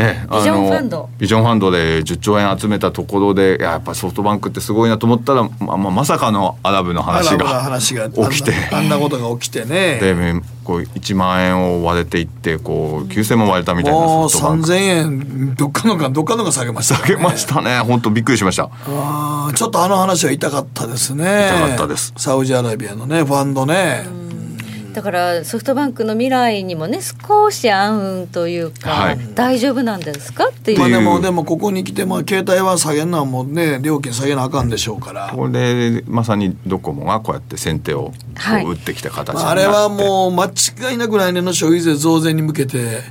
[0.01, 1.09] えビジョンファンド。
[1.19, 8.53] ビジョンファンドで10兆円集めたところでいややっぱりソフトバンクってすごいなと思ったらまままさかのアラブの話が話が起きて。
[8.53, 9.99] あんなあんなことが起きてね。
[9.99, 10.15] で
[10.63, 14.67] こう1万円を割れていってこう9,000も割れたみたいなもうソフトバンク。
[14.69, 17.79] 3000円どっかのかどっかのか下げました下げましたね。
[17.79, 18.69] 本当びっくりしました。
[18.87, 21.49] あーちょっとあの話は痛かったですね。
[21.49, 22.13] 痛かったです。
[22.17, 24.05] サウジアラビアのねファンドね、
[24.93, 29.19] だからソフトバンクの未来にもね少し暗雲というか、はい。
[29.35, 30.47] 大丈夫なんですか？
[30.47, 30.79] っていう。
[30.79, 38.11] まあでもでもここに来てまあ携帯は下げるのはもうね料金下げなあかんでしょうから、これまさにドコモがこうやって先手を
[38.65, 40.45] 打ってきた形にまあ、なって、あれはもう間
[40.91, 43.01] 違いなく来年の消費税増税に向けて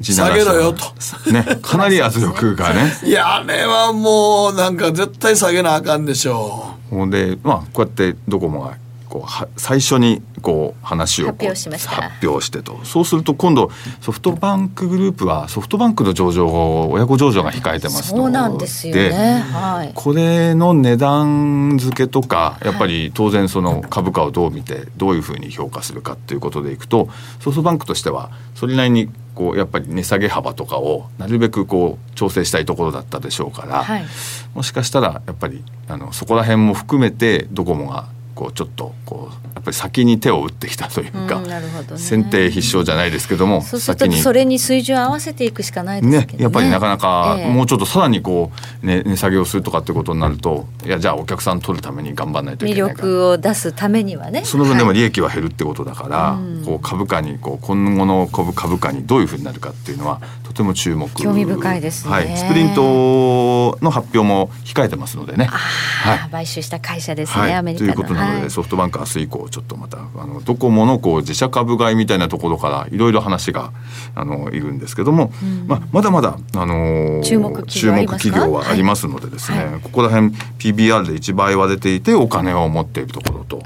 [0.00, 0.84] 地下げろよと。
[1.30, 2.92] ね、かなり圧力がね。
[3.06, 8.74] いやあれはもうなんか絶対下げなあかんでしょほんで、まあ、こうやってドコモが。
[9.12, 11.90] こうは最初にこう話を発表しました。
[11.90, 12.82] 発表してと。
[12.82, 19.44] そうすると今度ソフトバンクグループはソフトバンクの上場を親子上場が控えてますのそうなんですよね。
[19.52, 19.92] はい。
[19.94, 27.10] これの値段付けとかやっぱり当然その株価をどう見てどういうふうに評価するかっていうことでいくと
[27.40, 34.06] ソフトバンクとしてはそれなりにこうやっぱり値下げ幅とかをなるべくこう調整したいところだったでしょうから、はい。
[34.54, 42.00] もしかしたらやっぱりあのそこら辺も含めてドコモがこうちょっとこうやっぱり先に手を打ってきたというか、うんなるほどね。
[42.00, 46.26] 先手必勝じゃないですけどもそうすると先にそれに水準合わせていくしかないですね。
[46.26, 47.52] ねやっぱりなかなかええ。
[47.52, 48.50] もうちょっとさらにこ
[48.82, 53.08] う、ね、値下げをするとかってことになるといやじゃあお客さん取るために頑張らないとい魅けないから。
[53.08, 54.44] 力を出すためにはね。
[54.44, 62.10] その分でもはい利益は減るってことだから、こう株価にこう今後の株株価にどういうふうになるかっていうのはとても注目興味深いですね。
[62.10, 65.48] はい、スプリントの発表も控えてますのでね。
[65.50, 67.94] あー買収した会社ですね、はい、アメリカの。
[67.94, 68.50] ということなので、はい。
[68.50, 73.72] ソフトバンク明日以降ちょっとまたあのドコモのこう自社株買いみたいなところからいろいろ話が
[74.14, 83.62] あのいるんですけども、うん、まあ、まだまだ、あのー、注目企業はありますのでですね、はい、ここら辺 PBR で1倍は出ていてお金を持っているところと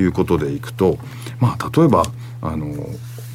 [0.00, 0.04] い。
[0.06, 0.98] うことでいくと、
[1.40, 2.04] まあ、例えば
[2.40, 2.86] あの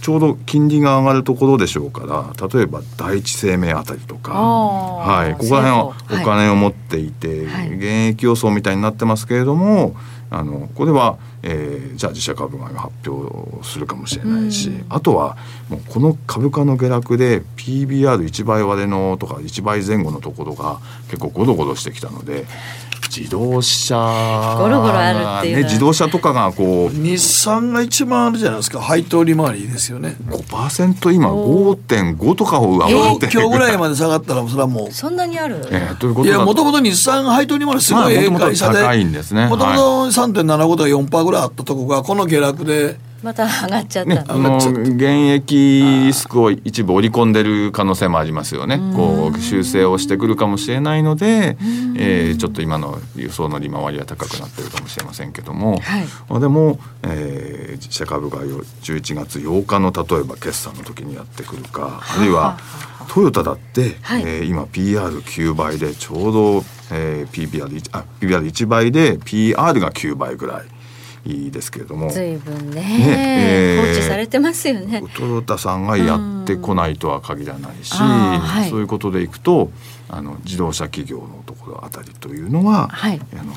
[0.02, 9.96] ちょうど金利が上がるところでしょうから例えば第一生命あたりとか、はい、ここら辺はお金を持っていて、はい、現役予想みたいになってますけれども
[10.32, 15.38] あのこれは、えー、じゃあ自社株買いが発表するかもしれないし、あとは
[15.70, 22.46] もうこの株価の下落で PBR1 倍割れのとか1倍前後のところが結構ゴロゴロしてきたので
[23.20, 28.80] 自動車ゴロゴロあるっていうね自動車とかがこう日産が一番あるじゃないですか。
[28.80, 30.16] 配当利回りですよね。
[30.30, 34.92] 5%今5.5とかを上回って今日ぐらいまで下がったらそれはもう。
[34.92, 39.48] そんなにある、えー、ということいやもともと日産配当利回りすごいええ会社で、高いんですね。
[39.48, 48.80] もともと3.75とか4%ぐらいあったとこがこの下落でまた上がっちゃった、ね、あの現役リスクを一部織り込んでる可能性もありますよね。
[48.96, 51.58] こう修正をしてくるかもしれないので、
[51.98, 62.20] えー、ちょっと今の輸送の利回りは高くなってるかもしれませんけども、はい、でも、えー、自社株買いを11月8日の例えば決算の時にやってくるかあ。
[62.20, 62.58] るいは
[63.10, 70.79] トヨタだって、はい、えー、今 PR9 倍でちょうど、えー、PBR1 あ PBR1 倍で PR が9倍ぐらい。
[71.26, 72.10] いいですけれども。
[72.12, 72.82] 随分ね。
[72.82, 75.04] ね、えー、放置されてますよね。
[75.16, 79.72] トヨタさんがやってこないとは限らないし、はい、そういうことでいくと
[80.08, 83.54] あの自動車企業のところあたりというのは、はい、あの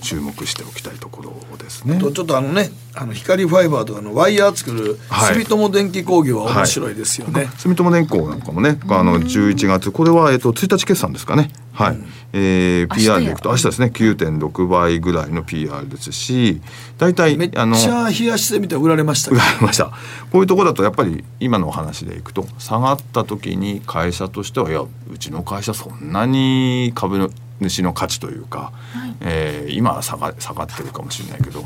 [0.00, 1.98] 注目しておきたいところですね。
[1.98, 7.32] とちょっとあのねあの光ファイバーとかのワイヤー作る住友電機工業は面白いですよね。
[7.32, 11.50] はいはい、住友電工なんかもねあの11月これはえっと1日決算ですかね。
[11.72, 11.94] はい。
[11.94, 16.60] うん、えー、PR でいくと明日ですね9.6倍ぐらいの PR ですし
[16.98, 19.86] 大体めっちゃ冷やしてみて売られました売られました
[20.30, 27.30] こういうところだとやっぱり今のお話でいくと下がった時に会社としてはいやうちの会社そんなに株
[27.60, 31.64] 主の価値というか、はい、えー、今は下が下がってるかもしれないけど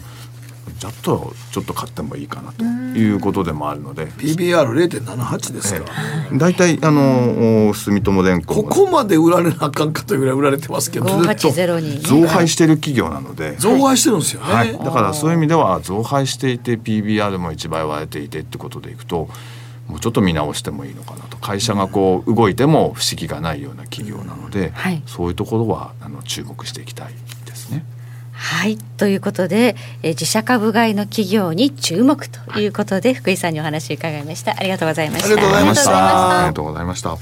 [0.78, 4.06] ちょっとちょっと買ってもいいかなということでもあるので。
[4.06, 5.84] PBR0.78 ですか？
[6.32, 11.06] 大体、あの住友電工ここまで売られなあかんかというぐらい売られてますけど。
[11.06, 13.56] ずっと増配してる企業なので。
[13.56, 19.28] 増配してるんですよね、はい、だからそういう意味では増配していて PBR も1倍割れていてってことでいくと
[19.88, 21.36] もうちょっと見直してもいいのかなと。
[21.36, 27.12] 会社がこう動いても不思議がないような企業なので、はい、そういうところはあの注目していきたい
[27.44, 27.84] ですね。
[28.32, 28.76] はい。
[28.76, 34.52] ということで、え自社株買いの企業に注目ということで、はい、福井さんにお話を伺いました。
[34.58, 35.26] ありがとうございました。
[35.26, 36.38] ありがとうございました。
[36.38, 37.18] ありがとうございました。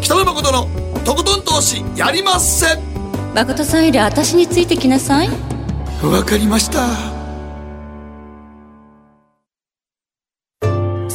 [0.00, 2.74] 北野誠のとことん投資やりませ。
[2.74, 2.80] ん
[3.34, 5.28] 誠さんより私についてきなさい。
[6.02, 7.19] わかりました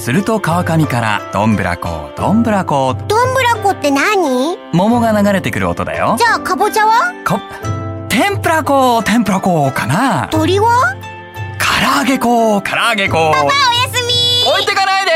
[0.05, 2.93] すると川上からどんぶらこどんぶらこ。
[3.07, 4.55] どんぶらこって何？
[4.71, 6.15] 桃が流れてくる音だよ。
[6.19, 7.11] じゃあかぼちゃは？
[7.23, 7.41] か
[8.07, 10.27] 天ぷらこ天ぷらこかな。
[10.29, 10.95] 鳥は？
[11.57, 13.31] 唐揚げこ唐揚げこ。
[13.33, 13.51] パパおや
[13.91, 14.47] すみ。
[14.47, 15.11] 置いてかないで。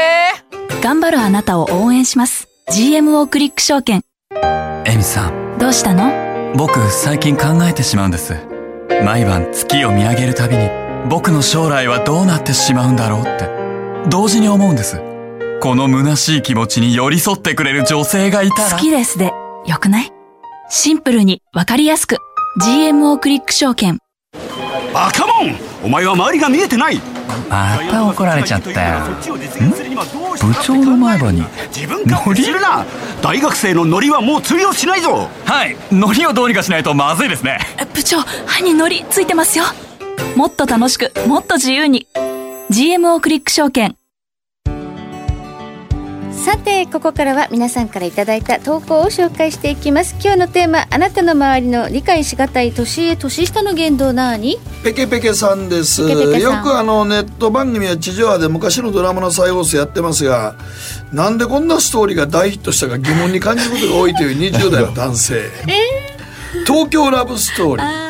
[0.82, 2.48] 頑張るあなたを応援します。
[2.72, 4.02] GMO クリック証券。
[4.86, 5.60] エミさん。
[5.60, 6.12] どうしたの？
[6.56, 8.34] 僕最近考えてしまうんです。
[9.06, 10.68] 毎晩月を見上げるたびに
[11.08, 13.59] 僕の将来はどうなってしまうんだろうって
[14.08, 15.02] 同時に思うんです。
[15.62, 18.72] この虚しい気持ちに寄り添ってくれる女性がいたら。
[18.72, 19.34] 好きですで、
[19.66, 20.12] よくない？
[20.70, 22.18] シンプルにわかりやすく。
[22.62, 24.00] GMO クリック証券。
[24.94, 27.00] バカモンお前は周りが見えてない
[27.50, 29.00] また怒られちゃったよ。
[29.02, 31.44] ん部長の前歯に。
[31.76, 32.86] 自分勝手するな
[33.22, 37.60] 大学生のノリはもう通用しないぞはい、ノリをどうにかしないとまずいですね。
[37.94, 39.66] 部長、歯にノリついてますよ。
[40.36, 42.08] もっと楽しく、もっと自由に。
[42.72, 43.96] GMO クリック証券。
[46.32, 50.16] さてここからは皆さんからいただいた投稿を紹介していきます。
[50.24, 56.04] 今日のテーマあなたの周りの理解しがたい年上年下の言動なにペケペケさんです。
[56.04, 60.56] よくあのネット番組や地上波で昔のドラマの再放送やってますが
[61.12, 68.09] なんでこんなストーリーが大ヒットしたか疑問に感じることが多いという20代の男性、 えー、東京ラブストーリー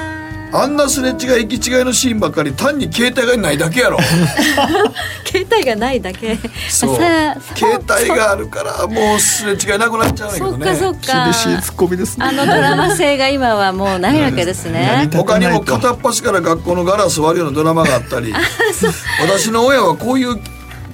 [0.52, 4.00] あんなすれ違い行き違いのシーンばっかり単に携帯がないだけやろ。
[5.26, 6.38] 携帯がないだけ。
[6.70, 6.96] そう。
[6.96, 10.76] 携帯があるからもうすれ違いなくなっちゃうんだけどね。
[10.76, 11.24] そっかそっか。
[11.26, 12.26] 厳しいツッコミですね。
[12.26, 15.08] あのドラマ性が今はもうないわけですね。
[15.14, 18.34] 他にも片っ端から学校のガラス割るようなドラマがあったり。
[19.22, 20.32] 私の親はこういう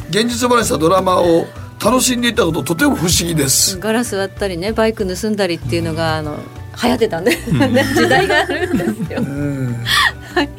[0.09, 1.47] 現実話したドラマを
[1.83, 3.79] 楽しんでいたこととても不思議です。
[3.79, 6.39] ガラス割ったりねバイク盗んだりっていうのがあの
[6.83, 9.21] 流行ってたんで、時代があるんですよ。
[10.35, 10.49] はい、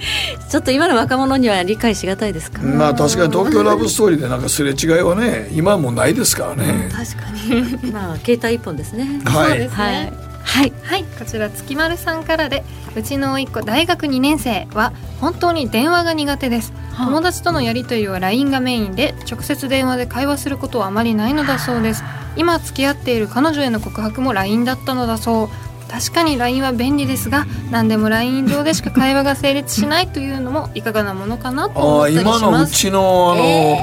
[0.49, 2.62] ちょっと今の若者には理解しがたいですか？
[2.62, 6.89] まあ確かに東京ラブストーリーでなんかすれ違いはね今はもうないですからね。
[6.91, 7.93] 確かに。
[7.93, 9.21] まあ携帯一本ですね。
[9.27, 9.69] はい。
[9.69, 10.12] はい。
[10.43, 10.73] はい。
[10.83, 12.64] はい、こちら月丸さんからで
[12.95, 16.73] うちの甥っ子大学2年生は本当に電話が苦手です。
[16.97, 22.03] 友達とのやり取りは LINE がメインで直接電話で会話することはあまりないのだそうです。
[22.37, 25.49] 今付き合っている彼女への告白も LINE だったのだそう
[25.91, 33.78] 確かに LINE は便利ですが何でも LINE 上でしか会話が成立しないというのもいかがなものかなとああ思ったりし今のうますちのあの、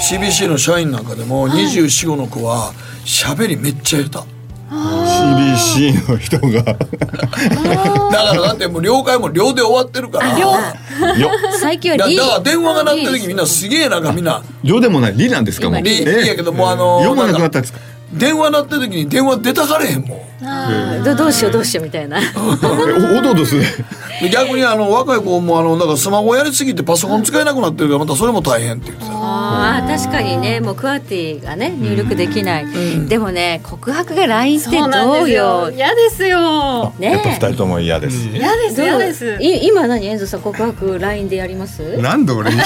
[0.00, 2.72] CBC の社員なんかでも24、5の子は
[3.04, 4.38] 喋りめっちゃ下手。
[4.70, 6.62] CBC の人が。
[6.62, 10.38] だからだってもう了解も両で終わってるから。
[10.38, 10.50] よ
[11.60, 14.42] 最近はリだだから電話が鳴ってる時みんなすげえなんかみんな。
[14.62, 15.14] よでもない。
[15.16, 15.82] リなんですかもう。
[15.82, 17.80] リリやけどもうあのよもなくなったんですか？
[18.12, 21.04] 電話鳴ってる時に電話出たかれへんもん。
[21.04, 22.20] どどうしようどうしようみたいな。
[22.36, 23.62] おおどおどする？
[23.62, 23.66] で
[24.32, 29.12] 逆にあの若い子もあのなんかスマホやりすぎてパソコン使えなくなってるからまたそれも大変って言ってた。
[29.12, 32.66] ああ確かにねもうクワティがね入力できない、
[33.08, 35.68] でもね告白が LINE ってどうですよ。
[35.68, 36.92] よ嫌ですよ。
[36.98, 37.12] ね。
[37.12, 38.28] やっぱ二人とも嫌です。
[38.28, 38.86] 嫌ですどう？
[38.86, 39.38] 嫌です。
[39.40, 41.96] い今何遠藤さん告白 LINE でやります？
[41.98, 42.56] なんで俺に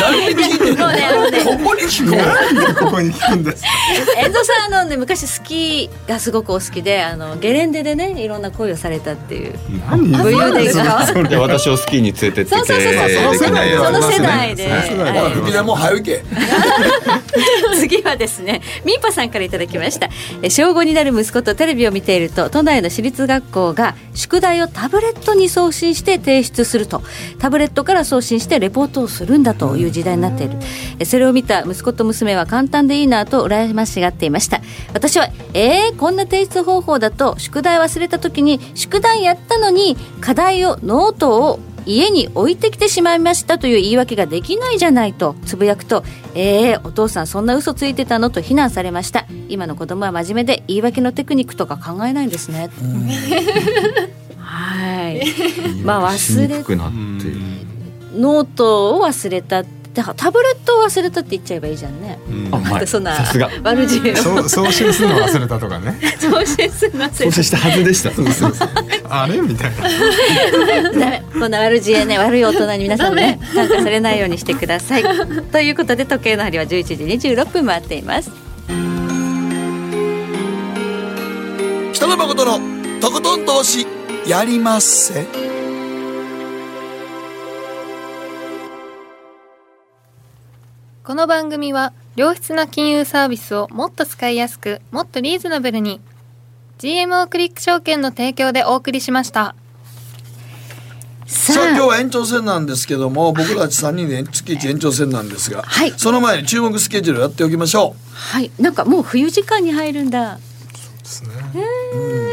[0.00, 0.90] 誰に聞いてんの？
[0.90, 2.84] ねねここに聞こう。
[2.84, 3.64] ここに聞くんです。
[4.18, 9.54] 遠藤さんあのね昔スキーがすごくお好きであのゲレンデでねいろんな恋をされたっていう
[9.90, 13.34] 何武勇伝がいや私をスキーに連れてってそうそうそうそう。
[13.34, 14.68] その世代で、その世代で。
[14.68, 15.32] はい。
[15.32, 16.22] 吹き出もう早いけ。
[17.78, 20.08] 次はですねみーぱさんからいただきました。
[20.42, 27.02] え小5になる息子とテレビを見ていると都内の私立学校が宿題をタブレットに送信して提出すると。
[27.38, 30.54] タブレットから送信してレポートをするんだという時代になっている。
[30.98, 34.60] えそれを見た息子と娘は簡単でいいなと羨ましがっていました。
[34.94, 46.04] 私はえー、こんな提出方法だと宿題忘れた時に宿題やったのに課題をノートを家に置いてきてしまいましたという言い訳ができないじゃないとつぶやくと
[46.36, 49.26] 「えー、お父さんそんな嘘ついてたの?」と非難されました。
[49.48, 52.68] 今の子供は真面目で言い訳のテクニックとか考えないんですね。
[54.38, 55.22] はい。
[55.82, 56.62] まあ忘れ
[58.14, 59.64] ノートを忘れた
[59.98, 62.20] だからタブレットを忘れたって言っちゃえばいいじゃんね。
[62.52, 63.50] あうまいそんなさすが。
[63.64, 64.16] 悪知恵を。
[64.16, 65.98] そう送信するの忘れたとかね。
[66.20, 68.12] 送信するなそうしたはずでした。
[69.10, 69.40] あれ？
[69.40, 70.90] みたいな。
[70.92, 71.24] ダメ。
[71.32, 75.02] こんな悪知恵ね悪い大人に皆さんね参加されないようにしてください。
[75.50, 76.94] ということで時計の針は11時
[77.32, 78.30] 26分回っています。
[81.92, 83.84] 北野誠のとことん投資
[84.28, 85.47] やりまっせ。
[91.08, 96.02] この番組は良質な金融サービスをもっと使いやすくもっとリーズナブルに
[96.76, 99.54] GMO クリック証券の提供でお送りしました。
[101.24, 105.94] ささあ今日あは延長戦なんですけども僕たち3人で月1延長戦なんですが、はい。
[105.96, 110.38] その前に注目スケジュールやっておきましょはいなんかもう冬時間に入るんだ
[111.08, 111.30] ですね。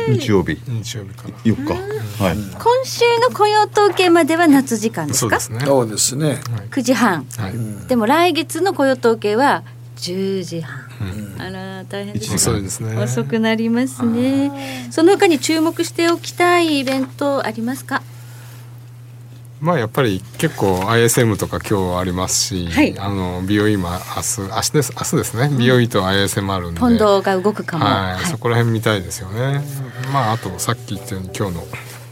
[0.09, 0.59] 日曜日。
[0.67, 1.33] 日曜日から。
[1.39, 1.73] 4日
[2.23, 2.37] はい。
[2.37, 5.39] 今週の雇用統計までは夏時間ですか？
[5.39, 5.57] そうですね。
[5.63, 6.41] うそうですね。
[6.71, 7.25] 9時半。
[7.37, 7.87] はい。
[7.87, 9.63] でも来月の雇用統計は
[9.97, 10.85] 10時半、
[11.39, 12.35] あら大変ですね。
[12.35, 13.01] 遅いですね。
[13.01, 14.89] 遅くなりますね。
[14.91, 18.03] その他に注目しておきたいイベントありますか？
[19.61, 22.97] まあやっぱり結構 ISM とか今日ありますし、はい。
[22.99, 26.79] あの BOE も明日明日です明日ですね、BOE と ISM あるんで。
[26.79, 28.25] ポンドが動くかも、はい、はい。
[28.25, 29.61] そこら辺見たいですよね。
[30.11, 31.63] まああとさっき言ったように今日の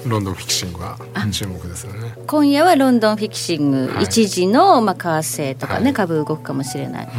[0.07, 0.97] ロンドンフィクシングは
[1.31, 2.13] 注目ですよね。
[2.27, 4.03] 今夜はロンドンフィクシング、はい。
[4.05, 5.93] 一時の、まあ、為替とかね、はい。
[5.93, 7.09] 株動くかもしれない、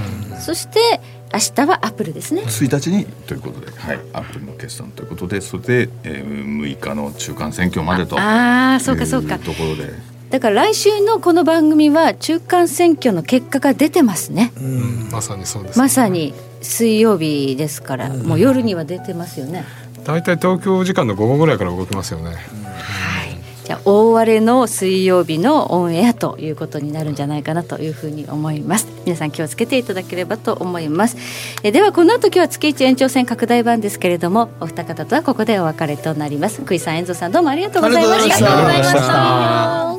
[0.41, 1.01] そして
[1.33, 2.43] 明日はアップルですね。
[2.43, 9.37] 1日にということで、はい、アップルの決算ということでそれで、えー、6日の中間選挙までとああそうかそうか。
[9.37, 15.09] いうところでだから来週のこの番組は中間選挙の結果が出てますね、うん。
[15.13, 19.65] まさにそうです、まさに水曜日ですから、もう夜には出てますよね、
[20.03, 22.35] 大体東京時間の午後ぐらいから動きますよね、
[23.65, 28.89] じゃあ大荒れの水曜日のオンエアということになるんじゃないかなというふうに思います。
[29.05, 31.17] 皆さん気をつけていただければと思います。
[31.63, 36.61] えではこの後今日は月一延長戦拡大版ですけれどもお二方とはここでお別れとなります。
[36.63, 38.35] 久井さん遠藤さんどうもありがとうございました。
[38.35, 39.94] ありがとうございました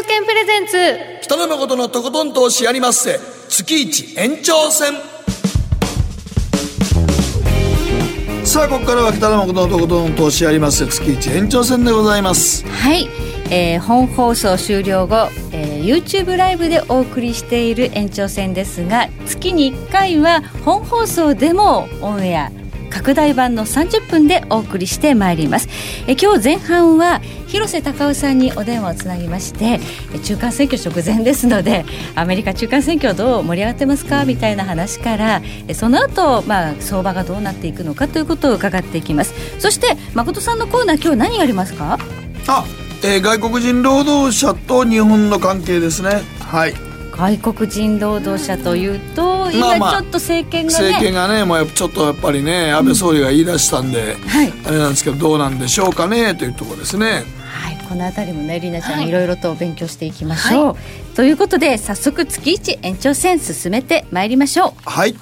[0.00, 1.20] 証券プレゼンツ。
[1.24, 3.20] 北野誠のとことん投資やりまっせ。
[3.50, 4.94] 月一延長戦。
[8.46, 10.86] さあここからは北野誠のとことん投資やりまっせ。
[10.86, 12.66] 月一延長戦でございます。
[12.66, 13.08] はい、
[13.50, 22.59] えー本放送終了後、えー YouTube ライブでお送りしている延長戦ですが月に1回は本放送でもオンエア
[22.90, 25.68] 拡大版の30分でお送りしてまいります。
[26.06, 29.80] え今日前半は広瀬隆夫さんにお電話をつなぎまして
[30.22, 31.84] 中間選挙直前ですので
[32.14, 34.24] アメリカ中間選挙どう盛り上がってますか？
[34.24, 35.42] みたいな話から
[35.74, 39.34] その後、まあ相場がどうなっていくのかということを伺っていきます。
[39.60, 41.98] そして誠さんのコーナー今日何がありますか？
[42.48, 42.64] あ、
[43.02, 46.22] えー外国人労働者と日本の関係ですね。
[46.40, 46.89] はい。
[47.20, 54.50] 外国人労働者というと今ちょっと政権がね、政権がねもうちょっとやっぱりね安倍総理が言い出したんで、はい。
[54.64, 57.24] あれなんですけどどうなんでしょうかねというところですね。
[57.52, 59.12] はい、この辺りもねりなちゃんにい。
[59.12, 60.76] ろいろと勉強していきましょう、
[61.14, 64.72] ということで早速月一延長戦進めてまいりましょう。
[64.90, 65.14] はい。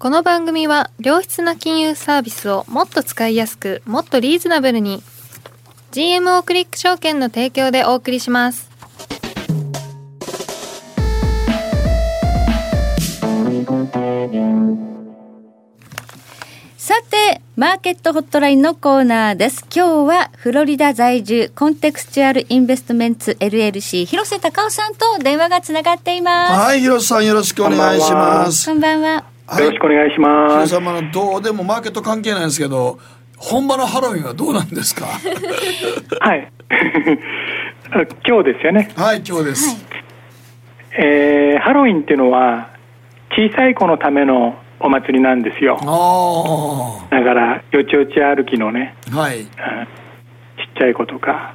[0.00, 5.00] この番組は良質な金融サービスをもっと使いやすくもっとリーズナブルに
[5.92, 8.73] GMO クリック証券の提供でお送りします
[16.76, 19.64] さてマーケットホットラインのコーナーです。
[19.74, 26.60] 今日はフロリダ在住コンテクスチュアルインベストメンツ LLC 広瀬隆夫さんと電話がつながっています。
[26.60, 28.66] はい広瀬さんよろしくお願いします。
[28.68, 29.24] こんばんは。
[29.46, 29.60] は。
[29.60, 30.52] いよろしくお願いします。
[30.56, 32.98] 広瀬さんまあどうでもマーケット関係ないんですけど
[33.38, 35.06] 本場のハロウィンはどうなんですか？
[36.20, 36.52] はい。
[37.92, 38.90] あ今日ですよね。
[38.94, 39.86] はい今日です、
[40.98, 42.73] えーハロウィンっていうのは
[43.36, 45.78] 小さい子のためのお祭りなんですよ。
[45.82, 49.40] あだからよちよち歩きのね、あはい。
[49.40, 51.54] うんちっちゃい子とか、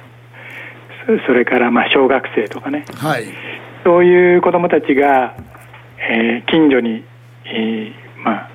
[1.06, 3.24] そそれからまあ小学生とかね、はい。
[3.84, 5.34] そういう子供たちが、
[5.98, 7.04] えー近所に、
[7.44, 8.50] えーまあ、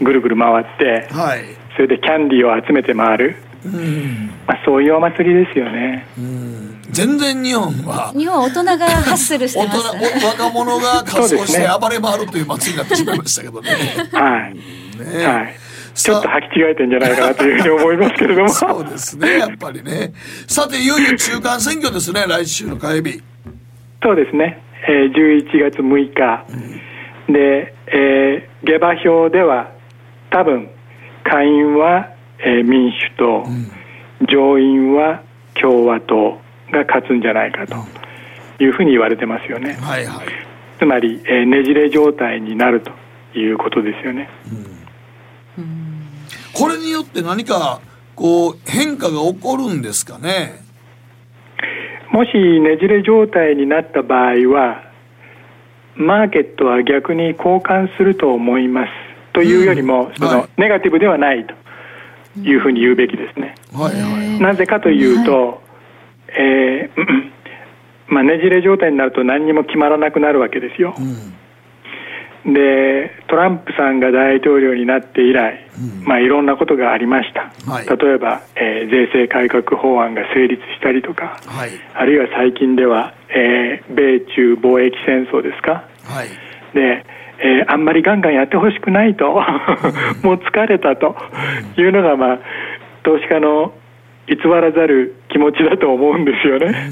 [0.00, 1.44] うんぐるぐる回って、はい。
[1.74, 4.30] それでキャンディーを集めて回る、うん。
[4.46, 6.06] まあ、そういうお祭りですよね。
[6.18, 6.63] うん
[6.94, 13.70] 全然日本は日本は大人がハッスルして大ます人お若者が仮装して暴れ回るという祭りになってしまいましたけどね
[14.12, 14.54] はい。
[14.54, 15.54] ねはい。
[15.94, 18.48] ちょっと履き違えてんじゃないかなというふうに思いますけれども。
[18.48, 20.12] そうですねやっぱりね
[20.46, 23.22] さていよいよ中間選挙ですね来週の火曜日
[24.02, 24.62] そうですね。
[24.86, 26.44] えー、11月6日。
[27.32, 29.72] で、えー下馬評では
[30.30, 30.68] 多分
[31.24, 33.44] 下院は、えー民主党、
[34.26, 35.22] 上院は
[35.54, 36.38] 共和党
[36.72, 37.74] が勝つんじゃないかと
[38.62, 39.76] いうふうに言われてますよね。
[39.80, 40.26] はいはい。
[40.78, 42.92] つまり、えーねじれ状態になると
[43.38, 44.28] いうことですよね。
[46.52, 47.80] これによって何か
[48.14, 50.62] こう変化が起こるんですかね？
[52.12, 54.84] もしねじれ状態になった場合は、
[55.96, 58.90] マーケットは逆に交換すると思います
[59.32, 60.48] というよりも、そのうんはい。
[60.58, 61.54] ネガティブではないと
[62.40, 63.56] いうふうに言うべきですね。
[63.72, 64.40] はいはい。
[64.40, 65.60] なぜかというと、
[66.36, 67.34] えー
[68.06, 70.94] まあ、ねじれ状態になると何にも決まらなくなるわけですよ。
[72.44, 75.66] でトランプさんが大統領になって以来、
[76.02, 77.86] まあ、いろんなことがありました、はい。
[77.86, 81.70] 例えば、えー税制改革法案が成立したりとか、はい。
[81.94, 85.88] あるいは最近では、えー米中貿易戦争ですか。
[86.04, 86.28] はい。
[86.74, 87.06] で、
[87.38, 89.32] えーあんまりガンガンやってほしくないと。
[90.22, 91.16] もう疲れたと
[91.78, 92.38] いうのが、まあ、
[93.04, 93.72] 投資家の
[94.26, 96.90] 偽らざる気持ちだと思うんですよね。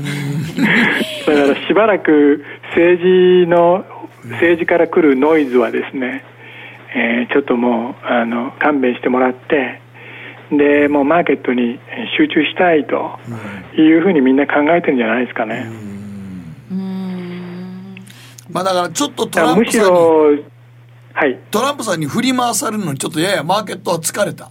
[1.27, 3.85] だからしばらく政治の
[4.25, 6.25] 政治から来るノイズはですね、
[6.95, 9.81] えーちょっともうあの勘弁してもらって
[10.51, 11.79] でもうマーケットに
[12.19, 13.19] 集中したいと
[13.75, 15.67] いうふうにみんな考えてるんじゃないですかね。
[18.51, 19.93] まあだからちょっとトランプさん
[21.15, 21.39] はい。
[21.51, 24.51] トランプさんに振り回されるのにちょっとややマーケットは疲れた。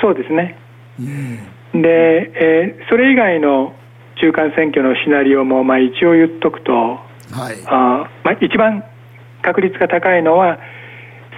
[0.00, 0.58] そうですね。
[0.98, 3.74] で、えーそれ以外の
[4.20, 6.98] 中間選挙のシナリオも、まあ、一応言っとくと、は
[7.52, 7.56] い。
[7.66, 8.82] あーまあ、一番
[9.42, 10.58] 確率が高いのは、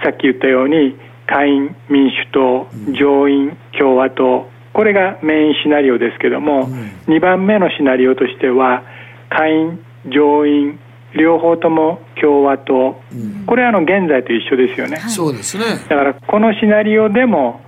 [0.03, 0.95] さっき言ったように、
[1.27, 6.69] 下院民主党、上院共和党、これがメインシナリオですけども、
[7.07, 8.83] 2番目のシナリオとしては、
[9.29, 10.79] 下院、上院、
[11.15, 13.01] 両方とも共和党、
[13.45, 14.97] これはあの現在と一緒ですよね。
[15.07, 15.65] そうですね。
[15.89, 17.61] だからこのシナリオでも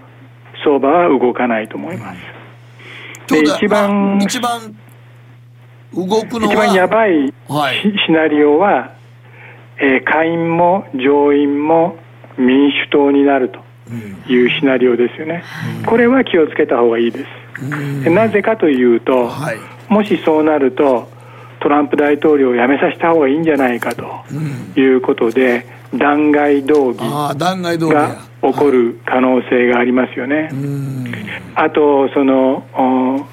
[0.64, 2.18] 相場は動かないと思います。
[2.18, 2.22] う
[3.32, 4.76] ことは一番まあ一番
[5.94, 7.34] 動くのは一番やばい
[8.08, 8.94] シ,、ナリオは、
[9.78, 11.98] えー下院も上院も
[12.38, 13.60] 民主党になると
[14.32, 15.44] いうシナリオですよね。
[15.86, 18.04] これは気をつけた方がいいです。
[18.04, 19.58] でなぜかというと、はい。
[19.90, 21.10] もしそうなると
[21.60, 24.06] トランプ大統領を辞めさせた方がいいんじゃないかと
[24.80, 30.50] いうことで、弾劾動議ああ弾劾動議がや起こる可能性がありますよね。
[31.56, 33.26] あとそのお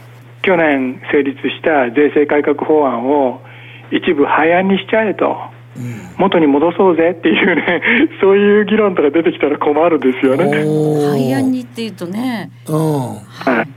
[0.43, 3.41] 去年成立した税制改革法案を
[3.91, 5.37] 一部廃案にしちゃえと、
[6.19, 7.83] 元に戻そうぜっていうね
[8.21, 10.45] そういう議論とか出てきたら困るんですよね。
[11.11, 12.51] 廃案にっていうとね。
[12.69, 12.77] うん。
[12.77, 13.69] はい、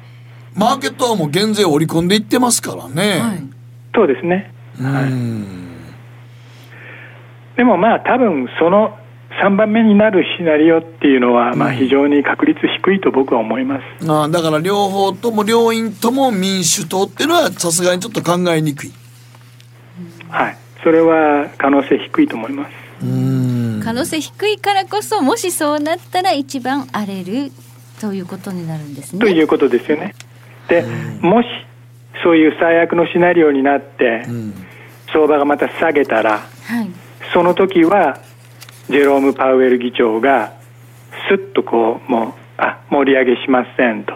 [0.57, 3.21] マーケットはもう減税を織り込んでいってますからね、
[3.95, 4.51] そうですね。
[4.79, 5.45] うん。
[7.55, 8.97] でもまあ多分その
[9.41, 14.09] 3番目になるシナリオっていうのはまあ非常に確率低いと僕は思います。
[14.09, 18.91] ああだから両方とも両院とも民主党っていうのはさすがにちょっと考えにくい
[20.29, 20.57] はい。
[20.83, 22.71] それは可能性低いと思います。
[23.83, 27.51] 可能性低いからこそもしそうなったら一番荒れる
[27.99, 29.19] ということになるんですね。
[29.19, 30.13] ということですよね。
[30.67, 30.85] で、
[31.21, 31.47] もし
[32.23, 34.23] そういう最悪のシナリオになって、
[35.11, 36.89] 相場がまた下げたら、はい
[37.33, 38.19] その時は
[38.91, 40.53] ジェローム・パウエル議長が
[41.29, 44.13] すっとこうもうあ盛り上げしませんと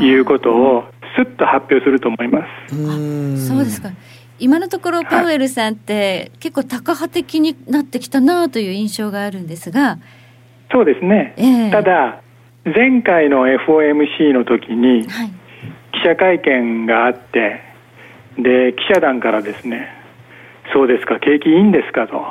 [0.00, 0.84] いうことを
[1.16, 3.46] すっと発表すると思います。
[3.48, 3.90] そうですか。
[4.38, 9.98] 今のところパウエルさんって結構タカ派的になってきたなという印象があるんですが。
[10.70, 11.70] そうですね、ええ。
[11.70, 12.20] ただ
[12.64, 15.30] 前回の FOMC の時にはい。
[15.92, 17.60] 記者会見があって
[18.38, 19.88] で記者団からですね
[20.72, 22.24] そうですか景気いいんですかと。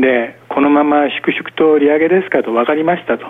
[0.00, 3.26] でこのまま粛々と利上げですかと分かりましたと。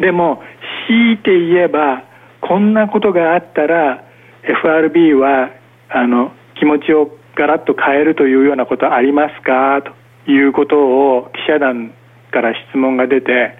[0.00, 0.42] でも
[0.88, 2.02] 強いて言えば
[2.40, 4.04] こんなことがあったら
[4.42, 5.50] FRB は
[5.88, 11.92] あの気持ちをガラッと変えるというようなことありますかということを記者団
[12.32, 13.56] から質問が出て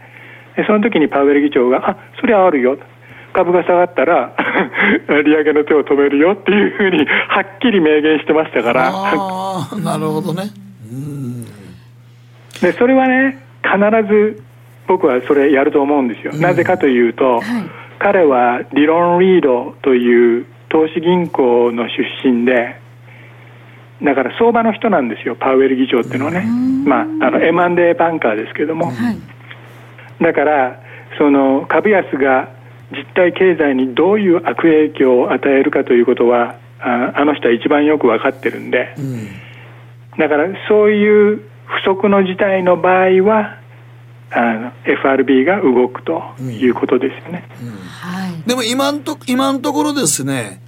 [0.67, 2.79] その時にパウエル議長が「あそれはあるよ」
[3.35, 4.33] 株が下がったら
[5.25, 8.91] 利上げの手を止めるよっていうふうにはっきり明言してましたから。
[8.93, 10.45] ああなるほどね。
[10.89, 11.24] うん。
[12.61, 13.79] でそれはね必
[14.09, 14.43] ず
[14.87, 17.41] 僕はそれやると思うんですよ、なぜかというと、
[17.99, 22.77] 彼はリロン・リードという投資銀行の出身で
[24.03, 26.45] だから相場の人なんですよパウエル議長っていうのはね、
[26.85, 28.93] まあ、あの M&A バンカーですけども、
[30.21, 30.81] だから
[31.17, 32.51] その株安が
[32.91, 38.95] 実体経済にどういう悪影響を与えるかということはああの人は一番よく分かってるんで、
[40.19, 43.59] だからそういう不測の事態の場合は
[44.31, 47.45] あの FRB が動くということですよね。
[48.47, 50.61] でも今んと今のところですね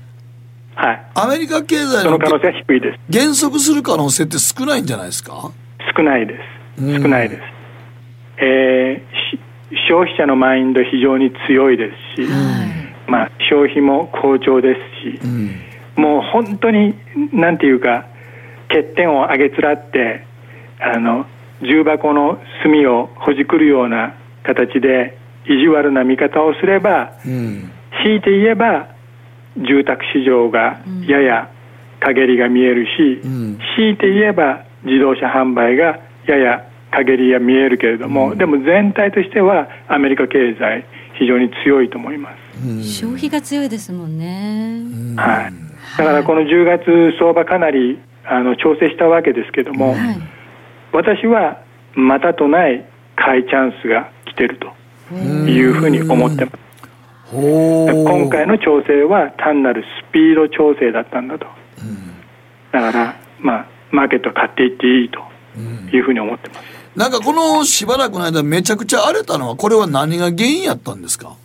[0.74, 2.98] はい、アメリカ経済その可能性は低いです。
[3.08, 5.50] 減速する可能性って少ないんじゃないですか？
[5.96, 6.38] 少ないで
[6.78, 7.02] す。
[7.02, 7.42] 少ないです。
[8.38, 9.40] えーし
[9.88, 12.28] 消費者のマインド非常に強いですし、
[13.08, 15.26] まあ消費も好調ですし、
[15.96, 16.94] もう本当に
[17.32, 18.04] なんていうか
[18.68, 20.25] 欠点を上げつらって
[20.80, 21.26] あの
[21.62, 24.14] 重箱の隅をほじくるような
[24.44, 28.88] 形で意地悪な見方をすれば、強いて言えば
[29.56, 31.50] 住宅市場がやや
[32.00, 33.22] 陰りが見えるし、
[33.76, 40.84] 強いて言えば自動車販売がやや陰りが見えるけれども、でも全体としてはアメリカ経済
[41.18, 42.82] 非常に強いと思います。
[42.82, 44.82] 消費が強いですもんね。
[45.16, 45.52] はい、
[45.98, 49.94] だからこの10月相場かなりあの調整したわけですけども、
[50.92, 51.62] 私は
[51.94, 52.84] またとない
[53.16, 56.58] 買いチャンスが来てるというふうに思ってます。
[57.32, 61.46] 今回の調整は単なるスピード調整だったんだと、
[62.72, 65.20] だから、まあ、マーケットは買っていっていいと
[65.94, 66.60] いうふうに思ってます。
[66.94, 71.36] なんかこのしばらくの間めちゃくちゃ荒れたのはこれは何が原因やったんですか？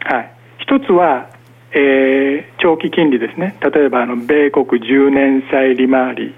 [0.00, 1.28] はい、一つは、
[1.72, 6.34] えー長期金利ですね、例えばあの米国10年債利回り、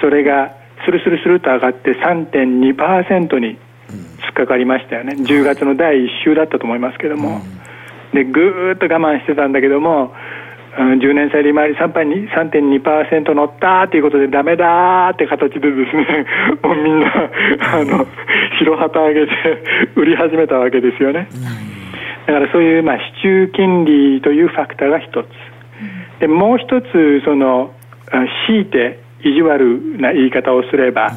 [0.00, 0.52] それが
[0.84, 3.58] スルスルスルと上がって3.2%に
[4.20, 7.40] 突っかかりましたよね、10月の第1週だったと思いますけども、
[8.12, 10.12] でぐーっと我慢してたんだけども、
[10.76, 16.26] うん10年債利回り3.2 3.2%乗ったということで、ダメだーって形でですね、
[16.62, 17.06] もうみんな、
[17.60, 18.06] あの
[18.58, 19.32] 白旗上げて
[19.94, 21.28] 売り始めたわけですよね。
[22.26, 25.26] だからそういう、まあ、市中金利というファクターが一つ。
[26.20, 27.70] で、もう一つ、その、
[28.10, 31.10] あ強いて意地悪な言い方をすれば、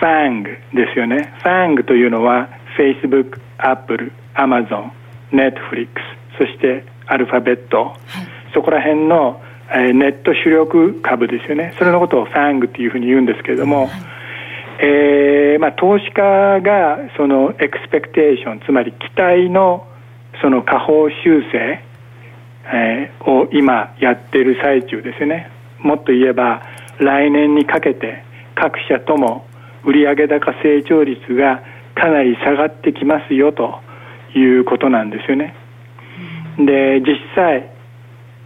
[0.00, 1.32] ファングですよね。
[1.42, 4.90] ファングというのは、Facebook、Apple、Amazon、
[5.32, 5.88] Netflix、
[6.38, 7.94] そしてアルファベット、
[8.54, 9.40] そこら辺の、
[9.72, 11.74] えーネット主力株ですよね。
[11.78, 13.88] それのことをファングっていうふうに言うんですけれども、
[14.80, 19.86] えーまあ、投資家がそのエクスペクテーションつまり期待の
[20.40, 21.84] その下方修正
[22.72, 25.50] えーを今やってる最中ですね。
[25.78, 26.62] もっと言えば
[27.00, 28.22] 来年にかけて
[28.54, 29.46] 各社とも
[29.84, 31.62] 売上高成長率が
[31.94, 33.80] かなり下がってきますよと
[34.34, 35.54] いうことなんですよね。
[36.58, 37.70] で実際、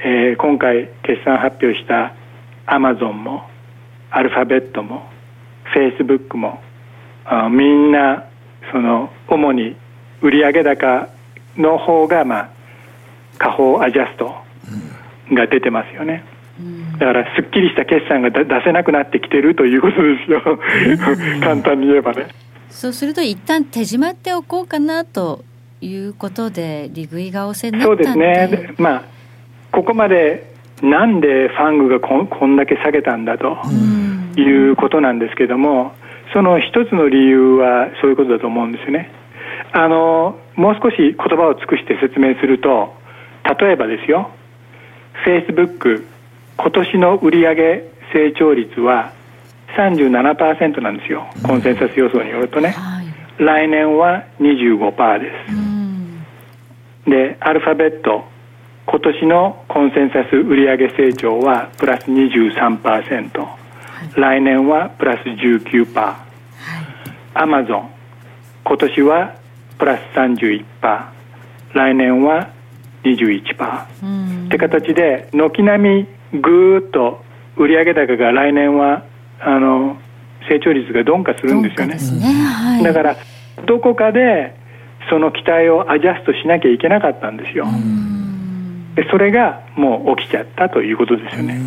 [0.01, 2.15] えー今回決算発表した
[2.67, 3.43] アマゾンも
[4.11, 5.07] アルファベットも
[5.65, 6.61] フェイスブックも
[7.25, 8.25] あみんな
[8.71, 9.77] その主に
[10.23, 11.09] 売上高
[11.57, 12.51] の方がまあ
[13.39, 14.35] 下方アジャスト
[15.33, 16.25] が出てますよね、
[16.99, 20.43] だからすっきりした決算がだ出せなくなってきてるということですよ。
[21.41, 22.29] 簡単に言えばね。
[22.71, 25.45] そうすると一旦手締まっておこうかなと
[25.81, 28.49] いうことで利食いがおせになそうですね。
[28.51, 29.03] でまあ
[29.73, 30.53] ここまで
[30.83, 33.59] なんでファングがこんこんだけ下げたんだと
[34.37, 35.93] いうことなんですけども
[36.33, 39.11] その一つの理由はそういうことだと思うんですよね。
[39.73, 42.95] あのもう少し言葉を尽くして説明すると
[43.61, 44.31] 例えばですよ。
[45.25, 46.07] フェイスブック
[46.57, 47.55] 今年の売上
[48.13, 49.13] 成長率は
[49.77, 51.27] 37%なんですよ。
[51.43, 52.77] コンセンサス予想によるとね、
[53.39, 55.33] 来年は25%で
[57.07, 58.25] す、でアルファベット
[58.87, 63.47] 今年のコンセンサス売上成長はプラス23%、
[64.17, 66.15] 来年はプラス19%、
[67.35, 67.91] アマゾン
[68.63, 69.35] 今年は
[69.79, 70.65] プラス31%
[71.75, 72.51] 来年は
[73.03, 77.23] 21%、って形で軒並みぐーっと
[77.57, 79.05] 売上高が来年は
[79.41, 79.97] あの
[80.49, 82.83] 成長率が鈍化するんですよね。
[82.83, 83.17] だから
[83.67, 84.55] どこかで
[85.09, 87.67] その期待をアジャストしなきゃいけなかったんですよ。
[88.97, 91.61] でそれがもう起きちゃったということですよね。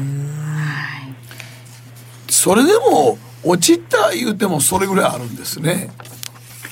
[2.29, 5.89] それでも落ちた言うてもそれぐらいあるんですね。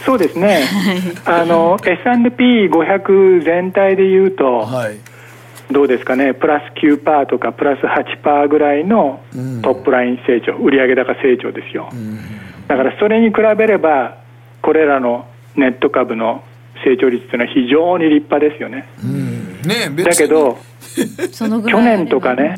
[0.06, 0.64] そうですね。
[1.26, 4.68] あの S&P500 全体で言うと、
[5.72, 6.34] どうですかね？
[6.34, 9.22] プラス9%とかプラス8%ぐらいの
[9.64, 11.90] トップライン成長、売上高成長ですよ、
[12.68, 14.18] だからそれに比べれば
[14.62, 16.44] これらのネット株の
[16.84, 18.88] 成長率というのは非常に立派ですよね、
[19.66, 20.04] ね別に。
[20.04, 20.58] だけど
[21.68, 22.56] 去年とかね、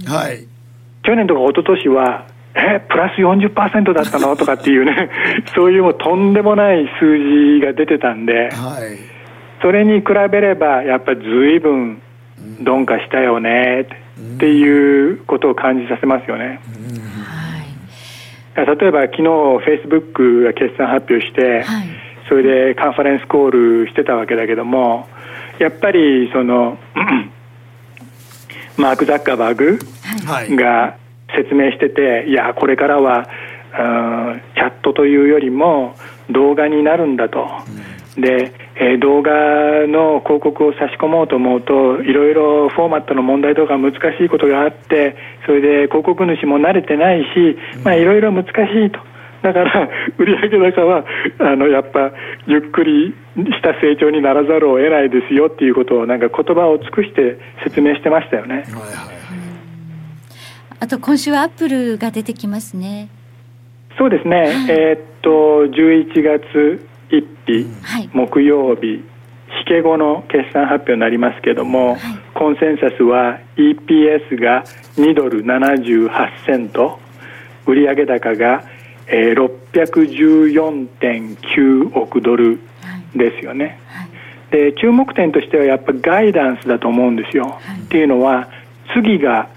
[1.03, 2.25] 去年とか一昨年は
[2.55, 4.35] えプラス40%だったの？
[4.35, 5.09] とかっていうね
[5.55, 8.49] そういうもうとんでもない数字が出てたんで、
[9.61, 12.01] それに比べればやっぱり随分
[12.59, 13.87] 鈍化したよね
[14.35, 16.59] っていうことを感じさせますよね。
[18.55, 21.63] 例えば昨日フェイスブックが決算発表して、
[22.27, 25.07] それでカンファレンスコールしてたわけだけども
[25.59, 26.77] やっぱりその
[28.77, 29.79] マーク・ザッカーバーグ
[30.55, 30.97] が
[31.35, 33.29] 説明してて、いやこれからは
[33.73, 35.95] うんチャットというよりも
[36.29, 37.47] 動画になるんだと、
[38.17, 39.31] で、えー動画
[39.87, 48.99] の広告を差し込もうと思うといろいろフォーマットの問題とか難しいことがあってそれで広告主も慣れてないし、まあ、いろいろ難しいと。
[49.43, 51.05] だから売上高は
[51.39, 52.11] あのやっぱ
[52.47, 58.65] ゆっくりした成長にならざるを得ないですよっていうことをなんか言葉を尽くして説明してましたよね。
[60.79, 63.09] あと今週はアップルが出てきますね。
[63.97, 67.65] そうですね、えーっと11月1日、
[68.13, 69.03] 木曜日
[69.49, 71.97] 引け後の決算発表になりますけども、
[72.33, 74.63] コンセンサスは EPS が
[74.97, 76.99] 2ドル78セント
[77.65, 78.65] 売上高が、
[79.07, 82.59] えー、614.9億ドル
[83.15, 83.79] ですよね、
[84.51, 88.49] で注目点としてはやっぱガイダンスだと思うんですよ、っていうのは
[88.93, 89.49] 次が、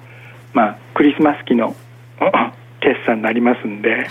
[0.52, 1.74] まあ、クリスマス期の
[2.80, 4.06] 決算になりますんで、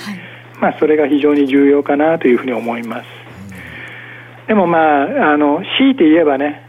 [0.62, 3.19] まあ、それが非常に重要かなというふうに思います。
[4.50, 6.66] でもまあ、あの強いて言えばね、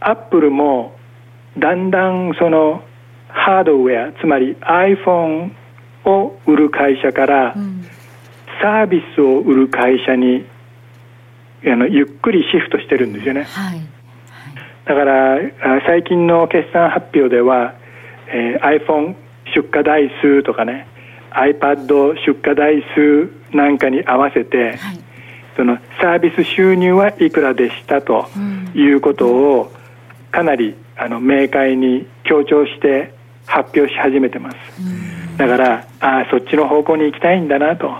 [0.00, 0.96] アップルも
[1.58, 2.82] だんだんその
[3.28, 5.52] ハードウェア、つまり iPhone
[6.06, 7.54] を売る会社から、
[8.62, 10.46] サービスを売る会社に
[11.66, 13.46] あのゆっくりシフトしてるんですよね。
[14.86, 15.38] だからあ
[15.86, 17.74] 最近の決算発表では、
[18.28, 19.16] えー iPhone
[19.54, 20.86] 出荷台数とかね
[21.32, 24.78] iPad 出荷台数なんかに合わせて、
[25.56, 28.28] そのサービス収入はいくらでしたと
[28.74, 29.72] いうことを
[30.30, 33.14] かなりあの明快に強調して
[33.46, 34.56] 発表し始めてます、
[35.38, 37.90] だからあーそっちの方向に行きたいんだなと。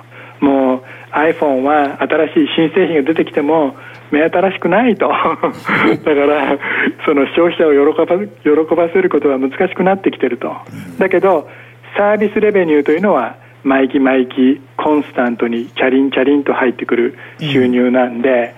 [0.41, 3.75] もう iPhone は新しい新製品が出てきても
[4.11, 5.09] 目新しくないと。
[5.09, 6.59] だから
[7.07, 8.19] その消費者を喜ば
[8.67, 10.55] 喜ばせることは難しくなってきてると。
[10.99, 11.49] だけど
[11.97, 13.37] サービスレベニューというのは
[13.67, 18.55] 毎期毎期コンスタントにチャリンチャリンと入ってくる収入なんで、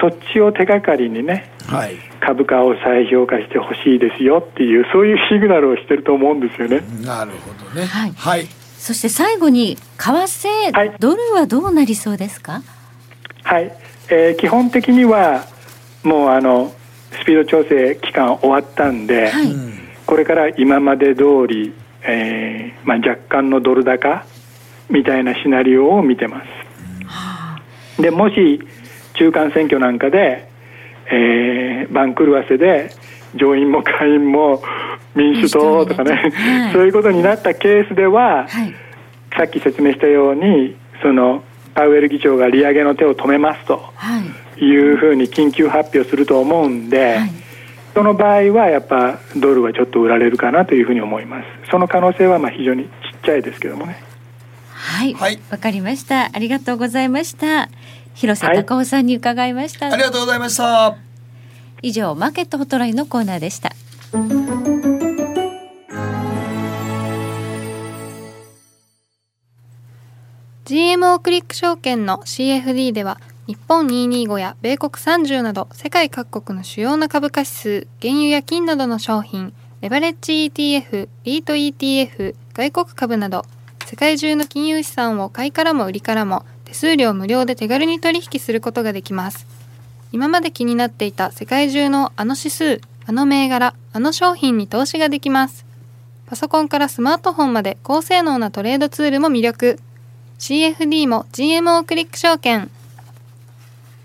[0.00, 1.50] そっちを手がかりにね、
[2.20, 6.80] 株価を再評価してほしいですよっていうそういうシグナルをしてると思うんですよね。
[7.04, 7.86] なるほどね。
[7.86, 8.12] はい。
[8.12, 8.46] はい。
[8.78, 10.92] そして最後に為替、はい。
[11.00, 12.62] ドルはどうなりそうですか？
[13.42, 13.72] はい、
[14.08, 15.44] えー基本的には
[16.02, 16.72] もうあの
[17.10, 19.54] スピード調整期間終わったんで、はい、
[20.06, 24.24] これから今まで通り、えーまあ、若干のドル高
[24.90, 26.42] みたいなシナリオを見てま
[27.96, 28.02] す。
[28.02, 28.60] でもし
[29.14, 30.48] 中間選挙なんかで、
[31.10, 32.90] えー番狂わせで
[33.36, 34.60] 上院も下院も
[35.14, 38.74] 民主党とかね、はいそういうことになったケースでは、はい。
[39.36, 41.42] さっき説明したようにその
[41.74, 44.20] パウエル議長が利上げの手を止めますとは
[44.58, 44.64] い。
[44.64, 47.30] いうふうに緊急発表すると思うんで、はい。
[47.94, 51.70] その場合はやっぱドルはちょっと売られるかなというふうに思います。
[51.70, 52.90] その可能性はまあ非常にちっ
[53.24, 54.02] ちゃいですけどもね
[54.86, 55.14] はい。
[55.14, 55.38] わ、はい。
[55.38, 56.30] かりました。
[56.32, 57.68] ありがとうございました。
[58.14, 60.96] 広瀬隆夫さんに伺いました、ありがとうございました。
[61.82, 63.72] 以上マーケットホットラインのコーナーでした。
[70.64, 83.44] GMO クリック証券の CFD では日本225や米国30など世界各国の主要な株価指数原油や金などの商品レバレッジ ETF リート ETF 外国株など
[83.86, 89.46] 世界中の金融資産を買いからも売りからも手数料無料で手軽に取引することができます。
[90.10, 95.64] 今まで気になっていた世界中のあの指数あの銘柄あの商品に投資ができます。
[96.26, 99.78] パソコンからスマートフォンまで高性能なトレードツールも魅力。
[100.40, 102.68] CFD も GMO クリック証券。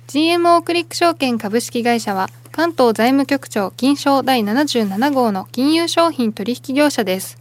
[0.10, 7.41] GMO クリック証券株式会社は関東財務局長金賞第77号の金融商品取引業者です。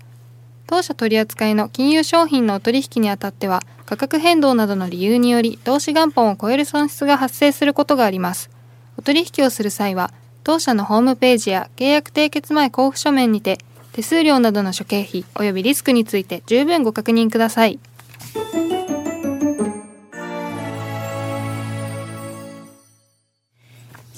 [0.70, 8.50] 当社取扱いの金融商品のお取引にあたっては価格変動などの理由により投資元本を超える損失が発生することがあります。
[8.96, 10.12] お取引をする際は
[10.44, 13.58] 当社のホームページや契約締結前交付書面にて
[13.90, 17.80] 手数料などの諸経費及びリスクについて十分ご確認ください。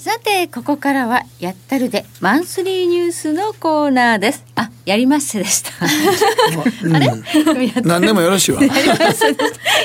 [0.03, 4.43] さてここからはやったるでマンスリーニュースのコーナーです。
[4.53, 5.71] あやりまっせでした。
[6.93, 7.09] あれ？
[7.83, 8.59] 何でもよろしいわ。
[8.67, 9.35] やりまし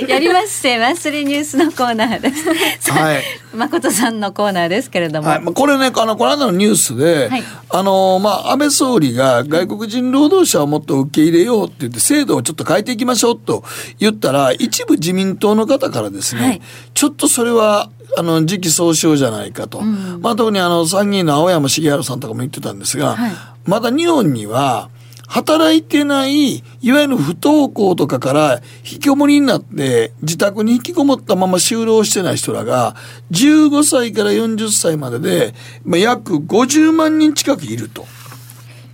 [0.00, 2.90] たやりまっせマンスリーニュースのコーナーです。
[2.90, 3.22] はい。
[3.54, 7.44] 誠さんのコーナーですけれども、はい、まあこれね、あの、この間のニュースで、はい。
[7.70, 13.62] あの、まあ、安倍総理が外国人労働者をもっと受け入れようって言って、制度をちょっと変えていきましょうと
[14.00, 16.62] 言ったら、一部自民党の方からですね、はい。
[16.94, 19.80] ちょっとそれは、あの、時期尚早じゃないかと。
[19.80, 23.32] まあ、特にあの、参議院の青山茂春さんとかも言ってたんですが、はい
[23.68, 24.88] まだ日本には、
[25.26, 32.96] 働いてない、いわゆる不登校とかから引きこもりになって、自宅に引きこもったまま就労してない人らが、
[33.30, 35.54] 15歳から40歳までで、
[35.84, 38.06] まあ、約50万人近くいると。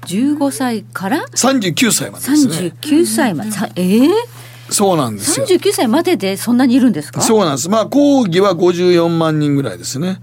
[0.06, 2.54] 15歳から？39歳までですね。
[2.82, 4.10] 39歳まで、さえー、
[4.70, 5.46] そうなんですよ。
[5.46, 7.20] 39歳まででそんなにいるんですか？
[7.20, 7.68] そうなんです。
[7.68, 10.20] まあ、講義は54万人ぐらいですね。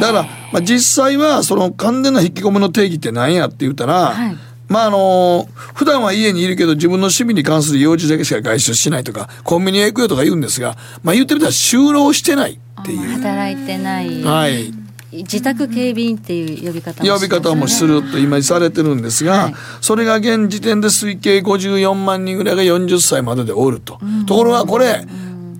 [0.00, 0.22] だから、
[0.52, 14.72] まあ、実際は、その完全な引きこもりの定義って何やって言ったら、はいまああの普段は家にいるけど自分の趣味に関する用事だけしか外出しないとかコンビニへ行くよとか言うんですが、まあ、言ってみたら就労してないっていう、働いてない、はい、
[15.18, 23.98] 自宅警備員っていう呼び方も呼び方もすると今されてるんですが、はいそれが現時点で推計54万人ぐらいが40歳まででおると。
[24.26, 25.06] ところがこれ、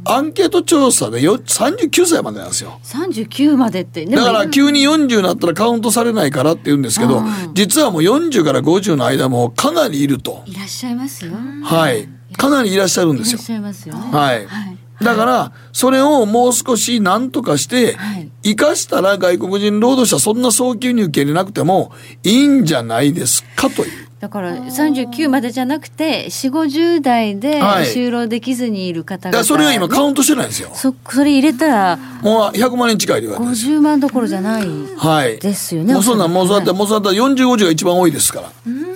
[0.06, 2.78] アンケート調査でよ39歳までなんですよ。
[2.84, 7.22] 39までってでだもから急に40になったらカウントされないからって言うんですけど、
[7.54, 10.42] 実はもう40から50の間もかなりいると。
[10.46, 11.32] いらっしゃいますよ
[11.62, 12.08] はい。
[12.36, 13.46] かなりいらっしゃるんですよいらっ。
[13.46, 14.46] しゃいますよねはい。
[14.46, 21.92] はいだから、それをもう少し何とかしてはい、生かしたら外国人労働者そんな早急に受け入れなくても
[22.22, 24.08] いいんじゃないですかという。
[24.24, 27.84] だから39までじゃなくて4 5 0代ではい。
[27.84, 30.70] 就労できずにいる方々、だからそれは今カウントしてないんですよ。
[30.72, 33.50] そそれ入れたらもう100万人近いで言われてる。
[33.50, 34.64] んですよ50万どころじゃない
[34.96, 35.38] はい。
[35.38, 38.50] ですよねもうそんなん、もうそうやって、はいもうそうやって40、50が一番多いですから。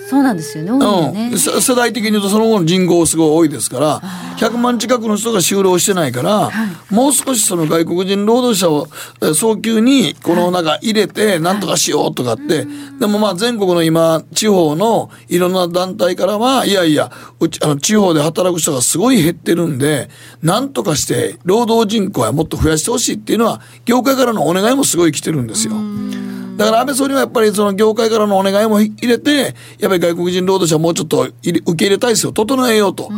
[0.09, 4.01] そうなんですよね多いよね、うん、せ世代的に言うとその後の人口すごい多いですから
[4.39, 6.49] 100万近くの人が就労してないから、
[6.89, 8.87] もう少しその外国人労働者を
[9.21, 12.65] えー早急にこの中入れてなんとかしようとかって、
[12.99, 20.09] でもまあ全国の今地方のいろんな団体からはいやいやうちあの地方で働く人がすごい減ってるんで
[20.41, 25.73] なんとかして労働人口はもっと増やしてほしいっていうのは業界からのお願いもすごい来てるんですよ。
[26.57, 33.09] だから安倍総理はやっぱりその業界からのお願いも入れて、やっぱり外国人労働者もうちょっと受け入れ体制を整えようと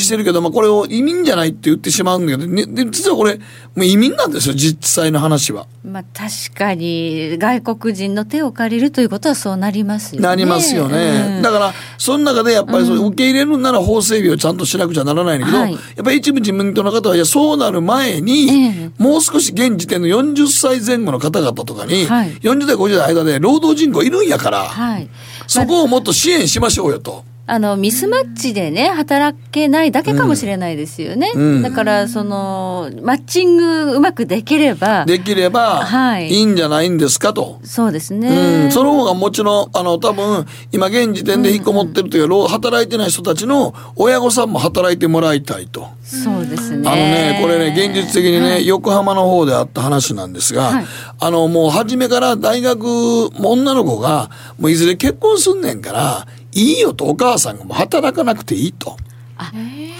[0.00, 3.42] してるけど、まあこれを移民じゃないって言ってしまうんだけど、ね、で実はこれも
[3.76, 5.66] う移民なんですよ実際の話は。
[5.84, 10.28] まあ確かに外国人の手を借りるということはそうなりますよね。
[10.28, 11.36] なりますよね。
[11.36, 25.08] うんだから、その中でやっぱりそれ受け入れるんなら法整備をちゃんとしなくちゃならないんだけど、はいやっぱり一部自民党の方は、いや、そうなる前に、ええもう少し現時点の40歳前後の方々とかに、はい40代、50代の間で労働人口いるんやから、はい。
[25.46, 27.24] そこをもっと支援しましょうよと。
[27.46, 31.62] あのミスマッチでね働けないだけかもしれないですよね、うん。
[31.62, 36.28] だからそのマッチングうまくできればできればはい。
[36.28, 37.60] いいんじゃないんですかと。
[37.64, 45.88] そうですうね、ん、その方がもちろん、あの、多分、今現時点で引っこもってるというか、労働いてない人たちの親御さんも働いてもらいたいと。
[46.04, 46.88] そうですね。
[46.88, 50.86] あのね、これね、現実的にね、横浜の方であった話なんですが、はい。
[51.18, 58.96] あの、もう初めから大学、もう女の子が、もういずれ結婚すんねんから、いいよとお母さんがも働かなくていいと。
[59.40, 59.52] あ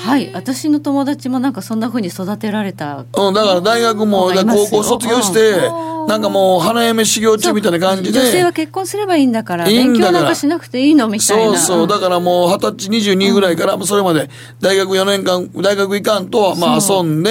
[0.07, 0.31] はい。
[0.35, 5.71] 私の友達もなんかそんな風に育てられたうん、だから大学も、高校卒業して、
[6.09, 8.21] なんかもう花嫁修行中みたいな感じで。
[8.21, 11.59] 女性は結婚すればいいんだから勉強なんかしなくていいのみたいな。
[11.59, 11.89] そうそう。
[11.89, 14.29] だからもう二十歳22ぐらいから、もうそれまで
[14.61, 17.31] 大学4年間、大学行かんと、まあ遊んで、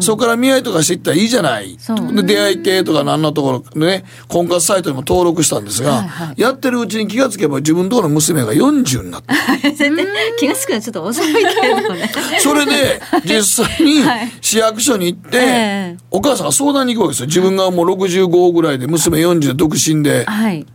[0.00, 1.78] そこから見合いとかしていったらいいじゃない。
[1.78, 6.40] 出会い系とかのあんなところでね、婚活サイトにも登録したんですが、はいはい。
[6.40, 9.28] やってるうちに気がつけば自分のところの娘が40になって。
[10.38, 12.10] 気が付くのはちょっと遅いけどね。
[12.40, 14.32] それで、実際にはい。
[14.40, 15.96] 市役所に行って、ええ。
[16.10, 17.26] お母さんが相談に行くわけですよ。
[17.26, 20.24] 自分がもう65ぐらいで、娘40で独身で。
[20.24, 20.66] はい。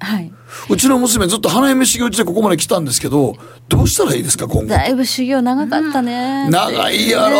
[0.00, 0.32] はい。
[0.68, 3.36] うちの娘ずっと花嫁修行中でここまで来たんですけど、
[3.68, 4.68] どうしたらいいですか、今後？
[4.68, 7.36] だいぶ修行長かったね、長いやろ。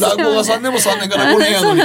[0.00, 1.80] 落語が3年も3年から5年やのに。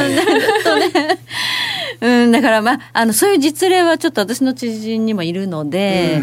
[2.01, 6.21] うん、だからまあ、あの、そういう実例はちょっと私の知人にもいるので、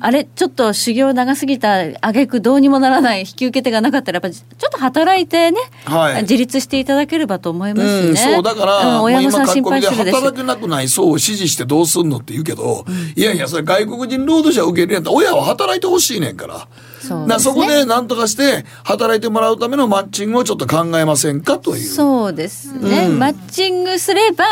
[0.00, 8.08] あれ、ちょっと修行長すぎた、挙句どうにもならない、引き受け手がなかったら、やっぱちょっと働いてね、はい自立していただければと思いますね。
[8.08, 12.84] うん、そうだから、うん親御さん心配するでしょ働けなくない層を支持してどうすんのって言うけど、
[13.14, 16.66] いやいやそれ外国人労働者を受け入れったら親は働いてほしいねんから。
[17.02, 21.88] そうだからそこで何とかして働いてもらうためのマッチングをちょっと考えませんかという。
[21.88, 23.18] そうですね、うん。
[23.18, 24.44] マッチングすれば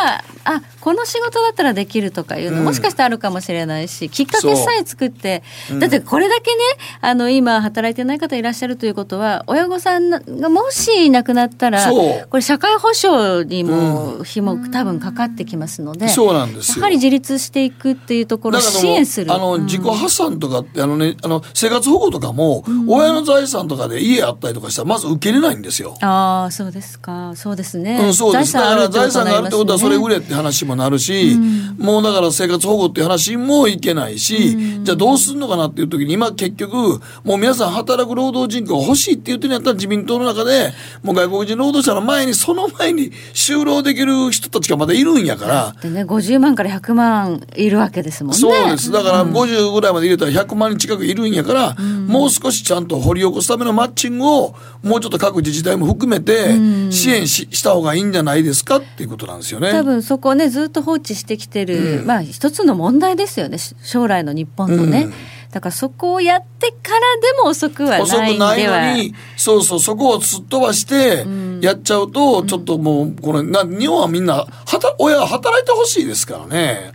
[0.44, 2.64] あこの仕事だったらできるとかいうの、うん。
[2.64, 6.58] もしかしてあるかもしれないしきっかけさえ作ってそうだってこれだけね
[7.00, 16.76] あの今働いてない方いらっしゃるということは親御さんがもしいなくなったらこれ社会保障にも日も多分かかってきますので、そうなんですよ。
[16.78, 19.32] やはり自立していくっていうところを支援する。
[19.32, 22.39] あの、うん自己破産とかって、あのね、あの、生活保護とかも、
[22.86, 25.96] 親の財産とかで家あったりとかしたら、まず受けれないんですよ。
[26.02, 27.32] ああそうですか。
[27.36, 28.52] そうですね、うん、そうです。
[28.52, 31.36] だから財産があるってことはそれ売れれって話もなるし、
[31.78, 40.72] もうだから生活保護っていう話もいけないし、じゃあどうすんのかなっていう時に今結局、もう皆さん働く労働人口が欲しいって言ってるんやったら自民党の中で、
[41.02, 48.38] もう外国人労働者の前に、その前に就労できる人たちがまだいるんやから、でね50万から100万いるわけですもんね。
[48.38, 48.90] そうです。
[48.92, 56.54] だから50ぐらいまで入れたら100万人近くいるんやから、もう少しちゃんと掘り起こすためのマッチングを、もうちょっと各自治体も含めて、
[56.90, 59.70] 支援しした方がいいんじゃないですかっていうことなんですよね。
[59.72, 65.12] 多分そこをねずっと放置してきてる、まあ一つの問題ですよねし将来の日本のね、うん。
[65.50, 71.26] だからそこをやってからでも遅くは遅ないんくないのに、そうそう、そこをすっ飛ばして、
[71.60, 74.46] やっちゃうと、ちょっともう、これ、な、日本はみんな、は
[74.80, 76.92] た、親は働いてほしいですからね。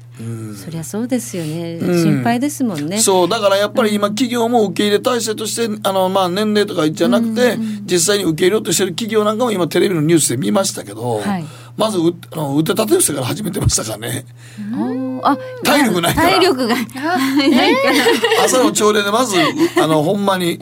[0.56, 2.04] そりゃそうですよね、うん。
[2.04, 3.00] 心配ですもんね。
[3.00, 11.46] そう、だからやっぱり今企業も受け入れ体制として、あの、まあ年齢とかじゃなくて、実際に受け入れようとしてる企業なんかも今テレビのニュースで見ましたけど、はい
[11.77, 14.26] まずう、あの、腕立て伏せから始めてましたからね。
[15.23, 16.30] あ体力ないから。
[16.30, 16.76] 体力が。
[18.45, 19.41] 朝の朝礼でまず、う
[19.81, 20.60] あの、ほんまに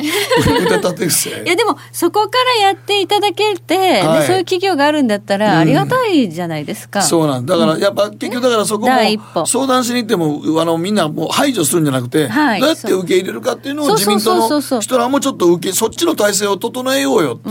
[0.65, 1.30] 腕立て伏せ。
[1.45, 4.19] いやでもそこからやっていただけて、はい。
[4.22, 7.02] でそういう企業があるんだったらありがたいじゃないですか。
[7.02, 7.57] そうなんだ。
[7.57, 12.60] からやっぱ結局だからそこも相談しに行ってもあのみんなもう排除するんじゃなくて、はい。
[12.60, 14.61] どうやって受け入れるかっていうのをそう自民党そうそう。
[14.61, 17.49] そうの人らもちょっと受けそっちの体制を整えようよって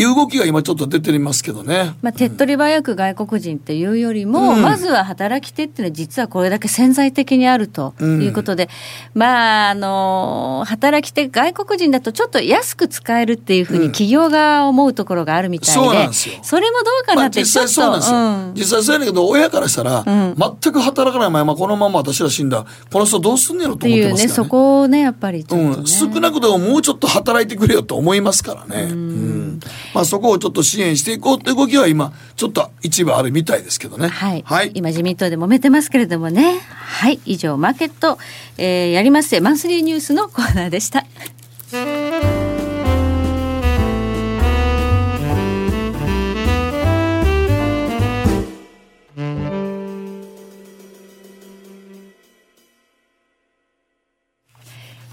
[0.00, 1.94] いう動きが今ちょっと出てますけどね。
[2.02, 4.62] まあ、手っ取り早く外国人っていうよりも、うん。
[4.62, 8.68] まずは働き手っていうのは実はこれだけ潜在的にあるということで、
[9.14, 16.36] まああの働き手外国人だとちょっと安く使えるっていうふうに企業が思うところがあるみたいで、そうなんですよ。
[16.42, 18.54] それもどうかまあなってちょっと、実際そうなんですよ、うん。
[18.54, 22.64] 実際そうやねんけど親からしたら、全く働かないままこのまま私ら死んだ。
[22.92, 24.48] この人どうすんねやろとっていうね思ってますからね。
[24.48, 28.88] そこをねやっぱりね、うん、少なくとももうちょっと働いてくれよと思いますからね。
[28.90, 29.60] うん。
[29.94, 34.06] まあそこをちょっと支援していこうって動きは今ちょっと一部あるみたいですけどね。
[34.06, 34.44] はい。
[34.46, 36.60] はい、今自民党で揉めてますけれどもね。
[36.60, 37.18] はい。
[37.24, 38.18] 以上、マーケット、
[38.58, 41.04] えー、やりますせマンスリーニュースのコーナーでした。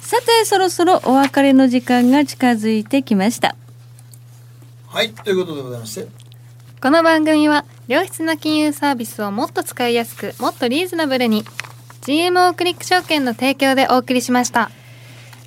[0.01, 3.55] さてそろそろお別れの時間が近づいてきました。
[4.89, 6.20] はいということでございまして
[6.81, 11.43] この番組は良質な金融サービスをもっと使いやすくもっとリーズナブルに
[12.01, 14.71] GMO クリック証券の提供でお送りしました。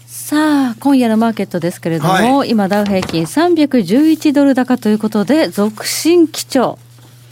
[0.07, 6.79] さあ今夜のマーケットですけれども、はい、今ダウ平均311ドル高ということで続伸基調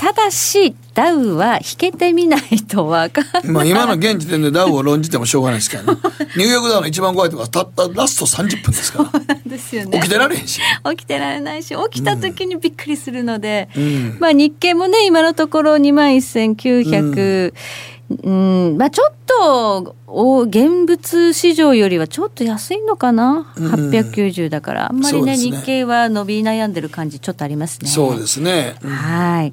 [0.03, 3.53] ただしダウは引けてみないと分かんない。
[3.53, 6.01] まあ今の現時点でダウを論じてもしょうがないですからね。
[6.37, 9.37] ニューヨークダウの一番怖いところはたったラスト30分ですから。
[9.47, 10.01] ですよね。
[10.01, 10.61] 起きてられへんし。
[10.91, 17.55] 起きてられないし、起きた時にびっくりするので、うん、まあ日経もね、今のところ2万1900、
[18.24, 27.89] うん、うん、まあちょっとお現物市場よりはちょっと安いのかな、うん、890だからあんまりね、ね、日経は伸び悩んでる感じちょっとありますね。
[27.89, 29.53] そうですね、うん、はい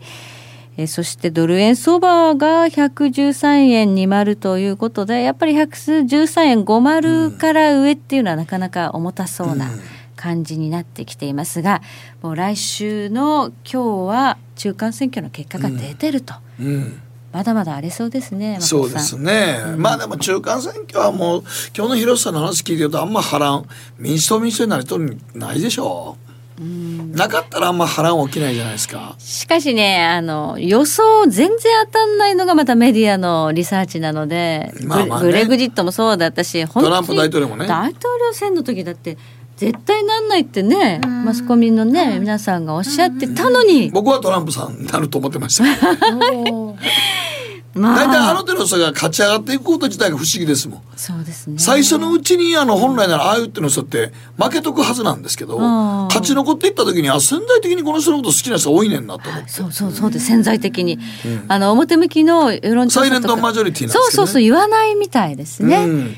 [0.81, 9.69] えそしてドル円相場が113円20ということで、やっぱり113円50から上っていうのはなかなか重たそうな
[10.15, 11.81] 感じになってきていますが、
[12.21, 16.35] もう来週の今日は中間選挙の結果が出てると。
[16.61, 17.01] うんうん
[17.31, 18.57] まだまだ荒れそうですね。
[18.59, 19.61] そうですね。
[19.63, 21.43] うん、まあでも中間選挙はもう
[21.77, 23.67] 今日の広瀬さんの話聞いてるとあんま波乱
[23.99, 26.28] 民主党民主党になりとるないでしょう。
[26.59, 29.15] なかったらあんま波乱起きないじゃないですか。
[29.17, 37.65] しかしね、あの、予想全然当たんないのがまたメディアのリサーチなので、まあまあね、グレグジットもそうだったし、トランプ大統領もね。
[37.65, 39.17] 大統領選の時だって、
[39.55, 43.89] 絶対なんないってね、マスコミのね、皆さんがおっしゃってたのに。
[43.91, 45.63] 僕はトランプさんになると思ってました。
[47.79, 50.81] まあ、大体あの手の人が勝ち上がっていくこと自体が不思議ですもん。
[50.95, 51.57] そうですね。
[51.57, 59.49] 最初のうちにあの本来ならああいう手の人って負けとくはずなんですけど、勝ち残っていった時にあ潜在的にこの人のこと好きな人多いねんなと思って。
[59.49, 64.03] そうそうそうです潜在的に、うん、あの表向きの世論調査とかサイレントマジョリティなんですね。
[64.03, 65.77] そうそうそう言わないみたいですね。
[65.77, 66.15] うん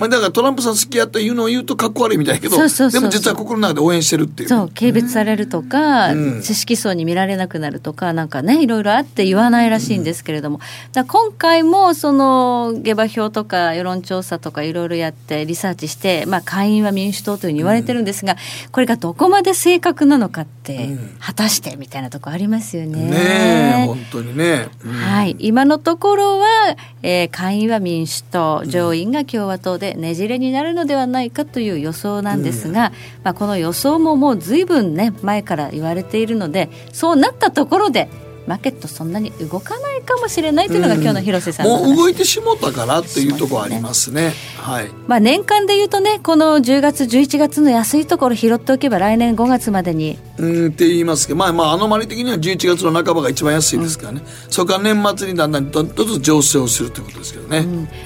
[0.00, 2.62] まあ、だからトランプさん好きやというのを言うとかっこ悪いみたいけどで
[3.00, 4.48] も実は心の中で応援してるっていう。
[4.48, 10.60] そう軽蔑されるとか、うん、知識層に見られなくなるとかなんかねいろいろあって言わないらしいんですけれども、
[10.92, 18.36] だ今回もその下馬評とか世論調査とかいろいろやってリサーチして、まあ、会員は民主党というふうに言われてるんですが、
[18.72, 23.10] これがどこまで正確なのかって、果たしてみたいなとこありますよね。
[23.10, 25.36] ね本当にね、はい。
[25.38, 26.46] 今のところは、
[27.02, 32.92] えー、会員は民主党上院が共和党でねじれになるのではないかという予想なんですが、うん、
[33.24, 38.08] まあ、この予想ももうずいぶんね前から言われているのでそうなったところで
[38.50, 44.32] マーケットそんなに動かないかもしれないというのが、今日の広瀬さんの、もう動いてしもたからっていうところありますね。
[44.56, 44.88] はい。
[45.06, 50.18] まあ年間で言うとねこの10月11月の安いところ拾っておけば来年5月までに。
[50.38, 57.58] うんって言いますけどまあまあアノマリ的には11月の半ばが一番安いですからね、うん、それから年末にだんだんどんどん上昇するということですけどね。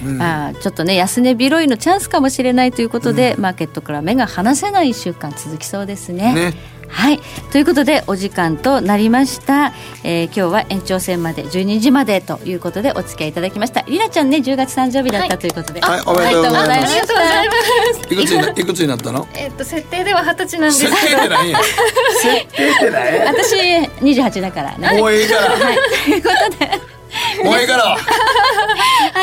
[0.05, 6.33] うん、まあちょっとね安値広いのチャンスかもしれないということで、マーケットから目が離せない1週間続きそうですね。
[6.35, 6.53] ね
[6.87, 7.19] はい。
[7.51, 13.81] ということでお時間となりました、えー、今日は延長戦まで12時までということでお付き合いいただきました。
[13.81, 16.91] りなちゃんね10月誕生日だったということで、はい、はい、おめでとうございます。
[16.91, 18.13] ありがとうございます。
[18.13, 19.27] いくつにいくつになったの？
[19.33, 20.79] えっと設定では二十歳なんです。
[20.85, 21.51] 設定って何？
[21.51, 23.19] や設定って何？
[23.27, 23.55] 私
[24.01, 24.99] 28だからね。
[24.99, 26.95] もういいから、はい、ということで。
[27.43, 27.97] もういいから。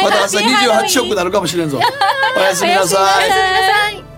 [0.02, 1.78] また朝28食になるかもしれんぞ。
[2.36, 2.96] おやすみなさ
[3.90, 4.11] い